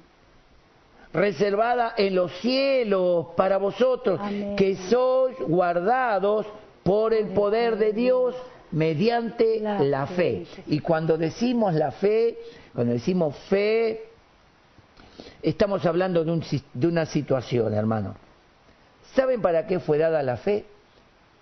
reservada 1.13 1.93
en 1.97 2.15
los 2.15 2.31
cielos 2.39 3.27
para 3.35 3.57
vosotros, 3.57 4.19
Amén. 4.21 4.55
que 4.55 4.75
sois 4.75 5.37
guardados 5.39 6.45
por 6.83 7.13
el 7.13 7.27
poder 7.27 7.77
de 7.77 7.93
Dios 7.93 8.35
mediante 8.71 9.59
La 9.61 9.79
la, 9.79 10.07
fe. 10.07 10.45
fe. 10.45 10.63
Y 10.67 10.79
cuando 10.79 11.17
decimos 11.17 11.73
la 11.73 11.91
fe, 11.91 12.37
cuando 12.77 12.93
decimos 12.93 13.35
fe, 13.49 14.03
estamos 15.41 15.83
hablando 15.87 16.23
de, 16.23 16.31
un 16.31 16.43
de 16.75 16.87
una 16.87 17.07
situación, 17.07 17.73
hermano. 17.73 18.13
¿Saben 19.15 19.41
para 19.41 19.65
qué 19.65 19.79
fue 19.79 19.97
dada 19.97 20.21
la 20.21 20.37
fe? 20.37 20.63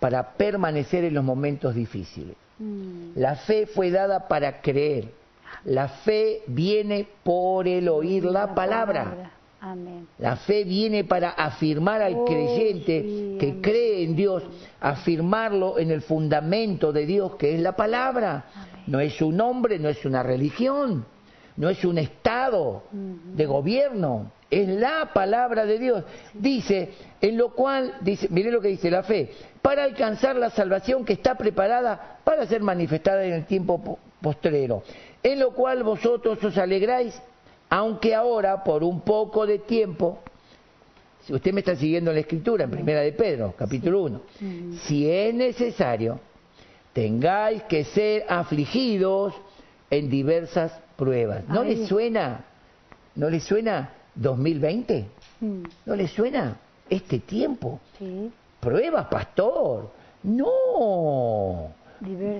Para 0.00 0.32
permanecer 0.32 1.04
en 1.04 1.12
los 1.12 1.22
momentos 1.22 1.74
difíciles. 1.74 2.34
Mm. 2.58 3.10
La 3.16 3.36
fe 3.36 3.66
fue 3.66 3.90
dada 3.90 4.28
para 4.28 4.62
creer. 4.62 5.10
La 5.66 5.88
fe 5.88 6.40
viene 6.46 7.06
por 7.22 7.68
el 7.68 7.90
oír 7.90 8.24
la 8.24 8.54
palabra. 8.54 9.32
Amén. 9.60 10.08
La 10.18 10.36
fe 10.36 10.64
viene 10.64 11.04
para 11.04 11.28
afirmar 11.32 12.00
al 12.00 12.14
Oh, 12.14 12.24
creyente 12.24 13.02
sí, 13.02 13.36
que 13.38 13.50
amén. 13.50 13.60
cree 13.60 14.04
en 14.04 14.16
Dios, 14.16 14.42
afirmarlo 14.80 15.78
en 15.78 15.90
el 15.90 16.00
fundamento 16.00 16.94
de 16.94 17.04
Dios, 17.04 17.34
que 17.34 17.54
es 17.54 17.60
la 17.60 17.76
palabra. 17.76 18.46
Amén. 18.54 18.84
No 18.86 19.00
es 19.00 19.20
un 19.20 19.38
hombre, 19.42 19.78
no 19.78 19.90
es 19.90 20.02
una 20.06 20.22
religión, 20.22 21.04
no 21.56 21.68
es 21.70 21.84
un 21.84 21.98
estado 21.98 22.82
de 22.92 23.46
gobierno, 23.46 24.30
es 24.50 24.68
la 24.68 25.10
palabra 25.12 25.64
de 25.64 25.78
Dios. 25.78 26.04
Dice, 26.34 26.90
en 27.20 27.36
lo 27.36 27.50
cual, 27.54 27.94
dice, 28.02 28.28
mire 28.30 28.50
lo 28.50 28.60
que 28.60 28.68
dice 28.68 28.90
la 28.90 29.02
fe, 29.02 29.30
para 29.62 29.84
alcanzar 29.84 30.36
la 30.36 30.50
salvación 30.50 31.04
que 31.04 31.14
está 31.14 31.34
preparada 31.36 32.18
para 32.24 32.46
ser 32.46 32.62
manifestada 32.62 33.24
en 33.24 33.32
el 33.32 33.46
tiempo 33.46 33.82
po- 33.82 33.98
postrero, 34.20 34.82
en 35.22 35.40
lo 35.40 35.50
cual 35.52 35.82
vosotros 35.82 36.42
os 36.44 36.56
alegráis, 36.58 37.20
aunque 37.68 38.14
ahora, 38.14 38.62
por 38.62 38.84
un 38.84 39.00
poco 39.00 39.46
de 39.46 39.58
tiempo, 39.58 40.18
si 41.24 41.32
usted 41.34 41.52
me 41.52 41.60
está 41.60 41.74
siguiendo 41.74 42.10
en 42.12 42.16
la 42.16 42.20
escritura, 42.20 42.64
en 42.64 42.70
Primera 42.70 43.00
de 43.00 43.12
Pedro, 43.12 43.54
capítulo 43.58 44.02
1, 44.04 44.20
si 44.82 45.10
es 45.10 45.34
necesario, 45.34 46.20
tengáis 46.92 47.62
que 47.64 47.82
ser 47.84 48.24
afligidos 48.28 49.34
en 49.90 50.08
diversas 50.08 50.72
pruebas. 50.96 51.46
¿No 51.48 51.60
Ay. 51.60 51.76
le 51.76 51.86
suena? 51.86 52.44
¿No 53.14 53.30
le 53.30 53.40
suena 53.40 53.90
2020? 54.14 55.06
Mm, 55.40 55.62
¿No 55.84 55.96
le 55.96 56.08
suena 56.08 56.56
este 56.88 57.18
tiempo? 57.20 57.80
Sí, 57.98 58.30
Pruebas, 58.60 59.06
pastor. 59.06 59.90
No. 60.24 61.70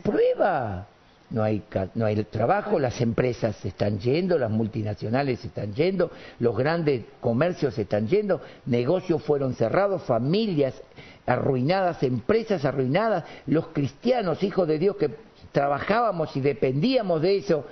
Prueba. 0.03 0.87
No 1.29 1.43
hay, 1.43 1.63
no 1.95 2.07
hay 2.07 2.23
trabajo, 2.25 2.79
las 2.79 3.01
empresas 3.01 3.57
se 3.57 3.69
están 3.69 3.99
yendo, 3.99 4.39
las 4.39 4.51
multinacionales 4.51 5.41
se 5.41 5.49
están 5.49 5.75
yendo, 5.75 6.13
los 6.39 6.57
grandes 6.57 7.05
comercios 7.21 7.75
se 7.75 7.83
están 7.83 8.07
yendo, 8.07 8.41
negocios 8.65 9.23
fueron 9.25 9.55
cerrados, 9.55 10.03
familias 10.03 10.81
arruinadas, 11.27 12.01
empresas 12.05 12.65
arruinadas, 12.65 13.25
los 13.47 13.69
cristianos, 13.69 14.45
hijos 14.45 14.69
de 14.69 14.79
Dios 14.79 14.97
que 14.97 15.11
trabajábamos 15.51 16.37
y 16.37 16.41
dependíamos 16.41 17.21
de 17.23 17.39
eso, 17.39 17.67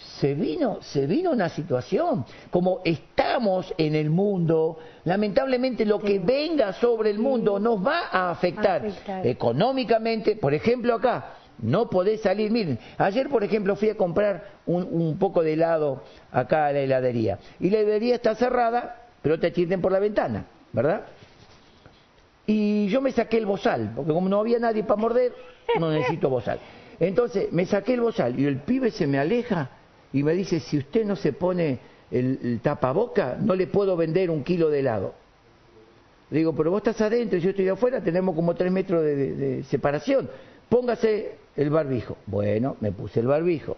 se 0.00 0.34
vino, 0.34 0.78
se 0.80 1.06
vino 1.06 1.30
una 1.30 1.48
situación. 1.50 2.24
Como 2.50 2.80
estamos 2.84 3.72
en 3.76 3.94
el 3.94 4.08
mundo, 4.08 4.78
lamentablemente 5.04 5.84
lo 5.84 5.98
que 5.98 6.18
venga 6.18 6.72
sobre 6.72 7.10
el 7.10 7.18
mundo 7.18 7.58
nos 7.58 7.84
va 7.86 8.08
a 8.10 8.30
afectar, 8.30 8.86
Afectar. 8.86 9.26
económicamente. 9.26 10.36
Por 10.36 10.54
ejemplo, 10.54 10.94
acá 10.94 11.34
no 11.58 11.90
podés 11.90 12.22
salir. 12.22 12.50
Miren, 12.50 12.78
ayer, 12.96 13.28
por 13.28 13.44
ejemplo, 13.44 13.76
fui 13.76 13.90
a 13.90 13.96
comprar 13.96 14.60
un, 14.66 14.88
un 14.90 15.18
poco 15.18 15.42
de 15.42 15.52
helado 15.52 16.02
acá 16.32 16.66
a 16.66 16.72
la 16.72 16.80
heladería. 16.80 17.38
Y 17.58 17.68
la 17.68 17.80
heladería 17.80 18.14
está 18.14 18.34
cerrada, 18.34 19.06
pero 19.20 19.38
te 19.38 19.48
atienden 19.48 19.82
por 19.82 19.92
la 19.92 19.98
ventana, 19.98 20.46
¿verdad? 20.72 21.02
Y 22.46 22.88
yo 22.88 23.00
me 23.02 23.12
saqué 23.12 23.36
el 23.36 23.46
bozal, 23.46 23.92
porque 23.94 24.12
como 24.12 24.28
no 24.28 24.40
había 24.40 24.58
nadie 24.58 24.82
para 24.82 25.00
morder, 25.00 25.32
no 25.78 25.90
necesito 25.90 26.30
bozal. 26.30 26.58
Entonces 26.98 27.52
me 27.52 27.66
saqué 27.66 27.94
el 27.94 28.00
bozal 28.00 28.38
y 28.40 28.46
el 28.46 28.58
pibe 28.60 28.90
se 28.90 29.06
me 29.06 29.18
aleja 29.18 29.70
y 30.12 30.22
me 30.22 30.32
dice, 30.34 30.60
si 30.60 30.78
usted 30.78 31.04
no 31.04 31.16
se 31.16 31.32
pone 31.32 31.78
el, 32.10 32.60
tapaboca, 32.62 33.36
no 33.40 33.54
le 33.54 33.66
puedo 33.66 33.96
vender 33.96 34.30
un 34.30 34.42
kilo 34.42 34.70
de 34.70 34.80
helado. 34.80 35.14
Le 36.30 36.38
digo, 36.38 36.54
pero 36.54 36.70
vos 36.70 36.78
estás 36.78 37.00
adentro 37.00 37.38
y 37.38 37.40
yo 37.40 37.50
estoy 37.50 37.68
afuera, 37.68 38.02
tenemos 38.02 38.34
como 38.34 38.54
tres 38.54 38.70
metros 38.70 39.02
de 39.02 39.62
separación. 39.64 40.28
Póngase 40.68 41.34
el 41.56 41.70
barbijo. 41.70 42.16
Bueno, 42.26 42.76
me 42.80 42.92
puse 42.92 43.20
el 43.20 43.26
barbijo. 43.26 43.76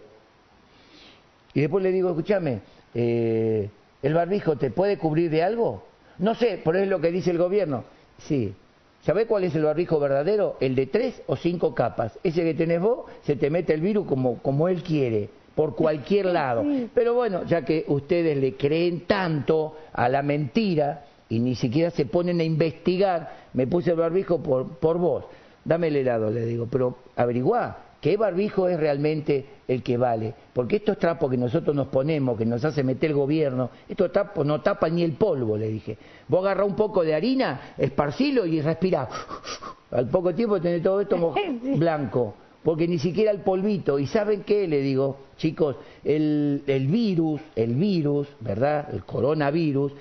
Y 1.54 1.60
después 1.60 1.82
le 1.82 1.90
digo, 1.90 2.10
escúchame, 2.10 2.60
eh, 2.94 3.68
¿el 4.02 4.14
barbijo 4.14 4.56
te 4.56 4.70
puede 4.70 4.98
cubrir 4.98 5.30
de 5.30 5.42
algo? 5.42 5.84
No 6.18 6.34
sé, 6.34 6.60
pero 6.64 6.78
es 6.78 6.88
lo 6.88 7.00
que 7.00 7.10
dice 7.10 7.30
el 7.30 7.38
gobierno. 7.38 7.84
Sí. 8.18 8.54
¿Sabés 9.02 9.26
cuál 9.26 9.44
es 9.44 9.54
el 9.54 9.64
barbijo 9.64 9.98
verdadero? 9.98 10.56
El 10.60 10.74
de 10.74 10.86
tres 10.86 11.22
o 11.26 11.36
cinco 11.36 11.74
capas. 11.74 12.18
Ese 12.22 12.42
que 12.42 12.54
tenés 12.54 12.80
vos, 12.80 13.10
se 13.22 13.36
te 13.36 13.50
mete 13.50 13.74
el 13.74 13.80
virus 13.80 14.06
como, 14.06 14.38
como 14.38 14.68
él 14.68 14.82
quiere, 14.82 15.28
por 15.54 15.74
cualquier 15.74 16.26
lado. 16.26 16.64
Pero 16.94 17.14
bueno, 17.14 17.44
ya 17.44 17.64
que 17.64 17.84
ustedes 17.88 18.36
le 18.36 18.56
creen 18.56 19.06
tanto 19.06 19.76
a 19.92 20.08
la 20.08 20.22
mentira 20.22 21.04
y 21.28 21.38
ni 21.38 21.54
siquiera 21.54 21.90
se 21.90 22.06
ponen 22.06 22.40
a 22.40 22.44
investigar, 22.44 23.48
me 23.54 23.66
puse 23.66 23.90
el 23.90 23.96
barbijo 23.96 24.42
por, 24.42 24.78
por 24.78 24.98
vos. 24.98 25.24
Dame 25.64 25.88
el 25.88 25.96
helado, 25.96 26.30
le 26.30 26.44
digo, 26.44 26.66
pero 26.70 26.96
averiguá 27.16 27.92
qué 28.02 28.16
barbijo 28.16 28.68
es 28.68 28.78
realmente 28.78 29.46
el 29.68 29.82
que 29.82 29.96
vale. 29.96 30.34
Porque 30.52 30.76
estos 30.76 30.98
trapos 30.98 31.30
que 31.30 31.36
nosotros 31.38 31.74
nos 31.74 31.86
ponemos, 31.86 32.36
que 32.36 32.44
nos 32.44 32.62
hace 32.64 32.82
meter 32.82 33.10
el 33.10 33.16
gobierno, 33.16 33.70
estos 33.88 34.12
trapos 34.12 34.44
no 34.44 34.60
tapan 34.60 34.96
ni 34.96 35.04
el 35.04 35.12
polvo, 35.12 35.56
le 35.56 35.68
dije. 35.68 35.96
Vos 36.28 36.44
agarrá 36.44 36.64
un 36.64 36.74
poco 36.74 37.04
de 37.04 37.14
harina, 37.14 37.74
esparcilo 37.78 38.44
y 38.44 38.60
respirá. 38.60 39.08
Al 39.92 40.08
poco 40.08 40.34
tiempo 40.34 40.60
tenés 40.60 40.82
todo 40.82 41.00
esto 41.00 41.34
blanco. 41.76 42.34
Porque 42.62 42.86
ni 42.86 42.98
siquiera 42.98 43.30
el 43.32 43.40
polvito. 43.40 43.98
¿Y 43.98 44.06
saben 44.06 44.42
qué? 44.44 44.68
Le 44.68 44.80
digo, 44.80 45.16
chicos, 45.36 45.76
el, 46.04 46.62
el 46.66 46.86
virus, 46.86 47.40
el 47.56 47.74
virus, 47.74 48.28
¿verdad? 48.40 48.88
El 48.92 49.04
coronavirus, 49.04 49.92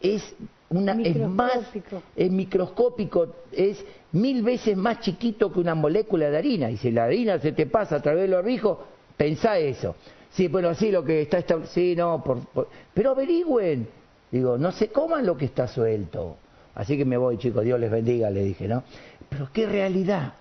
es 0.00 0.34
una 0.70 0.92
es 1.02 1.16
más 1.18 1.52
Microscópico. 1.74 2.02
es 2.16 2.30
microscópico, 2.30 3.26
es 3.52 3.84
mil 4.12 4.42
veces 4.42 4.76
más 4.76 5.00
chiquito 5.00 5.52
que 5.52 5.60
una 5.60 5.74
molécula 5.74 6.30
de 6.30 6.38
harina. 6.38 6.70
Y 6.70 6.76
si 6.78 6.90
la 6.90 7.04
harina 7.04 7.38
se 7.38 7.52
te 7.52 7.66
pasa 7.66 7.96
a 7.96 8.02
través 8.02 8.22
del 8.22 8.32
barbijo, 8.32 8.82
pensá 9.16 9.58
eso. 9.58 9.94
Sí, 10.30 10.48
bueno, 10.48 10.74
sí, 10.74 10.90
lo 10.90 11.04
que 11.04 11.22
está 11.22 11.38
establecido, 11.38 11.72
sí, 11.74 11.96
no, 11.96 12.22
por- 12.24 12.46
por- 12.48 12.68
pero 12.94 13.10
averigüen. 13.10 13.88
Digo, 14.30 14.58
no 14.58 14.72
se 14.72 14.88
coman 14.88 15.24
lo 15.24 15.36
que 15.36 15.44
está 15.44 15.68
suelto. 15.68 16.36
Así 16.74 16.96
que 16.96 17.04
me 17.04 17.16
voy, 17.16 17.38
chicos, 17.38 17.62
Dios 17.64 17.78
les 17.78 17.90
bendiga, 17.90 18.28
le 18.30 18.42
dije, 18.42 18.66
¿no? 18.68 18.82
Pero 19.28 19.48
qué 19.52 19.66
realidad. 19.66 20.34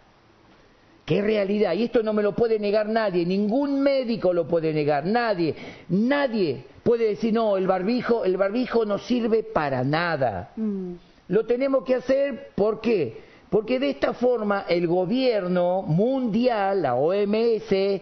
Qué 1.06 1.22
realidad. 1.22 1.74
Y 1.74 1.84
esto 1.84 2.02
no 2.02 2.14
me 2.14 2.24
lo 2.24 2.34
puede 2.34 2.58
negar 2.60 2.88
nadie, 2.90 3.26
ningún 3.26 3.80
médico 3.82 4.34
lo 4.34 4.48
puede 4.48 4.74
negar, 4.74 5.06
nadie, 5.06 5.54
nadie 5.90 6.64
puede 6.84 7.10
decir, 7.10 7.32
no, 7.34 7.58
el 7.58 7.68
barbijo, 7.68 8.26
el 8.26 8.38
barbijo 8.38 8.86
no 8.86 8.98
sirve 8.98 9.44
para 9.44 9.84
nada. 9.84 10.52
Mm, 10.56 10.94
Lo 11.28 11.46
tenemos 11.46 11.84
que 11.84 11.96
hacer, 11.96 12.50
¿por 12.56 12.82
qué? 12.82 13.18
Porque 13.50 13.80
de 13.80 13.92
esta 13.92 14.14
forma 14.14 14.66
el 14.68 14.88
gobierno 14.88 15.84
mundial, 15.84 16.82
la 16.82 16.96
OMS, 16.96 18.02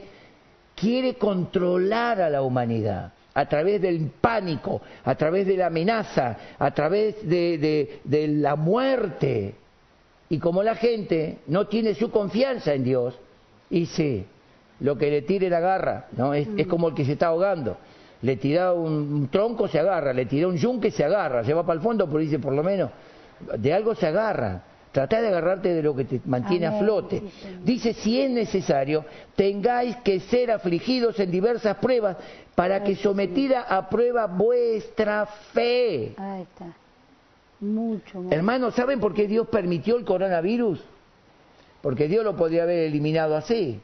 quiere 0.76 1.16
controlar 1.16 2.22
a 2.22 2.30
la 2.30 2.42
humanidad 2.42 3.14
a 3.36 3.48
través 3.50 3.82
del 3.82 4.12
pánico, 4.22 4.82
a 5.04 5.16
través 5.16 5.46
de 5.48 5.58
la 5.58 5.68
amenaza, 5.68 6.38
a 6.60 6.72
través 6.72 7.28
de, 7.28 7.58
de- 7.58 8.00
de 8.04 8.28
la 8.28 8.56
muerte. 8.56 9.56
Y 10.30 10.40
como 10.40 10.64
la 10.64 10.76
gente 10.76 11.40
no 11.48 11.68
tiene 11.68 11.94
su 11.94 12.10
confianza 12.10 12.74
en 12.74 12.84
Dios, 12.84 13.20
y 13.70 13.86
sí, 13.86 14.26
lo 14.80 14.98
que 14.98 15.10
le 15.10 15.22
tire 15.22 15.50
la 15.50 15.58
agarra, 15.58 16.08
¿no? 16.18 16.34
Es, 16.34 16.48
es 16.58 16.68
como 16.68 16.90
el 16.90 16.96
que 16.96 17.06
se 17.06 17.14
está 17.14 17.28
ahogando. 17.28 17.78
Le 18.22 18.38
tira 18.38 18.74
un, 18.74 19.28
tronco, 19.30 19.68
se 19.68 19.80
agarra, 19.80 20.14
le 20.14 20.26
tira 20.26 20.48
un 20.48 20.56
yunque, 20.56 20.92
se 20.92 21.04
agarra, 21.04 21.44
se 21.44 21.54
va 21.54 21.66
para 21.66 21.78
el 21.78 21.84
fondo, 21.84 22.08
pero 22.08 22.20
dice, 22.20 22.40
por 22.40 22.54
lo 22.54 22.64
menos, 22.64 22.90
de 23.58 23.74
algo 23.74 23.96
se 23.96 24.08
agarra. 24.08 24.64
Trata 24.94 25.22
de 25.22 25.28
agarrarte 25.28 25.74
de 25.74 25.82
lo 25.82 25.96
que 25.96 26.06
te 26.06 26.22
mantiene 26.26 26.68
a 26.68 26.74
flote. 26.74 27.24
Dice, 27.64 27.94
si 27.94 28.22
es 28.22 28.30
necesario, 28.30 29.04
tengáis 29.36 29.96
que 29.98 30.20
ser 30.20 30.52
afligidos 30.52 31.20
en 31.20 31.32
diversas 31.32 31.78
pruebas, 31.78 32.18
para 32.54 32.84
que 32.84 32.96
sí, 32.96 33.02
sometida 33.02 33.62
a 33.62 33.90
prueba 33.90 34.28
vuestra 34.28 35.26
fe. 35.26 36.14
ahí 36.16 36.44
está. 36.44 36.83
Mucho. 37.64 38.24
Hermanos, 38.30 38.76
¿saben 38.76 39.00
por 39.00 39.14
qué 39.14 39.28
Dios 39.28 39.48
permitió 39.48 39.98
el 39.98 40.04
coronavirus? 40.06 40.84
Porque 41.82 42.08
Dios 42.08 42.24
lo 42.24 42.36
podría 42.36 42.64
haber 42.64 42.80
eliminado 42.80 43.36
así. 43.36 43.80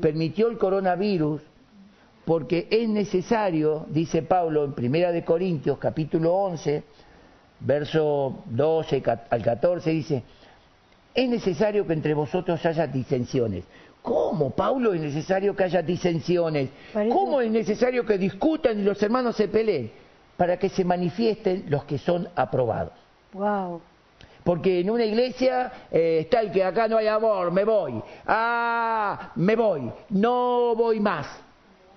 Permitió 0.00 0.48
el 0.48 0.58
coronavirus 0.58 1.40
porque 2.24 2.68
es 2.70 2.88
necesario, 2.88 3.86
dice 3.88 4.22
Pablo 4.22 4.64
en 4.64 4.72
Primera 4.74 5.10
de 5.10 5.24
Corintios, 5.24 5.78
capítulo 5.78 6.34
11, 6.34 6.82
verso 7.60 8.42
12 8.46 9.00
ca- 9.02 9.24
al 9.30 9.42
14, 9.42 9.90
dice, 9.90 10.22
es 11.14 11.28
necesario 11.28 11.86
que 11.86 11.92
entre 11.94 12.14
vosotros 12.14 12.64
haya 12.66 12.86
disensiones. 12.86 13.64
¿Cómo, 14.02 14.50
Pablo, 14.50 14.94
es 14.94 15.00
necesario 15.00 15.54
que 15.56 15.64
haya 15.64 15.82
disensiones? 15.82 16.70
Parece- 16.92 17.14
¿Cómo 17.14 17.40
es 17.40 17.50
necesario 17.50 18.04
que 18.06 18.16
discutan 18.18 18.78
y 18.80 18.82
los 18.82 19.02
hermanos 19.02 19.36
se 19.36 19.48
peleen? 19.48 19.90
Para 20.40 20.56
que 20.56 20.70
se 20.70 20.86
manifiesten 20.86 21.66
los 21.68 21.84
que 21.84 21.98
son 21.98 22.26
aprobados. 22.34 22.94
Wow. 23.34 23.82
Porque 24.42 24.80
en 24.80 24.88
una 24.88 25.04
iglesia 25.04 25.70
eh, 25.90 26.20
está 26.22 26.40
el 26.40 26.50
que 26.50 26.64
acá 26.64 26.88
no 26.88 26.96
hay 26.96 27.08
amor, 27.08 27.52
me 27.52 27.62
voy. 27.62 28.02
Ah, 28.26 29.32
me 29.34 29.54
voy, 29.54 29.92
no 30.08 30.74
voy 30.74 30.98
más. 30.98 31.26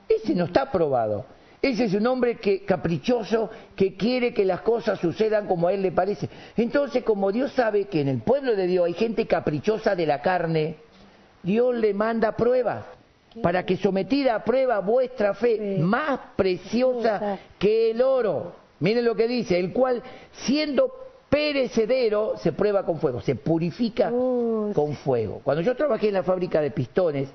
Ese 0.10 0.36
no 0.36 0.44
está 0.44 0.64
aprobado. 0.64 1.26
Ese 1.62 1.86
es 1.86 1.94
un 1.94 2.06
hombre 2.06 2.36
que, 2.36 2.66
caprichoso 2.66 3.50
que 3.78 3.96
quiere 3.96 4.34
que 4.34 4.44
las 4.44 4.60
cosas 4.60 5.00
sucedan 5.00 5.48
como 5.48 5.70
a 5.70 5.74
él 5.74 5.82
le 5.82 5.94
parece. 5.94 6.28
Entonces, 6.58 7.02
como 7.06 7.32
Dios 7.32 7.54
sabe 7.54 7.86
que 7.86 8.02
en 8.02 8.10
el 8.10 8.24
pueblo 8.24 8.58
de 8.58 8.68
Dios 8.68 8.88
hay 8.88 8.94
gente 8.94 9.26
caprichosa 9.26 9.96
de 9.96 10.06
la 10.06 10.22
carne, 10.22 10.76
Dios 11.44 11.74
le 11.76 11.94
manda 11.94 12.34
pruebas 12.34 12.84
para 13.42 13.66
que 13.66 13.78
sometida 13.78 14.36
a 14.36 14.44
prueba 14.44 14.80
vuestra 14.80 15.34
fe, 15.34 15.78
más 15.80 16.20
preciosa 16.36 17.40
que 17.58 17.92
el 17.92 18.02
oro. 18.02 18.54
Miren 18.80 19.06
lo 19.06 19.16
que 19.16 19.28
dice, 19.28 19.58
el 19.58 19.72
cual 19.72 20.04
siendo 20.32 20.92
perecedero 21.30 22.38
se 22.38 22.52
prueba 22.52 22.86
con 22.86 23.00
fuego, 23.00 23.22
se 23.22 23.36
purifica 23.36 24.10
con 24.10 24.94
fuego. 25.04 25.42
Cuando 25.44 25.64
yo 25.64 25.76
trabajé 25.76 26.10
en 26.10 26.14
la 26.16 26.24
fábrica 26.24 26.62
de 26.62 26.70
pistones, 26.72 27.30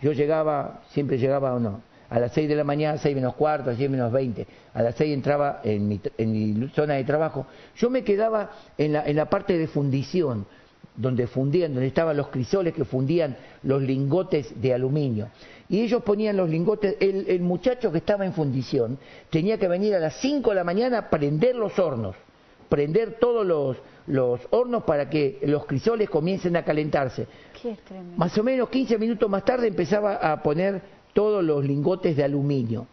yo 0.00 0.12
llegaba, 0.12 0.82
siempre 0.90 1.18
llegaba 1.18 1.54
o 1.54 1.58
no, 1.58 1.82
a 2.10 2.18
las 2.18 2.32
6 2.32 2.48
de 2.48 2.56
la 2.56 2.64
mañana, 2.64 2.98
6 2.98 3.14
menos 3.14 3.34
cuarto, 3.34 3.74
6 3.74 3.90
menos 3.90 4.12
20, 4.12 4.46
a 4.74 4.82
las 4.82 4.94
6 4.96 5.14
entraba 5.14 5.60
en 5.64 5.88
mi, 5.88 6.00
en 6.18 6.32
mi 6.32 6.68
zona 6.68 6.94
de 6.94 7.04
trabajo, 7.04 7.46
yo 7.76 7.88
me 7.88 8.04
quedaba 8.04 8.50
en 8.76 8.92
la, 8.92 9.06
en 9.06 9.16
la 9.16 9.30
parte 9.30 9.56
de 9.56 9.68
fundición, 9.68 10.46
donde 10.96 11.26
fundían, 11.26 11.72
donde 11.72 11.88
estaban 11.88 12.16
los 12.16 12.28
crisoles 12.28 12.74
que 12.74 12.84
fundían 12.84 13.36
los 13.62 13.82
lingotes 13.82 14.60
de 14.60 14.74
aluminio. 14.74 15.28
Y 15.68 15.80
ellos 15.80 16.02
ponían 16.02 16.36
los 16.36 16.48
lingotes, 16.50 16.96
el, 17.00 17.26
el 17.28 17.40
muchacho 17.40 17.92
que 17.92 17.98
estaba 17.98 18.26
en 18.26 18.32
fundición 18.32 18.98
tenía 19.30 19.58
que 19.58 19.68
venir 19.68 19.94
a 19.94 20.00
las 20.00 20.16
5 20.16 20.50
de 20.50 20.56
la 20.56 20.64
mañana 20.64 20.98
a 20.98 21.10
prender 21.10 21.54
los 21.54 21.78
hornos, 21.78 22.16
prender 22.68 23.18
todos 23.20 23.46
los, 23.46 23.76
los 24.06 24.40
hornos 24.50 24.84
para 24.84 25.08
que 25.08 25.38
los 25.42 25.66
crisoles 25.66 26.10
comiencen 26.10 26.56
a 26.56 26.64
calentarse. 26.64 27.26
Qué. 27.62 27.76
Más 28.16 28.36
o 28.36 28.42
menos 28.42 28.68
15 28.68 28.98
minutos 28.98 29.30
más 29.30 29.44
tarde 29.44 29.68
empezaba 29.68 30.14
a 30.16 30.42
poner 30.42 30.82
todos 31.12 31.44
los 31.44 31.64
lingotes 31.64 32.16
de 32.16 32.24
aluminio. 32.24 32.86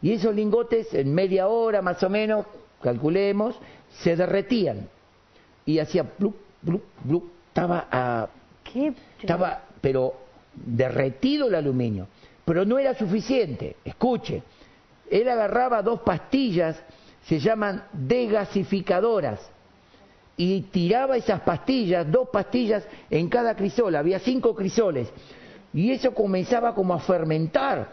Y 0.00 0.12
esos 0.12 0.34
lingotes 0.34 0.92
en 0.92 1.14
media 1.14 1.48
hora 1.48 1.80
más 1.80 2.02
o 2.02 2.10
menos, 2.10 2.46
calculemos, 2.82 3.58
se 3.90 4.16
derretían. 4.16 4.88
Y 5.66 5.78
hacía 5.78 6.04
plup, 6.04 6.36
estaba, 7.48 7.86
a- 7.90 8.28
estaba 9.20 9.62
pero 9.80 10.14
derretido 10.54 11.48
el 11.48 11.54
aluminio. 11.54 12.06
Pero 12.44 12.64
no 12.64 12.78
era 12.78 12.94
suficiente, 12.94 13.76
escuche. 13.84 14.42
Él 15.10 15.28
agarraba 15.28 15.82
dos 15.82 16.00
pastillas, 16.00 16.82
se 17.26 17.38
llaman 17.38 17.84
degasificadoras, 17.92 19.40
y 20.36 20.62
tiraba 20.62 21.16
esas 21.16 21.40
pastillas, 21.40 22.10
dos 22.10 22.28
pastillas 22.30 22.84
en 23.08 23.28
cada 23.28 23.54
crisol, 23.54 23.94
había 23.94 24.18
cinco 24.18 24.54
crisoles, 24.54 25.08
y 25.72 25.90
eso 25.92 26.12
comenzaba 26.12 26.74
como 26.74 26.92
a 26.94 26.98
fermentar. 27.00 27.88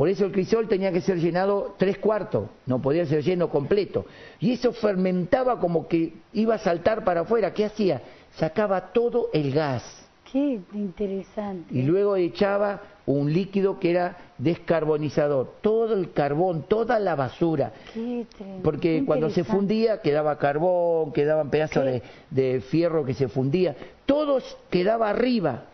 Por 0.00 0.08
eso 0.08 0.24
el 0.24 0.32
crisol 0.32 0.66
tenía 0.66 0.90
que 0.92 1.02
ser 1.02 1.18
llenado 1.18 1.74
tres 1.76 1.98
cuartos, 1.98 2.48
no 2.64 2.80
podía 2.80 3.04
ser 3.04 3.22
lleno 3.22 3.50
completo. 3.50 4.06
Y 4.38 4.52
eso 4.52 4.72
fermentaba 4.72 5.60
como 5.60 5.88
que 5.88 6.14
iba 6.32 6.54
a 6.54 6.58
saltar 6.58 7.04
para 7.04 7.20
afuera. 7.20 7.52
¿Qué 7.52 7.66
hacía? 7.66 8.00
Sacaba 8.36 8.94
todo 8.94 9.28
el 9.34 9.52
gas 9.52 9.84
Qué 10.32 10.58
interesante. 10.72 11.66
y 11.74 11.82
luego 11.82 12.16
echaba 12.16 12.80
un 13.04 13.30
líquido 13.30 13.78
que 13.78 13.90
era 13.90 14.16
descarbonizador. 14.38 15.56
Todo 15.60 15.92
el 15.92 16.14
carbón, 16.14 16.64
toda 16.66 16.98
la 16.98 17.14
basura. 17.14 17.74
Qué. 17.92 18.24
Porque 18.64 19.00
Qué 19.00 19.04
cuando 19.04 19.28
se 19.28 19.44
fundía 19.44 20.00
quedaba 20.00 20.38
carbón, 20.38 21.12
quedaban 21.12 21.50
pedazos 21.50 21.84
de, 21.84 22.02
de 22.30 22.62
fierro 22.62 23.04
que 23.04 23.12
se 23.12 23.28
fundía. 23.28 23.76
Todo 24.06 24.38
quedaba 24.70 25.10
arriba. 25.10 25.64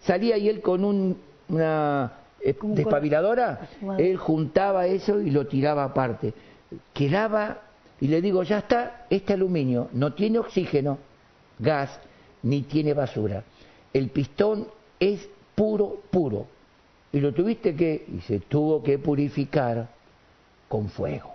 Salía 0.00 0.36
y 0.36 0.48
él 0.48 0.62
con 0.62 0.84
un, 0.84 1.16
una 1.48 2.12
despabiladora, 2.40 3.68
Madre. 3.80 4.10
él 4.10 4.16
juntaba 4.16 4.86
eso 4.86 5.20
y 5.20 5.30
lo 5.30 5.46
tiraba 5.46 5.84
aparte. 5.84 6.32
Quedaba, 6.92 7.58
y 8.00 8.08
le 8.08 8.20
digo, 8.20 8.42
ya 8.42 8.58
está, 8.58 9.06
este 9.10 9.32
aluminio 9.32 9.88
no 9.92 10.12
tiene 10.12 10.38
oxígeno, 10.38 10.98
gas, 11.58 11.98
ni 12.42 12.62
tiene 12.62 12.94
basura. 12.94 13.42
El 13.92 14.10
pistón 14.10 14.68
es 15.00 15.28
puro, 15.54 16.02
puro. 16.10 16.46
Y 17.12 17.20
lo 17.20 17.32
tuviste 17.32 17.74
que, 17.74 18.04
y 18.16 18.20
se 18.20 18.40
tuvo 18.40 18.82
que 18.82 18.98
purificar 18.98 19.88
con 20.68 20.88
fuego. 20.88 21.30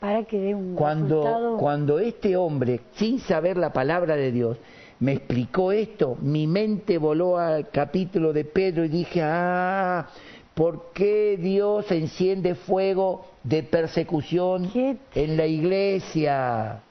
Para 0.00 0.24
que 0.24 0.38
dé 0.40 0.54
un 0.54 0.74
Cuando, 0.74 1.22
resultado. 1.22 1.56
cuando 1.58 1.98
este 2.00 2.36
hombre, 2.36 2.80
sin 2.94 3.20
saber 3.20 3.56
la 3.56 3.72
palabra 3.72 4.16
de 4.16 4.32
Dios, 4.32 4.56
me 5.02 5.14
explicó 5.14 5.72
esto, 5.72 6.16
mi 6.20 6.46
mente 6.46 6.96
voló 6.96 7.36
al 7.36 7.70
capítulo 7.70 8.32
de 8.32 8.44
Pedro 8.44 8.84
y 8.84 8.88
dije, 8.88 9.20
ah, 9.20 10.06
¿por 10.54 10.92
qué 10.92 11.36
Dios 11.40 11.90
enciende 11.90 12.54
fuego 12.54 13.26
de 13.42 13.64
persecución 13.64 14.70
en 15.12 15.36
la 15.36 15.44
iglesia? 15.44 16.82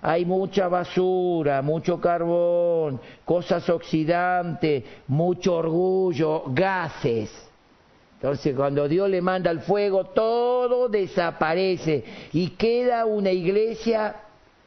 Hay 0.00 0.24
mucha 0.24 0.66
basura, 0.66 1.62
mucho 1.62 2.00
carbón, 2.00 3.00
cosas 3.24 3.70
oxidantes, 3.70 4.82
mucho 5.06 5.54
orgullo, 5.54 6.42
gases. 6.48 7.30
Entonces, 8.14 8.56
cuando 8.56 8.88
Dios 8.88 9.08
le 9.08 9.22
manda 9.22 9.52
el 9.52 9.60
fuego, 9.60 10.06
todo 10.06 10.88
desaparece 10.88 12.02
y 12.32 12.48
queda 12.48 13.04
una 13.04 13.30
iglesia 13.30 14.16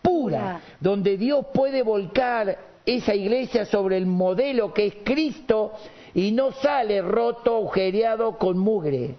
Pura. 0.01 0.62
donde 0.79 1.17
Dios 1.17 1.47
puede 1.51 1.81
volcar 1.81 2.74
esa 2.86 3.15
iglesia 3.15 3.65
sobre 3.65 3.98
el 3.98 4.06
modelo 4.06 4.74
que 4.74 4.86
es 4.86 4.95
Cristo 5.04 5.74
y 6.13 6.32
no 6.32 6.52
sale 6.52 7.02
roto, 7.02 7.58
agujereado 7.58 8.38
con 8.38 8.58
mugre. 8.58 9.15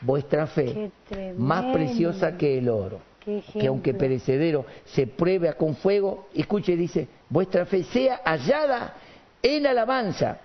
Vuestra 0.00 0.46
fe, 0.46 0.90
más 1.36 1.72
preciosa 1.72 2.36
que 2.36 2.58
el 2.58 2.68
oro, 2.68 3.00
que 3.24 3.66
aunque 3.66 3.94
perecedero 3.94 4.66
se 4.84 5.06
pruebe 5.06 5.52
con 5.54 5.76
fuego, 5.76 6.26
escuche, 6.34 6.76
dice, 6.76 7.06
vuestra 7.28 7.66
fe 7.66 7.84
sea 7.84 8.20
hallada 8.24 8.94
en 9.42 9.66
alabanza, 9.66 10.38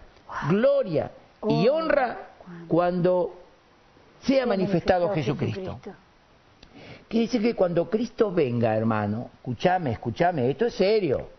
gloria 0.50 1.12
y 1.48 1.68
Oh, 1.68 1.76
honra 1.76 2.18
cuando 2.68 3.34
sea 4.22 4.46
manifestado 4.46 5.10
Jesucristo. 5.14 5.80
Quiere 7.08 7.26
decir 7.26 7.42
que 7.42 7.56
cuando 7.56 7.90
Cristo 7.90 8.32
venga, 8.32 8.76
hermano, 8.76 9.30
escúchame, 9.36 9.92
escúchame, 9.92 10.50
esto 10.50 10.66
es 10.66 10.74
serio. 10.74 11.37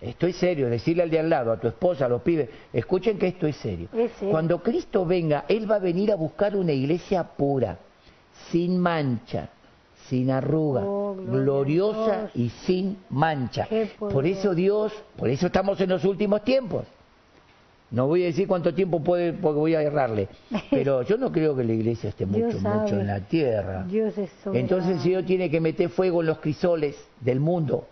Esto 0.00 0.26
es 0.26 0.36
serio, 0.36 0.70
decirle 0.70 1.02
al 1.02 1.10
de 1.10 1.18
al 1.18 1.28
lado, 1.28 1.52
a 1.52 1.60
tu 1.60 1.68
esposa, 1.68 2.06
a 2.06 2.08
los 2.08 2.22
pibes, 2.22 2.48
escuchen 2.72 3.18
que 3.18 3.26
esto 3.28 3.46
es 3.46 3.56
serio. 3.56 3.88
Es 3.92 4.10
serio. 4.12 4.30
Cuando 4.30 4.62
Cristo 4.62 5.04
venga, 5.04 5.44
Él 5.46 5.70
va 5.70 5.76
a 5.76 5.78
venir 5.80 6.10
a 6.10 6.16
buscar 6.16 6.56
una 6.56 6.72
iglesia 6.72 7.22
pura, 7.24 7.76
sin 8.50 8.78
mancha, 8.78 9.50
sin 10.08 10.30
arruga, 10.30 10.82
Oh, 10.84 11.14
gloriosa 11.14 12.30
Dios. 12.34 12.36
y 12.36 12.48
sin 12.64 12.96
mancha. 13.10 13.68
Por 13.98 14.26
eso 14.26 14.54
Dios, 14.54 14.92
por 15.16 15.28
eso 15.28 15.46
estamos 15.46 15.78
en 15.82 15.90
los 15.90 16.04
últimos 16.04 16.42
tiempos. 16.44 16.84
No 17.90 18.06
voy 18.06 18.22
a 18.22 18.26
decir 18.26 18.46
cuánto 18.48 18.72
tiempo 18.72 19.00
puede, 19.00 19.32
porque 19.34 19.58
voy 19.58 19.74
a 19.74 19.82
errarle. 19.82 20.28
Pero 20.70 21.02
yo 21.02 21.18
no 21.18 21.30
creo 21.30 21.54
que 21.54 21.64
la 21.64 21.72
iglesia 21.72 22.08
esté 22.10 22.24
Dios 22.24 22.54
mucho, 22.54 22.68
mucho 22.68 22.98
en 22.98 23.06
la 23.06 23.20
tierra. 23.20 23.82
Dios 23.82 24.16
es. 24.16 24.30
Entonces 24.54 24.92
el 24.92 25.00
Señor 25.00 25.24
tiene 25.24 25.50
que 25.50 25.60
meter 25.60 25.90
fuego 25.90 26.20
en 26.22 26.28
los 26.28 26.38
crisoles 26.38 26.96
del 27.20 27.40
mundo 27.40 27.86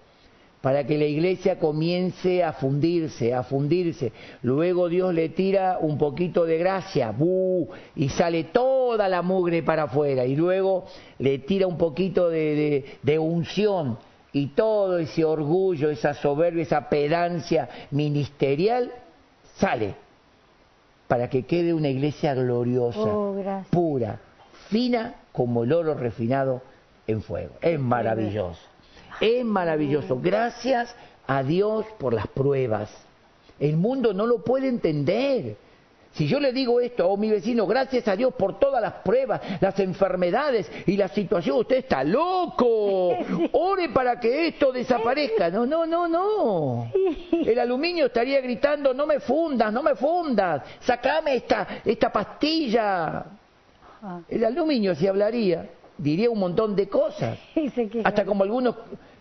para 0.61 0.85
que 0.85 0.99
la 0.99 1.05
iglesia 1.05 1.59
comience 1.59 2.42
a 2.42 2.53
fundirse, 2.53 3.33
a 3.33 3.42
fundirse. 3.44 4.12
Luego 4.42 4.88
Dios 4.88 5.14
le 5.14 5.29
tira 5.29 5.79
un 5.81 5.97
poquito 5.99 6.44
de 6.44 6.59
gracia, 6.59 7.12
¡bu! 7.12 7.68
y 7.94 8.09
sale 8.09 8.44
toda 8.44 9.09
la 9.09 9.23
mugre 9.23 9.62
para 9.62 9.85
afuera. 9.85 10.25
Y 10.25 10.35
luego 10.35 10.87
le 11.21 11.38
tira 11.38 11.66
un 11.68 11.79
poquito 11.79 12.29
de, 12.29 12.55
de- 12.57 12.85
de 13.03 13.18
unción 13.18 13.99
y 14.33 14.49
todo 14.49 14.99
ese 14.99 15.25
orgullo, 15.25 15.90
esa 15.90 16.12
soberbia, 16.14 16.62
esa 16.64 16.88
pedancia 16.88 17.68
ministerial 17.92 18.90
sale 19.57 19.94
para 21.07 21.31
que 21.31 21.44
quede 21.47 21.73
una 21.73 21.88
iglesia 21.88 22.35
gloriosa 22.35 22.99
Oh, 23.01 23.35
pura, 23.71 24.18
fina 24.68 25.14
como 25.33 25.62
el 25.64 25.73
oro 25.73 25.94
refinado 25.94 26.61
en 27.07 27.23
fuego. 27.23 27.55
Es 27.62 27.79
maravilloso. 27.81 28.61
Es 29.21 29.45
maravilloso. 29.45 30.19
Gracias 30.21 30.95
a 31.27 31.43
Dios 31.43 31.87
por 31.99 32.15
las 32.15 32.27
pruebas. 32.29 32.91
El 33.59 33.77
mundo 33.77 34.13
no 34.15 34.27
lo 34.27 34.45
puede 34.45 34.69
entender. 34.69 35.57
Si 36.13 36.27
yo 36.27 36.41
le 36.41 36.53
digo 36.53 36.81
esto 36.81 37.13
a 37.13 37.17
mi 37.17 37.31
vecino, 37.31 37.67
gracias 37.67 38.09
a 38.09 38.17
Dios 38.17 38.35
por 38.35 38.59
todas 38.59 38.83
las 38.83 38.95
pruebas, 39.05 39.41
las 39.61 39.79
enfermedades 39.79 40.71
y 40.87 40.97
la 40.97 41.09
situación, 41.09 41.59
usted 41.59 41.77
está 41.77 42.03
loco. 42.03 43.11
Ore 43.53 43.91
para 43.91 44.19
que 44.19 44.49
esto 44.49 44.73
desaparezca. 44.73 45.51
No, 45.51 45.67
no, 45.67 45.87
no, 45.87 46.09
no. 46.09 46.91
El 47.31 47.59
aluminio 47.59 48.07
estaría 48.07 48.41
gritando, 48.41 48.95
no 48.95 49.07
me 49.07 49.21
fundas, 49.21 49.73
no 49.73 49.83
me 49.83 49.95
fundas, 49.95 50.63
sacame 50.81 51.37
esta, 51.37 51.83
esta 51.85 52.11
pastilla. 52.11 53.25
El 54.29 54.45
aluminio 54.45 54.95
si 54.95 55.07
hablaría, 55.07 55.69
diría 55.97 56.31
un 56.31 56.39
montón 56.39 56.75
de 56.75 56.89
cosas. 56.89 57.39
Hasta 58.05 58.25
como 58.25 58.45
algunos 58.45 58.75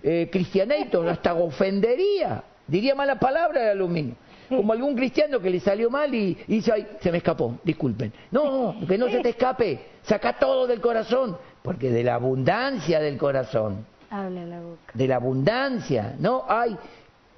eh, 0.03 0.29
cristianitos, 0.31 1.05
hasta 1.07 1.33
ofendería. 1.33 2.43
Diría 2.67 2.95
mala 2.95 3.17
palabra 3.19 3.63
el 3.63 3.69
aluminio. 3.69 4.15
Como 4.49 4.71
algún 4.71 4.95
cristiano 4.95 5.39
que 5.41 5.49
le 5.49 5.59
salió 5.59 5.89
mal 5.89 6.13
y, 6.13 6.37
y 6.47 6.55
dice, 6.55 6.71
ay, 6.71 6.87
se 7.01 7.11
me 7.11 7.17
escapó, 7.17 7.59
disculpen. 7.63 8.13
No, 8.31 8.75
que 8.87 8.97
no 8.97 9.09
se 9.09 9.19
te 9.19 9.29
escape, 9.29 9.79
saca 10.03 10.33
todo 10.39 10.67
del 10.67 10.79
corazón, 10.79 11.37
porque 11.61 11.89
de 11.91 12.03
la 12.03 12.15
abundancia 12.15 12.99
del 13.01 13.17
corazón, 13.17 13.85
Habla 14.09 14.45
la 14.45 14.61
boca. 14.61 14.91
de 14.93 15.07
la 15.07 15.15
abundancia, 15.17 16.15
no, 16.19 16.45
ay, 16.47 16.77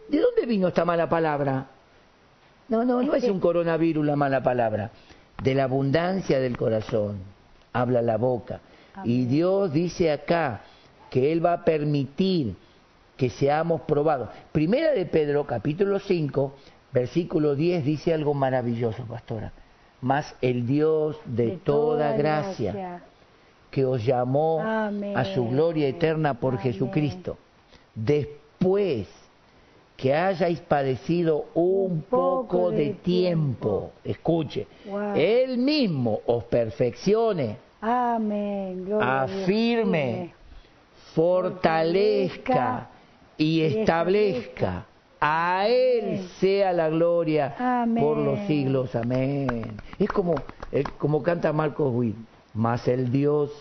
¿de 0.07 0.19
dónde 0.19 0.45
vino 0.45 0.67
esta 0.67 0.85
mala 0.85 1.09
palabra? 1.09 1.65
No, 2.67 2.85
no, 2.85 3.01
no 3.01 3.15
es 3.15 3.23
un 3.23 3.39
coronavirus 3.39 4.05
la 4.05 4.15
mala 4.15 4.43
palabra. 4.43 4.91
De 5.41 5.55
la 5.55 5.63
abundancia 5.63 6.39
del 6.39 6.57
corazón 6.57 7.17
habla 7.73 8.03
la 8.03 8.17
boca. 8.17 8.59
Y 9.03 9.25
Dios 9.25 9.73
dice 9.73 10.11
acá 10.11 10.61
que 11.09 11.31
Él 11.31 11.43
va 11.45 11.53
a 11.53 11.65
permitir 11.65 12.55
que 13.17 13.29
seamos 13.29 13.81
probados. 13.81 14.29
Primera 14.51 14.91
de 14.93 15.05
Pedro, 15.05 15.45
capítulo 15.45 15.99
5, 15.99 16.53
versículo 16.93 17.55
10, 17.55 17.83
dice 17.83 18.13
algo 18.13 18.33
maravilloso, 18.33 19.03
pastora. 19.03 19.51
Mas 20.01 20.33
el 20.41 20.65
Dios 20.65 21.17
de, 21.25 21.57
toda, 21.57 22.13
gracia, 22.15 23.01
que 23.69 23.83
os 23.85 24.05
llamó 24.05 24.61
Amén. 24.61 25.17
a 25.17 25.25
su 25.25 25.45
gloria 25.49 25.87
eterna 25.89 26.35
por 26.35 26.53
Amén. 26.53 26.63
Jesucristo, 26.71 27.37
después 27.93 29.07
que 29.97 30.13
hayáis 30.15 30.61
padecido 30.61 31.47
un, 31.53 31.91
Un 31.91 32.01
poco 32.03 32.41
poco 32.47 32.71
de 32.71 32.77
de 32.77 32.89
tiempo, 32.93 33.91
escuche, 34.05 34.65
Wow. 34.85 35.15
Él 35.15 35.57
mismo 35.57 36.21
os 36.25 36.45
perfeccione, 36.45 37.57
Amén. 37.81 38.85
Gloria 38.85 39.23
afirme, 39.23 40.33
fortalezca 41.19 42.87
y 43.37 43.61
establezca. 43.61 44.85
A 45.21 45.67
Él 45.67 46.27
sea 46.39 46.71
la 46.71 46.89
gloria 46.89 47.55
Amén. 47.59 48.01
por 48.01 48.17
los 48.17 48.39
siglos. 48.47 48.95
Amén. 48.95 49.81
Es 49.97 50.09
como, 50.09 50.43
eh, 50.71 50.85
como 50.97 51.21
canta 51.21 51.51
Marcos 51.51 51.93
Witt. 51.93 52.15
Más 52.53 52.87
el 52.87 53.11
Dios 53.11 53.51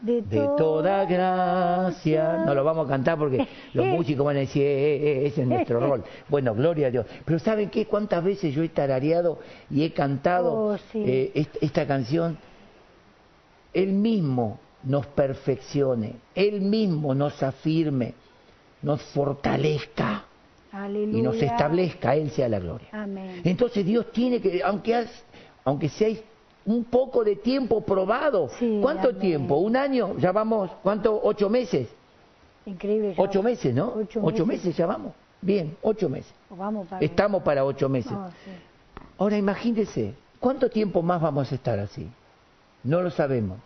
de, 0.00 0.22
de 0.22 0.40
toda 0.58 1.04
gracia. 1.04 2.42
No 2.44 2.52
lo 2.54 2.64
vamos 2.64 2.86
a 2.86 2.90
cantar 2.90 3.16
porque 3.16 3.46
los 3.72 3.86
músicos 3.96 4.26
van 4.26 4.36
a 4.36 4.40
decir, 4.40 4.62
eh, 4.62 4.96
eh, 4.96 5.26
ese 5.26 5.42
es 5.42 5.46
nuestro 5.48 5.78
rol. 5.88 6.02
Bueno, 6.28 6.52
gloria 6.54 6.88
a 6.88 6.90
Dios. 6.90 7.06
Pero 7.24 7.38
¿saben 7.38 7.70
qué? 7.70 7.86
¿Cuántas 7.86 8.22
veces 8.24 8.52
yo 8.52 8.62
he 8.64 8.68
tarareado 8.68 9.38
y 9.70 9.84
he 9.84 9.92
cantado 9.92 10.52
Oh, 10.52 10.76
sí. 10.92 11.02
eh, 11.06 11.30
est- 11.34 11.56
esta 11.62 11.86
canción? 11.86 12.36
Él 13.72 13.92
mismo 13.92 14.58
nos 14.84 15.06
perfeccione, 15.06 16.16
Él 16.34 16.60
mismo 16.60 17.14
nos 17.14 17.42
afirme, 17.42 18.14
nos 18.82 19.02
fortalezca 19.02 20.24
Aleluya. 20.72 21.18
y 21.18 21.22
nos 21.22 21.36
establezca, 21.36 22.14
Él 22.16 22.30
sea 22.30 22.48
la 22.48 22.58
gloria. 22.58 22.88
Amén. 22.92 23.40
Entonces 23.44 23.84
Dios 23.84 24.10
tiene 24.12 24.40
que, 24.40 24.62
aunque, 24.62 24.94
has- 24.94 25.24
aunque 25.64 25.88
seáis 25.88 26.22
un 26.66 26.84
poco 26.84 27.24
de 27.24 27.36
tiempo 27.36 27.80
probado, 27.82 28.48
Sí, 28.58 28.78
¿cuánto 28.82 29.08
amén. 29.08 29.20
tiempo? 29.20 29.56
¿Un 29.56 29.76
año? 29.76 30.16
¿Ya 30.18 30.32
vamos? 30.32 30.70
¿Cuánto? 30.82 31.20
¿Ocho 31.22 31.48
meses? 31.50 31.88
Increíble. 32.66 33.14
Ocho 33.18 33.40
vamos. 33.40 33.44
meses, 33.44 33.74
¿no? 33.74 33.92
Ocho, 34.22 34.46
meses. 34.46 34.76
ya 34.76 34.86
vamos. 34.86 35.12
Bien, 35.42 35.76
ocho 35.82 36.08
meses. 36.08 36.32
Vamos 36.48 36.88
para 36.88 37.04
Estamos 37.04 37.42
para 37.42 37.64
ocho 37.64 37.88
meses. 37.88 38.12
Sí. 38.12 38.50
Ahora 39.18 39.36
imagínense, 39.36 40.14
¿cuánto 40.40 40.70
tiempo 40.70 41.02
más 41.02 41.20
vamos 41.20 41.52
a 41.52 41.54
estar 41.54 41.78
así? 41.78 42.08
No 42.82 43.02
lo 43.02 43.10
sabemos. 43.10 43.58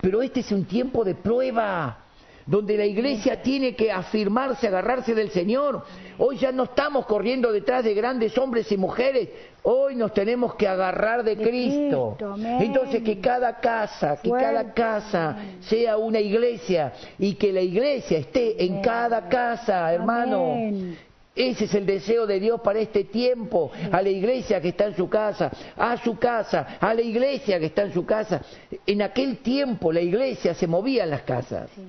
Pero 0.00 0.22
este 0.22 0.40
es 0.40 0.52
un 0.52 0.64
tiempo 0.64 1.04
de 1.04 1.14
prueba, 1.14 1.98
donde 2.46 2.76
la 2.76 2.86
iglesia 2.86 3.42
tiene 3.42 3.74
que 3.74 3.92
afirmarse, 3.92 4.68
agarrarse 4.68 5.14
del 5.14 5.30
Señor. 5.30 5.84
Hoy 6.16 6.38
ya 6.38 6.50
no 6.50 6.64
estamos 6.64 7.04
corriendo 7.04 7.52
detrás 7.52 7.84
de 7.84 7.92
grandes 7.94 8.36
hombres 8.38 8.70
y 8.72 8.76
mujeres, 8.76 9.28
hoy 9.64 9.94
nos 9.96 10.14
tenemos 10.14 10.54
que 10.54 10.66
agarrar 10.66 11.22
de, 11.22 11.36
De 11.36 11.42
Cristo. 11.46 12.16
Entonces 12.60 13.02
que 13.02 13.20
cada 13.20 13.60
casa, 13.60 14.16
que 14.22 14.30
cada 14.30 14.72
casa 14.72 15.36
sea 15.60 15.98
una 15.98 16.20
iglesia 16.20 16.92
y 17.18 17.34
que 17.34 17.52
la 17.52 17.60
iglesia 17.60 18.18
esté 18.18 18.64
en 18.64 18.80
cada 18.80 19.28
casa, 19.28 19.92
hermano. 19.92 20.52
Amén. 20.52 21.07
Ese 21.38 21.66
es 21.66 21.74
el 21.74 21.86
deseo 21.86 22.26
de 22.26 22.40
Dios 22.40 22.60
para 22.62 22.80
este 22.80 23.04
tiempo, 23.04 23.70
a 23.92 24.02
la 24.02 24.08
iglesia 24.08 24.60
que 24.60 24.70
está 24.70 24.86
en 24.86 24.96
su 24.96 25.08
casa, 25.08 25.52
a 25.76 25.96
su 25.96 26.18
casa, 26.18 26.78
a 26.80 26.92
la 26.92 27.00
iglesia 27.00 27.60
que 27.60 27.66
está 27.66 27.82
en 27.82 27.92
su 27.92 28.04
casa. 28.04 28.42
En 28.84 29.02
aquel 29.02 29.38
tiempo 29.38 29.92
la 29.92 30.00
iglesia 30.00 30.52
se 30.52 30.66
movía 30.66 31.04
en 31.04 31.10
las 31.10 31.22
casas. 31.22 31.70
Sí. 31.76 31.82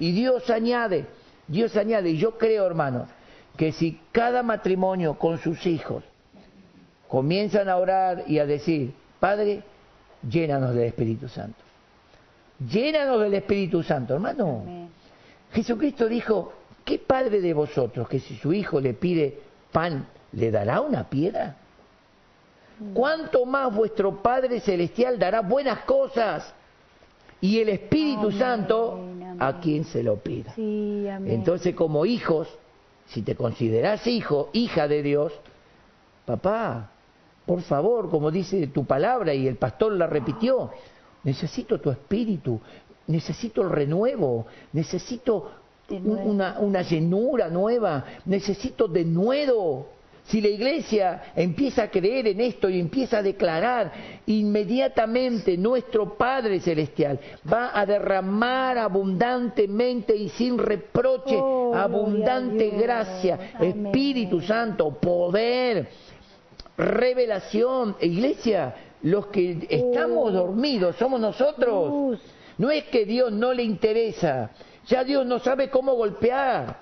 Y 0.00 0.10
Dios 0.10 0.50
añade, 0.50 1.06
Dios 1.46 1.76
añade, 1.76 2.10
y 2.10 2.16
yo 2.16 2.36
creo, 2.36 2.66
hermanos, 2.66 3.08
que 3.56 3.70
si 3.70 4.00
cada 4.10 4.42
matrimonio 4.42 5.14
con 5.14 5.38
sus 5.38 5.64
hijos 5.64 6.02
comienzan 7.06 7.68
a 7.68 7.76
orar 7.76 8.24
y 8.26 8.40
a 8.40 8.46
decir, 8.46 8.94
Padre, 9.20 9.62
llénanos 10.28 10.74
del 10.74 10.86
Espíritu 10.86 11.28
Santo. 11.28 11.62
Llénanos 12.68 13.20
del 13.20 13.34
Espíritu 13.34 13.84
Santo, 13.84 14.14
hermano. 14.14 14.62
Amén. 14.62 14.88
Jesucristo 15.52 16.08
dijo, 16.08 16.52
¿qué 16.84 16.98
padre 16.98 17.40
de 17.40 17.54
vosotros 17.54 18.08
que 18.08 18.18
si 18.18 18.36
su 18.36 18.52
hijo 18.52 18.80
le 18.80 18.94
pide 18.94 19.38
pan, 19.70 20.06
le 20.32 20.50
dará 20.50 20.80
una 20.80 21.08
piedra? 21.08 21.56
¿Cuánto 22.94 23.44
más 23.44 23.74
vuestro 23.74 24.22
Padre 24.22 24.60
Celestial 24.60 25.18
dará 25.18 25.40
buenas 25.40 25.84
cosas? 25.84 26.52
Y 27.40 27.60
el 27.60 27.68
Espíritu 27.68 28.26
Amén, 28.26 28.38
Santo 28.38 28.92
amén. 28.94 29.36
a 29.40 29.60
quien 29.60 29.84
se 29.84 30.02
lo 30.02 30.16
pida. 30.16 30.52
Sí, 30.54 31.08
amén. 31.08 31.32
Entonces, 31.32 31.74
como 31.74 32.06
hijos, 32.06 32.48
si 33.06 33.22
te 33.22 33.34
consideras 33.34 34.06
hijo, 34.06 34.50
hija 34.52 34.88
de 34.88 35.02
Dios, 35.02 35.32
papá, 36.24 36.90
por 37.46 37.62
favor, 37.62 38.10
como 38.10 38.30
dice 38.30 38.66
tu 38.68 38.84
palabra 38.84 39.34
y 39.34 39.46
el 39.46 39.56
pastor 39.56 39.92
la 39.92 40.06
repitió, 40.06 40.70
necesito 41.24 41.80
tu 41.80 41.90
espíritu, 41.90 42.60
necesito 43.06 43.62
el 43.62 43.70
renuevo, 43.70 44.46
necesito. 44.72 45.61
Una, 45.90 46.58
una 46.60 46.82
llenura 46.82 47.48
nueva, 47.48 48.04
necesito 48.26 48.88
de 48.88 49.04
nuevo. 49.04 49.88
Si 50.24 50.40
la 50.40 50.48
iglesia 50.48 51.32
empieza 51.34 51.82
a 51.82 51.90
creer 51.90 52.28
en 52.28 52.40
esto 52.40 52.70
y 52.70 52.78
empieza 52.78 53.18
a 53.18 53.22
declarar, 53.22 53.92
inmediatamente 54.26 55.56
nuestro 55.58 56.16
Padre 56.16 56.60
Celestial 56.60 57.18
va 57.52 57.72
a 57.78 57.84
derramar 57.84 58.78
abundantemente 58.78 60.14
y 60.14 60.28
sin 60.28 60.58
reproche 60.58 61.36
Oh, 61.36 61.74
abundante 61.74 62.70
Dios. 62.70 62.82
gracia, 62.82 63.50
Amén. 63.54 63.86
Espíritu 63.86 64.40
Santo, 64.40 64.90
poder, 64.92 65.88
revelación. 66.76 67.96
Iglesia, 68.00 68.74
los 69.02 69.26
que 69.26 69.66
estamos 69.68 70.28
Oh. 70.28 70.30
dormidos 70.30 70.96
somos 70.96 71.20
nosotros. 71.20 72.18
No 72.58 72.70
es 72.70 72.84
que 72.84 73.04
Dios 73.04 73.32
no 73.32 73.52
le 73.52 73.64
interesa, 73.64 74.50
ya 74.86 75.04
Dios 75.04 75.26
no 75.26 75.38
sabe 75.38 75.70
cómo 75.70 75.94
golpear. 75.94 76.80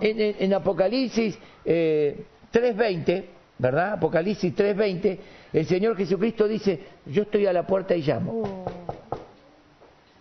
En, 0.00 0.20
en- 0.20 0.36
en 0.38 0.54
Apocalipsis 0.54 1.38
eh, 1.64 2.24
3.20, 2.52 3.24
¿verdad? 3.58 3.92
Apocalipsis 3.94 4.54
3.20, 4.54 5.18
el 5.54 5.66
Señor 5.66 5.96
Jesucristo 5.96 6.46
dice, 6.46 6.78
yo 7.06 7.22
estoy 7.22 7.46
a 7.46 7.52
la 7.54 7.66
puerta 7.66 7.94
y 7.96 8.02
llamo. 8.02 8.32
Oh, 8.32 8.66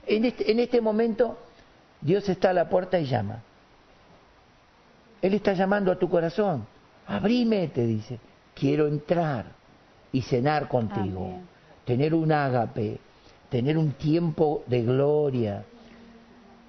En 0.06 0.24
este, 0.24 0.50
en 0.50 0.60
este 0.60 0.80
momento, 0.80 1.38
Dios 2.00 2.28
está 2.30 2.52
a 2.52 2.54
la 2.54 2.70
puerta 2.70 2.98
y 2.98 3.06
llama. 3.06 3.44
Él 5.22 5.34
está 5.34 5.54
llamando 5.54 5.92
a 5.92 6.00
tu 6.00 6.10
corazón. 6.10 6.66
Abrime, 7.08 7.68
te 7.68 7.86
dice. 7.86 8.20
Quiero 8.54 8.88
entrar 8.88 9.48
y 10.12 10.22
cenar 10.22 10.68
contigo. 10.70 11.26
Amén. 11.26 11.42
Tener 11.86 12.14
un 12.14 12.32
ágape, 12.32 13.00
tener 13.50 13.78
un 13.78 13.92
tiempo 13.94 14.64
de 14.68 14.82
gloria. 14.84 15.66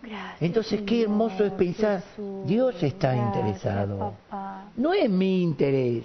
Gracias, 0.09 0.43
Entonces, 0.43 0.81
qué 0.83 1.03
hermoso 1.03 1.45
es 1.45 1.53
pensar, 1.53 2.03
Jesús. 2.03 2.47
Dios 2.47 2.83
está 2.83 3.15
Gracias, 3.15 3.37
interesado. 3.37 4.15
papá. 4.29 4.65
No 4.77 4.93
es 4.93 5.09
mi 5.11 5.43
interés, 5.43 6.05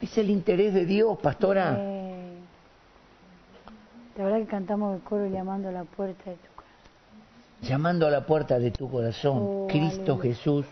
es 0.00 0.18
el 0.18 0.30
interés 0.30 0.74
de 0.74 0.84
Dios, 0.86 1.18
pastora. 1.18 1.76
Eh, 1.78 2.38
La 4.16 4.24
verdad 4.24 4.38
que 4.38 4.46
cantamos 4.46 4.96
el 4.96 5.02
coro 5.02 5.26
llamando 5.26 5.68
a 5.68 5.72
la 5.72 5.84
puerta 5.84 6.30
de 6.30 6.36
tu 6.36 6.48
corazón. 6.54 7.60
Llamando 7.62 8.06
a 8.06 8.10
la 8.10 8.24
puerta 8.26 8.58
de 8.58 8.70
tu 8.70 8.88
corazón, 8.90 9.38
Oh, 9.42 9.66
Cristo 9.68 10.12
aleluya. 10.14 10.22
Jesús 10.22 10.66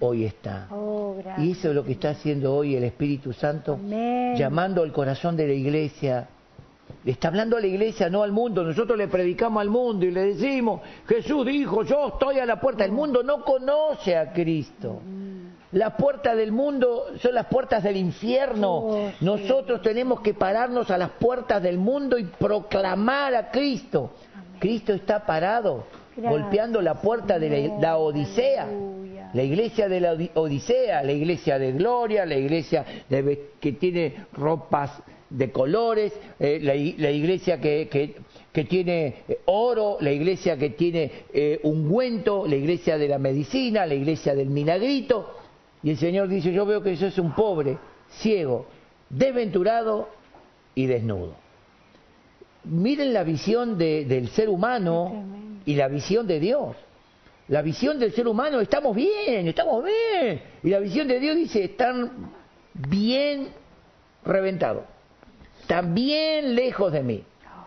hoy 0.00 0.24
está. 0.24 0.68
Oh. 0.70 1.16
Y 1.38 1.50
eso 1.52 1.68
es 1.70 1.74
lo 1.74 1.84
que 1.84 1.92
está 1.92 2.10
haciendo 2.10 2.54
hoy 2.54 2.76
el 2.76 2.84
Espíritu 2.84 3.32
Santo, 3.32 3.74
Amén. 3.74 4.36
llamando 4.36 4.82
al 4.82 4.92
corazón 4.92 5.36
de 5.36 5.46
la 5.48 5.52
iglesia. 5.54 6.28
Le 7.04 7.12
está 7.12 7.28
hablando 7.28 7.56
a 7.56 7.60
la 7.60 7.66
iglesia, 7.66 8.10
no 8.10 8.22
al 8.22 8.32
mundo. 8.32 8.64
Nosotros 8.64 8.98
le 8.98 9.08
predicamos 9.08 9.60
al 9.60 9.70
mundo 9.70 10.04
y 10.04 10.10
le 10.10 10.34
decimos, 10.34 10.80
Jesús 11.06 11.46
dijo, 11.46 11.82
yo 11.84 12.08
estoy 12.08 12.38
a 12.38 12.46
la 12.46 12.60
puerta. 12.60 12.84
El 12.84 12.92
mundo 12.92 13.22
no 13.22 13.44
conoce 13.44 14.16
a 14.16 14.32
Cristo. 14.32 15.00
Las 15.72 15.94
puertas 15.94 16.36
del 16.36 16.50
mundo 16.50 17.06
son 17.20 17.34
las 17.34 17.46
puertas 17.46 17.82
del 17.82 17.96
infierno. 17.96 18.76
Oh. 18.78 19.10
Nosotros 19.20 19.82
tenemos 19.82 20.20
que 20.22 20.34
pararnos 20.34 20.90
a 20.90 20.98
las 20.98 21.10
puertas 21.10 21.62
del 21.62 21.78
mundo 21.78 22.18
y 22.18 22.24
proclamar 22.24 23.34
a 23.34 23.50
Cristo. 23.50 24.10
Cristo 24.58 24.92
está 24.92 25.24
parado, 25.24 25.84
golpeando 26.16 26.80
la 26.82 26.94
puerta 26.94 27.38
de 27.38 27.70
la, 27.80 27.96
Odisea. 27.98 28.66
La 29.34 29.42
iglesia 29.42 29.88
de 29.88 30.00
la 30.00 30.14
Odi- 30.14 30.30
Odisea, 30.34 31.02
la 31.02 31.12
iglesia 31.12 31.58
de 31.58 31.72
gloria, 31.72 32.24
la 32.24 32.34
iglesia 32.34 32.84
de 33.08 33.50
que 33.60 33.72
tiene 33.72 34.24
ropas 34.32 34.90
de 35.30 35.50
colores, 35.52 36.12
eh, 36.38 36.58
la, 36.62 36.74
iglesia 36.74 37.60
que, 37.60 37.88
que- 37.90 38.14
que 38.52 38.64
tiene 38.64 39.22
eh, 39.28 39.40
oro, 39.44 39.98
la 40.00 40.10
iglesia 40.10 40.56
que 40.56 40.70
tiene 40.70 41.10
eh, 41.32 41.60
ungüento, 41.62 42.46
la 42.46 42.56
iglesia 42.56 42.96
de 42.98 43.08
la 43.08 43.18
medicina, 43.18 43.84
la 43.86 43.94
iglesia 43.94 44.34
del 44.34 44.48
milagrito. 44.48 45.34
Y 45.82 45.90
el 45.90 45.96
Señor 45.98 46.28
dice, 46.28 46.52
yo 46.52 46.64
veo 46.66 46.82
que 46.82 46.96
sos 46.96 47.18
un 47.18 47.34
pobre, 47.34 47.78
ciego, 48.10 48.66
desventurado 49.10 50.08
y 50.74 50.86
desnudo. 50.86 51.34
Miren 52.64 53.12
la 53.12 53.22
visión 53.24 53.78
de- 53.78 54.04
del 54.04 54.28
ser 54.28 54.48
humano 54.48 55.24
y 55.64 55.74
la 55.74 55.88
visión 55.88 56.26
de 56.26 56.40
Dios. 56.40 56.76
La 57.48 57.62
visión 57.62 57.98
del 57.98 58.12
ser 58.12 58.28
humano, 58.28 58.60
estamos 58.60 58.94
bien, 58.94 59.46
estamos 59.48 59.82
bien. 59.84 60.40
Y 60.62 60.68
la 60.68 60.80
visión 60.80 61.08
de 61.08 61.18
Dios 61.20 61.36
dice, 61.36 61.64
están 61.64 62.30
bien 62.74 63.48
reventados, 64.24 64.84
están 65.68 65.94
bien 65.94 66.54
lejos 66.54 66.90
de 66.90 67.02
mí, 67.02 67.22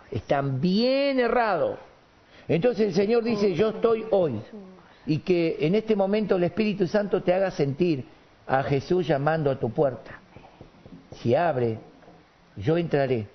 están 0.09 0.59
bien 0.59 1.19
errados. 1.19 1.77
Entonces 2.47 2.87
el 2.87 2.93
Señor 2.95 3.23
dice, 3.23 3.53
yo 3.53 3.69
estoy 3.69 4.05
hoy. 4.09 4.41
Y 5.05 5.19
que 5.19 5.57
en 5.59 5.75
este 5.75 5.95
momento 5.95 6.37
el 6.37 6.43
Espíritu 6.45 6.87
Santo 6.87 7.21
te 7.21 7.31
haga 7.31 7.51
sentir 7.51 8.03
a 8.47 8.63
Jesús 8.63 9.05
llamando 9.05 9.51
a 9.51 9.59
tu 9.59 9.69
puerta. 9.69 10.19
Si 11.17 11.35
abre, 11.35 11.77
yo 12.57 12.75
entraré 12.75 13.27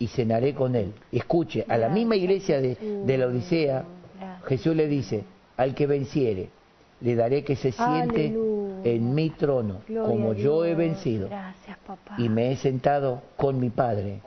y 0.00 0.08
cenaré 0.08 0.54
con 0.54 0.74
él. 0.74 0.92
Escuche, 1.12 1.64
a 1.68 1.78
la 1.78 1.88
misma 1.88 2.16
iglesia 2.16 2.60
de, 2.60 2.74
de 2.74 3.16
la 3.16 3.28
Odisea, 3.28 3.84
Jesús 4.46 4.74
le 4.74 4.88
dice, 4.88 5.22
al 5.56 5.76
que 5.76 5.86
venciere, 5.86 6.48
le 7.00 7.14
daré 7.14 7.44
que 7.44 7.54
se 7.54 7.70
siente. 7.70 8.34
En 8.84 9.14
mi 9.14 9.30
trono, 9.30 9.82
Gloria 9.86 10.08
como 10.10 10.32
yo 10.34 10.64
he 10.64 10.74
vencido 10.74 11.28
Gracias, 11.28 11.78
papá. 11.86 12.14
y 12.18 12.28
me 12.28 12.52
he 12.52 12.56
sentado 12.56 13.22
con 13.36 13.58
mi 13.60 13.70
Padre 13.70 14.20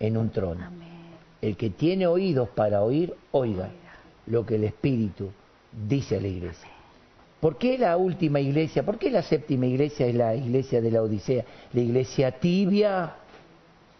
en 0.00 0.16
un 0.16 0.30
trono. 0.30 0.64
Amén. 0.64 0.88
El 1.40 1.56
que 1.56 1.70
tiene 1.70 2.06
oídos 2.06 2.48
para 2.50 2.82
oír, 2.82 3.14
oiga 3.32 3.68
lo 4.26 4.46
que 4.46 4.54
el 4.56 4.64
Espíritu 4.64 5.30
dice 5.86 6.16
a 6.16 6.20
la 6.20 6.28
iglesia. 6.28 6.68
¿Por 7.40 7.58
qué 7.58 7.76
la 7.76 7.98
última 7.98 8.40
iglesia? 8.40 8.82
¿Por 8.82 8.96
qué 8.98 9.10
la 9.10 9.20
séptima 9.20 9.66
iglesia 9.66 10.06
es 10.06 10.14
la 10.14 10.34
iglesia 10.34 10.80
de 10.80 10.90
la 10.90 11.02
Odisea? 11.02 11.44
La 11.74 11.80
iglesia 11.80 12.32
tibia, 12.32 13.14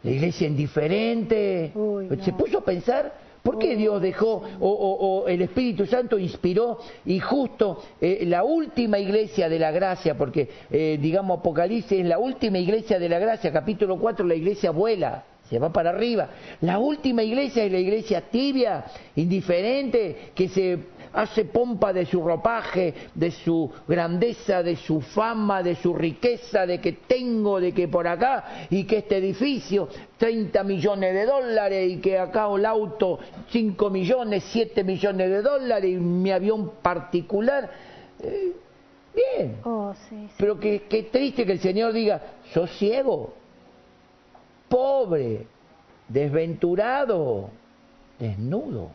la 0.03 0.11
iglesia 0.11 0.47
indiferente. 0.49 1.71
Uy, 1.75 2.09
¿Se 2.23 2.33
puso 2.33 2.59
a 2.59 2.65
pensar? 2.65 3.13
¿Por 3.45 3.59
qué 3.59 3.77
Dios 3.77 4.01
dejó 4.01 4.43
o, 4.59 5.27
el 5.29 5.43
Espíritu 5.43 5.85
Santo 5.85 6.19
inspiró 6.19 6.79
y 7.05 7.21
justo 7.21 7.83
eh, 8.01 8.25
la 8.27 8.43
última 8.43 8.99
iglesia 8.99 9.51
de 9.51 9.59
la 9.59 9.71
gracia, 9.71 10.17
porque 10.17 10.49
eh, 10.71 10.99
digamos 10.99 11.41
Apocalipsis 11.41 12.01
es 12.01 12.07
la 12.07 12.19
última 12.19 12.57
iglesia 12.57 12.99
de 12.99 13.07
la 13.07 13.19
gracia, 13.19 13.53
capítulo 13.53 13.99
4 13.99 14.27
la 14.27 14.35
iglesia 14.35 14.71
vuela, 14.71 15.25
se 15.51 15.59
va 15.59 15.71
para 15.71 15.91
arriba. 15.91 16.31
La 16.63 16.79
última 16.79 17.23
iglesia 17.23 17.65
es 17.65 17.71
la 17.71 17.81
iglesia 17.81 18.23
tibia, 18.23 18.87
indiferente, 19.15 20.31
que 20.35 20.49
se 20.49 20.79
hace 21.15 21.45
pompa 21.45 21.93
de 21.93 22.05
su 22.07 22.21
ropaje, 22.23 22.93
de 23.15 23.31
su 23.31 23.71
grandeza, 23.87 24.63
de 24.63 24.77
su 24.77 25.01
fama, 25.01 25.63
de 25.63 25.77
su 25.77 25.95
riqueza, 25.95 26.67
de 26.67 26.81
que 26.81 26.93
tengo, 26.93 27.61
de 27.61 27.73
que 27.73 27.89
por 27.89 28.07
acá, 28.07 28.67
y 28.71 28.85
que 28.85 28.99
este 28.99 29.19
edificio, 29.19 29.89
30 30.19 30.63
millones 30.65 31.15
de 31.15 31.25
dólares, 31.27 31.93
y 31.93 31.97
que 32.01 32.19
acá 32.19 32.49
el 32.55 32.67
auto, 32.67 33.19
5 33.51 33.91
millones, 33.91 34.45
7 34.53 34.83
millones 34.85 35.31
de 35.31 35.43
dólares, 35.43 35.91
y 35.91 35.97
mi 35.97 36.31
avión 36.33 36.73
particular. 36.83 37.71
Eh, 38.21 38.53
bien, 39.15 39.57
Oh, 39.65 39.95
sí, 40.09 40.17
sí. 40.29 40.35
pero 40.37 40.59
que, 40.59 40.83
qué 40.83 41.05
triste 41.05 41.47
que 41.47 41.53
el 41.53 41.61
Señor 41.61 41.93
diga, 41.93 42.21
sos 42.53 42.71
ciego, 42.77 43.35
pobre, 44.69 45.47
desventurado, 46.09 47.51
desnudo. 48.19 48.91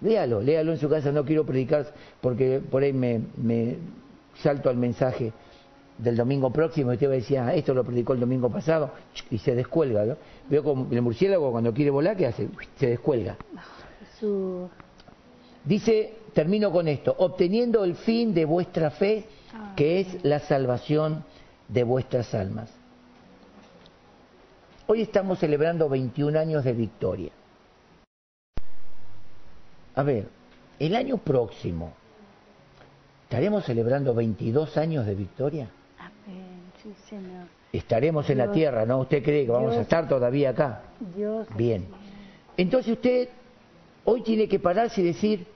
Léalo, 0.00 0.40
léalo 0.40 0.72
en 0.72 0.78
su 0.78 0.88
casa, 0.88 1.12
no 1.12 1.24
quiero 1.24 1.44
predicar 1.44 1.86
porque 2.20 2.60
por 2.60 2.82
ahí 2.82 2.92
me, 2.92 3.20
me 3.36 3.76
salto 4.42 4.70
al 4.70 4.76
mensaje 4.76 5.32
del 5.98 6.16
domingo 6.16 6.50
próximo 6.50 6.90
y 6.90 6.94
usted 6.94 7.08
va 7.08 7.12
a 7.12 7.16
decir, 7.16 7.38
ah, 7.38 7.54
esto 7.54 7.74
lo 7.74 7.84
predicó 7.84 8.14
el 8.14 8.20
domingo 8.20 8.48
pasado 8.48 8.90
y 9.30 9.38
se 9.38 9.54
descuelga. 9.54 10.04
¿no? 10.04 10.16
Veo 10.48 10.62
como 10.64 10.88
el 10.90 11.02
murciélago 11.02 11.50
cuando 11.50 11.72
quiere 11.74 11.90
volar, 11.90 12.16
¿qué 12.16 12.26
hace? 12.26 12.48
Se 12.76 12.86
descuelga. 12.86 13.36
Dice, 15.64 16.14
termino 16.32 16.70
con 16.70 16.88
esto, 16.88 17.14
obteniendo 17.18 17.84
el 17.84 17.96
fin 17.96 18.32
de 18.32 18.44
vuestra 18.44 18.90
fe, 18.90 19.24
que 19.76 20.00
es 20.00 20.24
la 20.24 20.38
salvación 20.38 21.24
de 21.68 21.84
vuestras 21.84 22.34
almas. 22.34 22.70
Hoy 24.86 25.02
estamos 25.02 25.38
celebrando 25.38 25.88
21 25.88 26.38
años 26.38 26.64
de 26.64 26.72
victoria. 26.72 27.30
A 29.94 30.02
ver, 30.02 30.28
el 30.78 30.94
año 30.94 31.18
próximo, 31.18 31.92
¿estaremos 33.24 33.64
celebrando 33.64 34.14
22 34.14 34.76
años 34.76 35.06
de 35.06 35.14
victoria? 35.14 35.68
Amén, 35.98 36.62
sí, 36.82 36.94
Señor. 37.08 37.46
Estaremos 37.72 38.28
en 38.30 38.38
la 38.38 38.50
tierra, 38.50 38.84
¿no? 38.84 38.98
¿Usted 38.98 39.22
cree 39.22 39.44
que 39.44 39.52
vamos 39.52 39.76
a 39.76 39.80
estar 39.80 40.08
todavía 40.08 40.50
acá? 40.50 40.82
Dios. 41.14 41.46
Bien. 41.56 41.86
Entonces 42.56 42.92
usted 42.92 43.28
hoy 44.04 44.22
tiene 44.22 44.48
que 44.48 44.58
pararse 44.58 45.00
y 45.00 45.04
decir, 45.04 45.46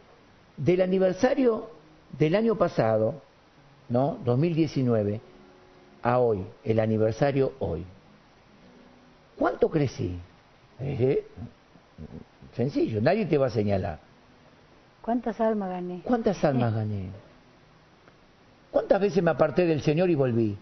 del 0.56 0.80
aniversario 0.80 1.70
del 2.18 2.34
año 2.36 2.56
pasado, 2.56 3.20
¿no? 3.88 4.18
2019, 4.24 5.20
a 6.02 6.18
hoy, 6.18 6.44
el 6.62 6.80
aniversario 6.80 7.52
hoy. 7.58 7.84
¿Cuánto 9.36 9.68
crecí? 9.68 10.16
Eh, 10.80 11.26
sencillo, 12.54 13.00
nadie 13.00 13.26
te 13.26 13.38
va 13.38 13.46
a 13.46 13.50
señalar. 13.50 13.98
¿Cuántas 15.04 15.38
almas 15.38 15.68
gané? 15.68 16.00
¿Cuántas 16.02 16.42
almas 16.46 16.72
gané? 16.72 17.10
¿Cuántas 18.70 18.98
veces 18.98 19.22
me 19.22 19.32
aparté 19.32 19.66
del 19.66 19.82
Señor 19.82 20.08
y 20.08 20.14
volví? 20.14 20.56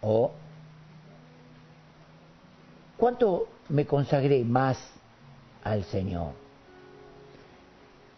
¿O 0.00 0.32
cuánto 2.96 3.48
me 3.68 3.84
consagré 3.84 4.42
más 4.44 4.78
al 5.62 5.84
Señor? 5.84 6.32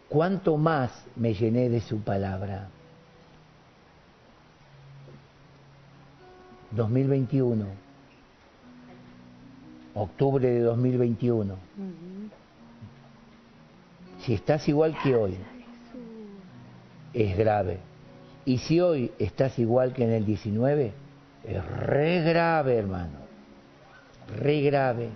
¿Cuánto 0.07 0.55
más 0.55 1.05
me 1.17 1.33
llené 1.33 1.67
de 1.67 1.81
su 1.81 1.99
palabra? 1.99 2.69
2021, 6.71 7.65
octubre 9.93 10.49
de 10.49 10.61
2021. 10.61 11.53
Ujú. 11.53 12.29
Si 14.29 14.35
estás 14.35 14.69
igual 14.69 14.95
que 15.01 15.15
hoy, 15.15 15.33
es 17.15 17.35
grave. 17.35 17.79
Y 18.45 18.59
si 18.59 18.79
hoy 18.79 19.11
estás 19.17 19.57
igual 19.57 19.91
que 19.91 20.03
en 20.03 20.11
el 20.11 20.23
19, 20.23 20.91
es 21.47 21.65
re 21.65 22.21
grave, 22.21 22.75
hermano. 22.77 23.17
Re 24.37 24.61
grave. 24.61 25.09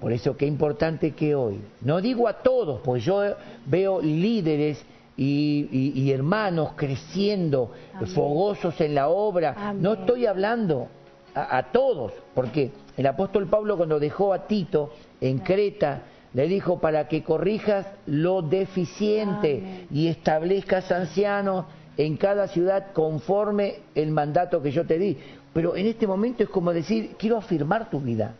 Por 0.00 0.12
eso 0.12 0.36
qué 0.36 0.44
importante 0.44 1.12
que 1.12 1.36
hoy, 1.36 1.60
no 1.82 2.00
digo 2.00 2.26
a 2.26 2.32
todos, 2.42 2.80
pues 2.82 3.04
yo 3.04 3.22
veo 3.64 4.02
líderes 4.02 4.84
y, 5.16 5.68
y- 5.70 5.92
y 6.00 6.10
hermanos 6.10 6.70
creciendo, 6.74 7.70
Amén. 7.94 8.08
fogosos 8.08 8.80
en 8.80 8.96
la 8.96 9.06
obra. 9.06 9.54
Amén. 9.56 9.82
No 9.84 9.92
estoy 9.92 10.26
hablando 10.26 10.88
a, 11.32 11.58
a 11.58 11.70
todos, 11.70 12.12
porque 12.34 12.72
el 12.96 13.06
apóstol 13.06 13.46
Pablo 13.46 13.76
cuando 13.76 14.00
dejó 14.00 14.32
a 14.32 14.48
Tito 14.48 14.90
en 15.20 15.38
Creta, 15.38 16.02
le 16.36 16.48
dijo 16.48 16.78
para 16.78 17.08
que 17.08 17.22
corrijas 17.22 17.86
lo 18.04 18.42
deficiente 18.42 19.56
Amén. 19.56 19.86
y 19.90 20.08
establezcas 20.08 20.92
ancianos 20.92 21.64
en 21.96 22.18
cada 22.18 22.46
ciudad 22.48 22.92
conforme 22.92 23.76
el 23.94 24.10
mandato 24.10 24.60
que 24.60 24.70
yo 24.70 24.84
te 24.84 24.98
di. 24.98 25.16
Pero 25.54 25.76
en 25.76 25.86
este 25.86 26.06
momento 26.06 26.42
es 26.42 26.50
como 26.50 26.74
decir, 26.74 27.12
quiero 27.18 27.38
afirmar 27.38 27.88
tu 27.88 28.00
vida. 28.00 28.34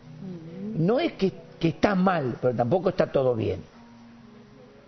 No 0.75 0.99
es 0.99 1.13
que, 1.13 1.31
que 1.59 1.69
está 1.69 1.95
mal, 1.95 2.35
pero 2.39 2.53
tampoco 2.53 2.89
está 2.89 3.11
todo 3.11 3.33
bien. 3.33 3.61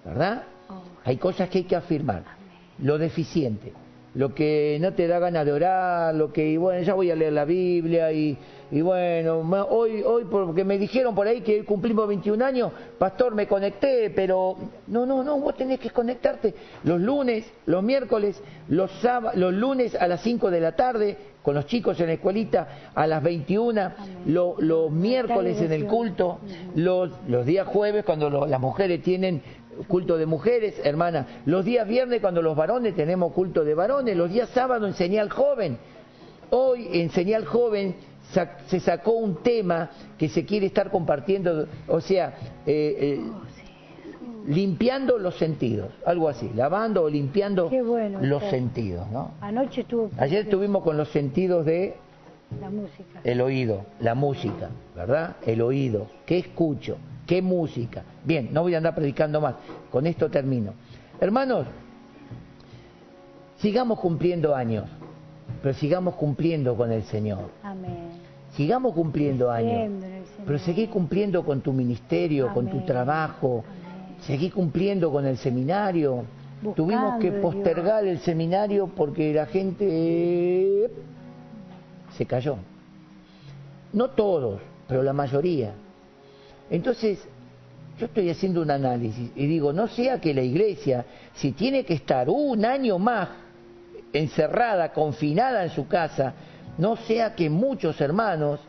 ¿Verdad? 0.06 0.44
Oh, 0.70 0.84
Hay 1.04 1.18
cosas 1.18 1.50
que 1.50 1.58
hay 1.58 1.64
que 1.64 1.76
afirmar. 1.76 2.22
Lo 2.78 3.00
deficiente, 3.00 3.74
lo 4.14 4.36
que 4.36 4.78
no 4.80 4.94
te 4.94 5.08
da 5.08 5.18
ganas 5.18 5.48
de 5.48 5.52
orar, 5.52 6.14
lo 6.14 6.32
que, 6.32 6.60
bueno, 6.60 6.84
ya 6.84 6.94
voy 6.94 7.10
a 7.10 7.16
leer 7.16 7.34
la 7.34 7.46
Biblia 7.46 8.12
y, 8.12 8.38
y 8.72 8.82
bueno, 8.82 9.40
hoy, 9.70 10.04
hoy 10.04 10.26
porque 10.30 10.64
me 10.64 10.78
dijeron 10.78 11.16
por 11.16 11.26
ahí 11.28 11.42
que 11.42 11.66
cumplimos 11.66 12.08
21 12.08 12.44
años, 12.46 12.72
pastor, 12.98 13.34
me 13.34 13.48
conecté, 13.48 14.12
pero 14.12 14.56
no, 14.88 15.06
no, 15.06 15.24
no, 15.24 15.40
vos 15.40 15.56
tenés 15.56 15.80
que 15.80 15.90
conectarte 15.90 16.54
los 16.84 17.00
lunes, 17.02 17.52
los 17.66 17.82
miércoles, 17.84 18.42
los, 18.68 18.92
sába- 19.02 19.34
los 19.36 19.54
lunes 19.54 19.96
a 19.96 20.08
las 20.08 20.22
5 20.22 20.52
de 20.52 20.60
la 20.62 20.76
tarde, 20.76 21.18
con 21.42 21.56
los 21.56 21.66
chicos 21.66 22.00
en 22.00 22.08
la 22.08 22.14
escuelita 22.14 22.92
a 22.94 23.08
las 23.08 23.24
21, 23.24 23.92
lo- 24.28 24.56
los 24.60 24.92
miércoles 24.92 25.60
en 25.62 25.72
el 25.72 25.86
culto, 25.88 26.40
los, 26.76 27.12
los 27.28 27.46
días 27.46 27.66
jueves 27.68 28.04
cuando 28.06 28.30
lo- 28.30 28.46
las 28.46 28.60
mujeres 28.60 29.02
tienen 29.02 29.42
culto 29.88 30.18
de 30.18 30.26
mujeres, 30.26 30.76
hermana, 30.84 31.42
los 31.46 31.64
días 31.66 31.88
viernes 31.88 32.22
cuando 32.22 32.42
los 32.42 32.56
varones 32.56 32.96
tenemos 32.96 33.32
culto 33.34 33.64
de 33.64 33.74
varones, 33.74 34.16
los 34.16 34.30
días 34.30 34.50
sábado 34.50 34.86
en 34.86 34.94
señal 34.94 35.30
joven. 35.30 35.78
Hoy 36.52 36.88
en 36.94 37.12
señal 37.12 37.46
joven 37.46 37.96
se 38.68 38.80
sacó 38.80 39.14
un 39.14 39.42
tema 39.42 39.90
que 40.18 40.30
se 40.30 40.46
quiere 40.46 40.68
estar 40.68 40.92
compartiendo, 40.92 41.68
o 41.88 42.00
sea, 42.00 42.36
eh, 42.66 42.98
eh, 43.00 43.32
limpiando 44.46 45.18
los 45.18 45.36
sentidos, 45.38 45.90
algo 46.06 46.30
así, 46.30 46.50
lavando 46.56 47.04
o 47.04 47.10
limpiando 47.10 47.70
bueno, 47.70 48.20
los 48.22 48.44
sentidos, 48.46 49.10
¿no? 49.12 49.32
Anoche 49.42 49.82
estuvo 49.82 50.10
Ayer 50.18 50.44
estuvimos 50.44 50.84
con 50.84 50.98
los 50.98 51.10
sentidos 51.10 51.66
de 51.66 51.96
la 52.60 52.70
música. 52.70 53.22
el 53.24 53.42
oído, 53.42 53.86
la 54.00 54.16
música, 54.16 54.70
¿verdad? 54.96 55.38
El 55.46 55.62
oído, 55.62 56.08
¿qué 56.26 56.38
escucho? 56.40 56.98
¿Qué 57.26 57.42
música? 57.42 58.04
Bien, 58.24 58.50
no 58.52 58.64
voy 58.64 58.74
a 58.74 58.78
andar 58.78 58.96
predicando 58.96 59.42
más, 59.42 59.56
con 59.92 60.08
esto 60.08 60.30
termino. 60.30 60.74
Hermanos, 61.20 61.68
sigamos 63.58 64.00
cumpliendo 64.00 64.56
años, 64.56 64.86
pero 65.62 65.74
sigamos 65.74 66.16
cumpliendo 66.16 66.76
con 66.76 66.92
el 66.92 67.04
Señor. 67.04 67.50
Amén. 67.64 68.10
Sigamos 68.56 68.94
cumpliendo 68.94 69.52
años, 69.52 70.04
pero 70.46 70.58
seguí 70.60 70.88
cumpliendo 70.88 71.44
con 71.44 71.62
tu 71.62 71.72
ministerio, 71.72 72.54
con 72.54 72.68
tu 72.68 72.82
trabajo, 72.82 73.64
Amén. 73.66 74.18
seguí 74.22 74.50
cumpliendo 74.50 75.12
con 75.12 75.26
el 75.26 75.38
seminario. 75.38 76.26
Buscando 76.62 76.76
Tuvimos 76.76 77.20
que 77.22 77.32
postergar 77.32 78.06
el 78.06 78.20
seminario 78.20 78.88
porque 78.88 79.34
la 79.34 79.46
gente 79.46 80.90
se 82.18 82.26
cayó. 82.26 82.58
No 83.94 84.10
todos, 84.10 84.60
pero 84.88 85.02
la 85.04 85.14
mayoría. 85.14 85.74
Entonces, 86.70 87.26
yo 87.98 88.06
estoy 88.06 88.30
haciendo 88.30 88.62
un 88.62 88.72
análisis 88.72 89.32
y 89.36 89.46
digo, 89.46 89.74
no 89.74 89.88
sea 89.88 90.20
que 90.22 90.34
la 90.34 90.42
iglesia, 90.42 91.06
si 91.34 91.52
tiene 91.52 91.84
que 91.84 91.94
estar 91.94 92.30
un 92.30 92.64
año 92.66 93.00
más 93.00 93.30
encerrada, 94.14 94.92
confinada 94.94 95.64
en 95.64 95.70
su 95.70 95.88
casa, 95.88 96.34
no 96.78 96.96
sea 96.96 97.36
que 97.36 97.50
muchos 97.50 98.00
hermanos 98.02 98.60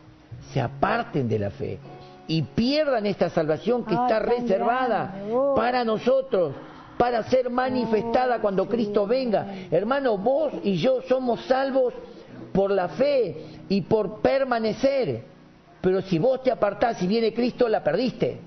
se 0.52 0.60
aparten 0.60 1.28
de 1.28 1.38
la 1.38 1.50
fe 1.50 1.78
y 2.26 2.42
pierdan 2.42 3.06
esta 3.06 3.28
salvación 3.28 3.84
que 3.84 3.94
está 3.94 4.20
reservada 4.20 5.14
grande, 5.14 5.34
oh. 5.34 5.54
para 5.54 5.84
nosotros, 5.84 6.54
para 6.96 7.22
ser 7.24 7.50
manifestada 7.50 8.40
cuando 8.40 8.68
Cristo 8.68 9.06
venga. 9.06 9.46
Hermano, 9.70 10.16
vos 10.16 10.52
y 10.62 10.76
yo 10.76 11.02
somos 11.08 11.44
salvos 11.46 11.94
por 12.52 12.70
la 12.70 12.88
fe 12.88 13.62
y 13.68 13.80
por 13.82 14.20
permanecer. 14.20 15.24
Pero 15.80 16.02
si 16.02 16.18
vos 16.18 16.42
te 16.42 16.50
apartás 16.50 17.02
y 17.02 17.06
viene 17.06 17.32
Cristo, 17.32 17.68
la 17.68 17.82
perdiste. 17.82 18.38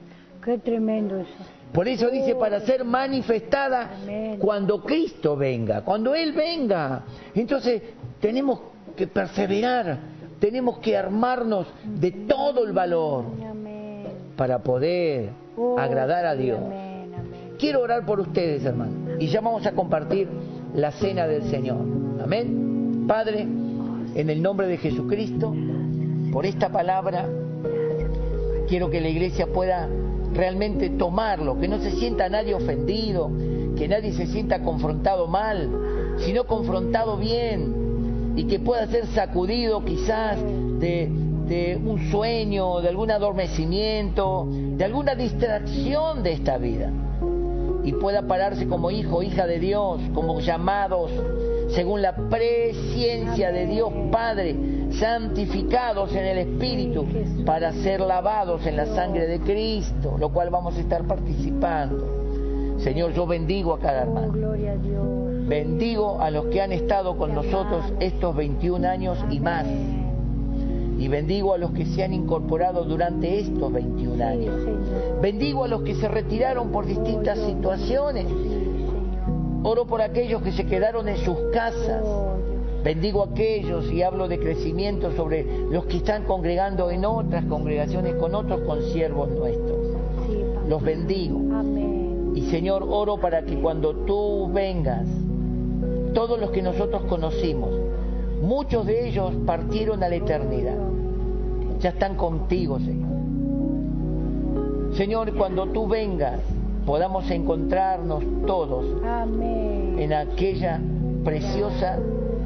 Qué 0.43 0.57
tremendo 0.59 1.17
eso. 1.17 1.52
Por 1.73 1.87
eso 1.87 2.09
dice, 2.09 2.35
para 2.35 2.59
ser 2.61 2.83
manifestada 2.85 3.91
cuando 4.39 4.83
Cristo 4.83 5.35
venga, 5.35 5.83
cuando 5.83 6.13
Él 6.13 6.33
venga. 6.33 7.03
Entonces, 7.33 7.81
tenemos 8.19 8.59
que 8.95 9.07
perseverar, 9.07 9.97
tenemos 10.39 10.77
que 10.79 10.95
armarnos 10.95 11.67
de 11.83 12.11
todo 12.11 12.65
el 12.65 12.73
valor 12.73 13.25
para 14.35 14.59
poder 14.59 15.43
Oh, 15.55 15.77
agradar 15.77 16.25
a 16.25 16.35
Dios. 16.35 16.59
Quiero 17.59 17.81
orar 17.81 18.05
por 18.05 18.19
ustedes, 18.19 18.65
hermanos, 18.65 19.17
y 19.19 19.27
ya 19.27 19.39
vamos 19.39 19.65
a 19.65 19.73
compartir 19.73 20.27
la 20.73 20.91
cena 20.91 21.27
del 21.27 21.43
Señor. 21.43 21.77
Amén. 22.21 23.05
Padre, 23.07 23.41
en 23.41 24.29
el 24.29 24.41
nombre 24.41 24.67
de 24.67 24.77
Jesucristo, 24.77 25.53
por 26.31 26.45
esta 26.45 26.69
palabra, 26.69 27.27
quiero 28.67 28.89
que 28.89 28.99
la 28.99 29.09
iglesia 29.09 29.47
pueda 29.47 29.87
realmente 30.33 30.89
tomarlo, 30.89 31.59
que 31.59 31.67
no 31.67 31.79
se 31.79 31.91
sienta 31.91 32.29
nadie 32.29 32.53
ofendido, 32.53 33.31
que 33.77 33.87
nadie 33.87 34.13
se 34.13 34.27
sienta 34.27 34.61
confrontado 34.61 35.27
mal, 35.27 35.69
sino 36.17 36.45
confrontado 36.45 37.17
bien 37.17 38.33
y 38.35 38.45
que 38.45 38.59
pueda 38.59 38.87
ser 38.87 39.07
sacudido 39.07 39.83
quizás 39.85 40.37
de, 40.79 41.09
de 41.47 41.79
un 41.83 42.09
sueño, 42.11 42.81
de 42.81 42.89
algún 42.89 43.11
adormecimiento, 43.11 44.47
de 44.49 44.83
alguna 44.83 45.15
distracción 45.15 46.23
de 46.23 46.33
esta 46.33 46.57
vida. 46.57 46.91
Y 47.83 47.91
pueda 47.93 48.21
pararse 48.27 48.67
como 48.67 48.91
hijo, 48.91 49.23
hija 49.23 49.45
de 49.45 49.59
Dios, 49.59 49.99
como 50.13 50.39
llamados 50.39 51.11
según 51.73 52.01
la 52.01 52.15
presciencia 52.15 53.51
de 53.51 53.65
Dios 53.65 53.91
Padre, 54.11 54.55
santificados 54.99 56.13
en 56.13 56.25
el 56.25 56.37
Espíritu 56.39 57.05
para 57.45 57.71
ser 57.73 57.99
lavados 58.01 58.65
en 58.65 58.77
la 58.77 58.85
sangre 58.87 59.27
de 59.27 59.39
Cristo, 59.39 60.15
lo 60.19 60.29
cual 60.29 60.49
vamos 60.49 60.75
a 60.77 60.79
estar 60.79 61.03
participando. 61.05 62.77
Señor, 62.79 63.13
yo 63.13 63.25
bendigo 63.25 63.73
a 63.73 63.79
cada 63.79 64.03
Oh, 64.03 64.07
hermano. 64.07 64.53
Dios. 64.53 65.47
Bendigo 65.47 66.21
a 66.21 66.31
los 66.31 66.45
que 66.45 66.61
han 66.61 66.71
estado 66.71 67.17
con 67.17 67.33
nosotros 67.33 67.85
estos 67.99 68.35
21 68.35 68.87
años 68.87 69.17
y 69.29 69.39
más. 69.39 69.65
Y 70.97 71.07
bendigo 71.07 71.53
a 71.53 71.57
los 71.57 71.71
que 71.71 71.85
se 71.85 72.03
han 72.03 72.13
incorporado 72.13 72.85
durante 72.85 73.39
estos 73.39 73.71
21 73.71 74.15
Sí, 74.15 74.21
años. 74.21 74.55
Bendigo 75.21 75.63
a 75.65 75.67
los 75.67 75.81
que 75.81 75.95
se 75.95 76.07
retiraron 76.07 76.71
por 76.71 76.85
distintas 76.85 77.39
situaciones. 77.39 78.25
Oro 79.63 79.85
por 79.85 80.01
aquellos 80.01 80.41
que 80.41 80.51
se 80.51 80.65
quedaron 80.65 81.07
en 81.09 81.17
sus 81.17 81.37
casas. 81.53 82.03
Bendigo 82.83 83.23
a 83.23 83.27
aquellos 83.27 83.91
y 83.91 84.01
hablo 84.01 84.27
de 84.27 84.39
crecimiento 84.39 85.11
sobre 85.15 85.45
los 85.69 85.85
que 85.85 85.97
están 85.97 86.25
congregando 86.25 86.91
en 86.91 87.05
otras 87.05 87.45
congregaciones 87.45 88.15
con 88.15 88.35
otros 88.35 88.61
consiervos 88.61 89.29
nuestros. 89.29 89.77
Sí. 90.27 90.43
Los 90.67 90.83
bendigo. 90.83 91.39
Amén. 91.55 92.33
Y 92.35 92.41
Señor, 92.49 92.85
oro 92.89 93.17
para 93.17 93.43
que 93.43 93.59
cuando 93.59 93.95
tú 94.05 94.51
vengas, 94.51 95.07
todos 96.13 96.39
los 96.39 96.51
que 96.51 96.61
nosotros 96.61 97.03
conocimos, 97.03 97.71
muchos 98.41 98.85
de 98.85 99.07
ellos 99.07 99.33
partieron 99.45 100.03
a 100.03 100.09
la 100.09 100.15
eternidad. 100.15 100.77
Ya 101.79 101.89
están 101.89 102.15
contigo, 102.15 102.79
Señor. 102.79 103.09
Señor, 104.95 105.33
cuando 105.35 105.67
tú 105.67 105.87
vengas, 105.87 106.39
podamos 106.85 107.29
encontrarnos 107.31 108.23
todos 108.45 108.85
Amén. 109.03 109.95
en 109.97 110.13
aquella 110.13 110.79
preciosa, 111.23 111.97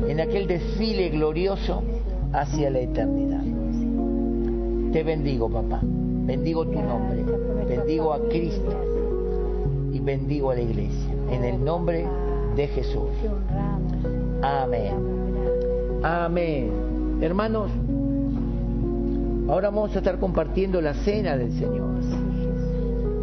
en 0.08 0.20
aquel 0.20 0.48
desfile 0.48 1.10
glorioso 1.10 1.84
hacia 2.34 2.70
la 2.70 2.80
eternidad. 2.80 3.42
Te 4.92 5.04
bendigo, 5.04 5.50
papá. 5.50 5.82
Bendigo 5.84 6.66
tu 6.66 6.82
nombre. 6.82 7.24
Bendigo 7.68 8.14
a 8.14 8.20
Cristo 8.30 8.72
y 9.92 10.00
bendigo 10.00 10.52
a 10.52 10.56
la 10.56 10.62
iglesia. 10.62 11.14
En 11.32 11.44
el 11.44 11.64
nombre 11.64 12.06
de 12.56 12.68
Jesús. 12.68 13.10
Amén. 14.42 14.94
Amén. 16.04 16.72
Hermanos, 17.22 17.72
ahora 19.50 19.70
vamos 19.70 19.96
a 19.96 20.00
estar 20.00 20.20
compartiendo 20.20 20.82
la 20.82 20.94
cena 20.94 21.38
del 21.38 21.52
Señor. 21.54 21.88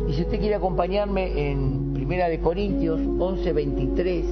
Y 0.08 0.12
si 0.12 0.22
usted 0.22 0.38
quiere 0.38 0.54
acompañarme 0.54 1.50
en 1.50 1.94
Primera 1.94 2.28
de 2.28 2.38
Corintios 2.40 3.00
11, 3.18 3.52
23, 3.52 4.24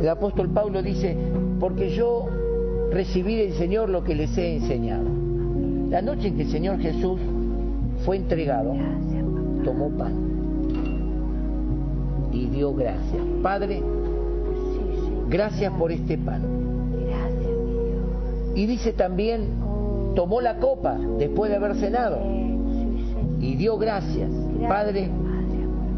el 0.00 0.08
apóstol 0.08 0.48
Pablo 0.48 0.82
dice, 0.82 1.16
porque 1.58 1.90
yo 1.94 2.26
recibí 2.90 3.36
del 3.36 3.54
Señor 3.54 3.88
lo 3.88 4.04
que 4.04 4.14
les 4.14 4.36
he 4.38 4.56
enseñado. 4.56 5.04
La 5.90 6.02
noche 6.02 6.28
en 6.28 6.36
que 6.36 6.42
el 6.42 6.50
Señor 6.50 6.78
Jesús 6.78 7.20
fue 8.04 8.16
entregado, 8.16 8.74
tomó 9.64 9.90
pan 9.90 10.28
y 12.32 12.46
dio 12.46 12.74
gracias. 12.74 13.22
Padre, 13.42 13.82
gracias 15.28 15.72
por 15.74 15.92
este 15.92 16.18
pan. 16.18 16.42
Y 18.54 18.66
dice 18.66 18.92
también, 18.92 19.46
tomó 20.14 20.40
la 20.40 20.58
copa 20.58 20.98
después 21.18 21.50
de 21.50 21.56
haber 21.56 21.76
cenado 21.76 22.18
y 23.40 23.54
dio 23.56 23.78
gracias. 23.78 24.30
Padre, 24.68 25.08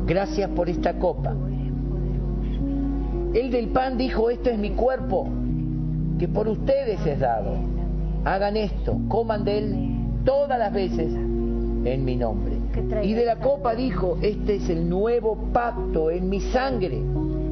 gracias 0.07 0.51
por 0.51 0.69
esta 0.69 0.99
copa. 0.99 1.35
El 3.33 3.51
del 3.51 3.69
pan 3.69 3.97
dijo, 3.97 4.29
esto 4.31 4.51
es 4.51 4.59
mi 4.59 4.71
cuerpo, 4.71 5.29
que 6.21 6.29
por 6.29 6.47
ustedes 6.47 7.05
es 7.07 7.18
dado. 7.18 7.55
Hagan 8.27 8.55
esto, 8.59 8.99
coman 9.09 9.43
de 9.43 9.59
él 9.59 9.75
todas 10.27 10.59
las 10.59 10.71
veces 10.71 11.11
en 11.14 12.05
mi 12.05 12.14
nombre. 12.14 12.59
Y 13.03 13.14
de 13.14 13.25
la 13.25 13.37
copa 13.37 13.75
dijo, 13.75 14.18
este 14.21 14.57
es 14.57 14.68
el 14.68 14.87
nuevo 14.87 15.35
pacto 15.51 16.11
en 16.11 16.29
mi 16.29 16.41
sangre, 16.41 17.01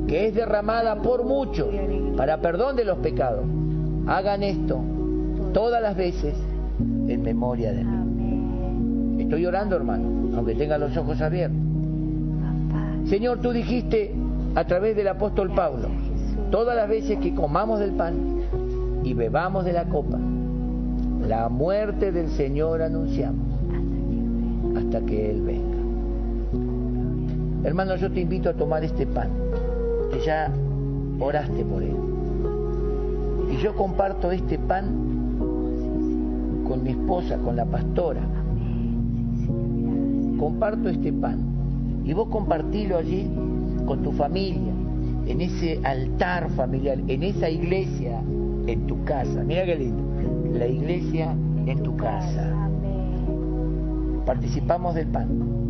que 0.07 0.27
es 0.27 0.35
derramada 0.35 0.97
por 0.97 1.25
muchos 1.25 1.69
para 2.15 2.43
perdón 2.43 2.77
de 2.77 2.85
los 2.85 2.99
pecados. 2.99 3.47
Hagan 4.07 4.43
esto 4.43 4.79
todas 5.55 5.81
las 5.81 5.97
veces 5.97 6.35
en 6.79 7.23
memoria 7.23 7.73
de 7.73 7.85
mí. 7.85 9.23
Estoy 9.23 9.47
orando, 9.47 9.77
hermano, 9.77 10.37
aunque 10.37 10.55
tenga 10.55 10.77
los 10.77 10.95
ojos 10.95 11.23
abiertos. 11.23 11.59
Señor, 13.07 13.41
tú 13.41 13.51
dijiste 13.51 14.15
a 14.55 14.65
través 14.65 14.95
del 14.95 15.09
apóstol 15.09 15.55
Pablo, 15.55 15.89
todas 16.51 16.77
las 16.77 16.87
veces 16.87 17.19
que 17.19 17.35
comamos 17.35 17.81
del 17.81 17.93
pan 17.93 18.38
y 19.05 19.15
bebamos 19.15 19.65
de 19.65 19.73
la 19.73 19.85
copa, 19.85 20.19
la 21.27 21.49
muerte 21.49 22.13
del 22.13 22.31
Señor 22.31 22.83
anunciamos 22.83 23.47
hasta 24.77 25.01
que 25.03 25.31
Él 25.31 25.43
venga. 25.43 25.79
Hermano, 27.65 27.97
yo 27.97 28.11
te 28.11 28.21
invito 28.21 28.49
a 28.49 28.55
tomar 28.55 28.85
este 28.85 29.07
pan, 29.07 29.29
que 30.13 30.21
ya 30.21 30.51
oraste 31.21 31.65
por 31.65 31.83
Él. 31.83 31.97
Y 33.53 33.57
yo 33.63 33.75
comparto 33.75 34.31
este 34.31 34.59
pan 34.59 34.87
con 36.67 36.83
mi 36.83 36.91
esposa, 36.91 37.39
con 37.39 37.57
la 37.57 37.65
pastora. 37.65 38.21
Comparto 40.39 40.89
este 40.89 41.13
pan. 41.13 41.39
Y 42.05 42.13
vos 42.13 42.29
compartilo 42.29 42.97
allí 42.97 43.29
con 43.87 44.03
tu 44.03 44.13
familia, 44.13 44.73
en 45.27 45.41
ese 45.41 45.81
altar 45.83 46.51
familiar, 46.51 46.99
en 47.07 47.23
esa 47.23 47.51
iglesia, 47.51 48.21
en 48.69 48.87
tu 48.87 49.03
casa. 49.05 49.43
Mira 49.45 49.65
qué 49.65 49.77
lindo. 49.77 50.03
La 50.59 50.67
iglesia 50.67 51.35
en 51.67 51.83
tu 51.83 51.97
casa. 51.97 52.55
Participamos 54.27 54.95
del 54.95 55.07
pan. 55.09 55.68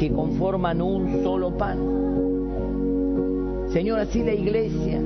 Que 0.00 0.10
conforman 0.10 0.80
un 0.80 1.22
solo 1.22 1.50
pan. 1.58 1.78
Señor, 3.70 3.98
así 4.00 4.22
la 4.22 4.32
iglesia, 4.32 4.98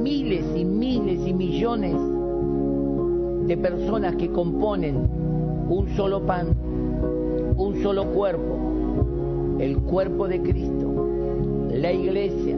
miles 0.00 0.44
y 0.54 0.64
miles 0.64 1.26
y 1.26 1.34
millones 1.34 1.96
de 3.48 3.56
personas 3.56 4.14
que 4.14 4.30
componen 4.30 4.98
un 5.68 5.88
solo 5.96 6.24
pan, 6.24 6.46
un 7.56 7.82
solo 7.82 8.04
cuerpo, 8.12 8.56
el 9.58 9.76
cuerpo 9.78 10.28
de 10.28 10.40
Cristo, 10.40 11.08
la 11.72 11.92
iglesia, 11.92 12.56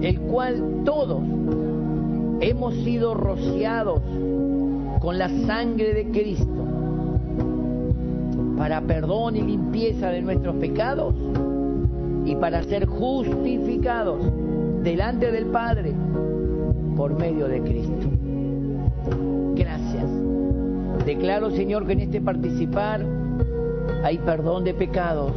el 0.00 0.20
cual 0.22 0.82
todos 0.84 1.22
hemos 2.40 2.74
sido 2.82 3.14
rociados 3.14 4.00
con 4.98 5.16
la 5.16 5.28
sangre 5.46 5.94
de 5.94 6.10
Cristo 6.10 6.61
para 8.62 8.80
perdón 8.80 9.34
y 9.34 9.42
limpieza 9.42 10.10
de 10.10 10.22
nuestros 10.22 10.54
pecados 10.54 11.12
y 12.24 12.36
para 12.36 12.62
ser 12.62 12.86
justificados 12.86 14.22
delante 14.84 15.32
del 15.32 15.46
Padre 15.46 15.92
por 16.96 17.18
medio 17.18 17.48
de 17.48 17.60
Cristo. 17.60 18.06
Gracias. 19.56 20.06
Declaro, 21.04 21.50
Señor, 21.50 21.88
que 21.88 21.94
en 21.94 22.00
este 22.02 22.20
participar 22.20 23.04
hay 24.04 24.18
perdón 24.18 24.62
de 24.62 24.74
pecados, 24.74 25.32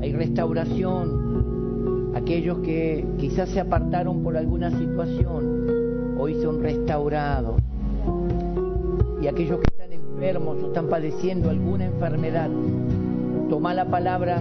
hay 0.00 0.12
restauración. 0.12 2.12
Aquellos 2.14 2.58
que 2.58 3.04
quizás 3.18 3.48
se 3.48 3.58
apartaron 3.58 4.22
por 4.22 4.36
alguna 4.36 4.70
situación, 4.70 6.14
hoy 6.16 6.40
son 6.40 6.62
restaurados. 6.62 7.60
Y 9.20 9.26
aquellos 9.26 9.58
que 9.58 9.77
enfermos 10.18 10.56
o 10.60 10.66
están 10.66 10.88
padeciendo 10.88 11.48
alguna 11.48 11.84
enfermedad, 11.84 12.50
toma 13.48 13.72
la 13.72 13.84
palabra 13.84 14.40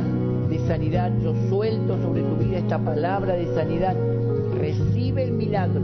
de 0.49 0.57
sanidad. 0.67 1.11
Yo 1.21 1.35
suelto 1.49 2.01
sobre 2.01 2.23
tu 2.23 2.35
vida 2.37 2.57
esta 2.57 2.79
palabra 2.79 3.35
de 3.35 3.45
sanidad. 3.53 3.95
Recibe 4.57 5.25
el 5.25 5.33
milagro, 5.33 5.81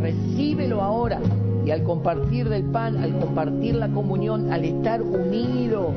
recíbelo 0.00 0.80
ahora. 0.80 1.20
Y 1.66 1.70
al 1.70 1.82
compartir 1.82 2.48
del 2.48 2.64
pan, 2.64 2.96
al 2.96 3.18
compartir 3.18 3.74
la 3.74 3.88
comunión, 3.88 4.50
al 4.50 4.64
estar 4.64 5.02
unido 5.02 5.92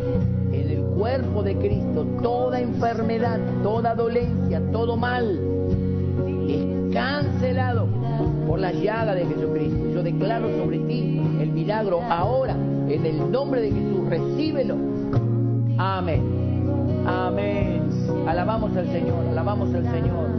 en 0.51 0.69
el 0.69 0.81
cuerpo 0.97 1.41
de 1.41 1.55
Cristo, 1.55 2.05
toda 2.21 2.59
enfermedad, 2.59 3.39
toda 3.63 3.95
dolencia, 3.95 4.61
todo 4.73 4.97
mal 4.97 5.39
es 6.49 6.93
cancelado 6.93 7.87
por 8.45 8.59
la 8.59 8.73
llaga 8.73 9.15
de 9.15 9.25
Jesucristo. 9.25 9.89
Yo 9.93 10.03
declaro 10.03 10.49
sobre 10.57 10.79
ti 10.79 11.21
el 11.39 11.51
milagro 11.51 12.01
ahora, 12.09 12.57
en 12.93 13.05
el 13.05 13.31
nombre 13.31 13.61
de 13.61 13.71
Jesús. 13.71 14.09
Recíbelo. 14.09 14.75
Amén. 15.77 16.21
Amén. 17.07 17.81
Alabamos 18.27 18.75
al 18.75 18.87
Señor, 18.87 19.27
alabamos 19.29 19.73
al 19.73 19.83
Señor. 19.91 20.30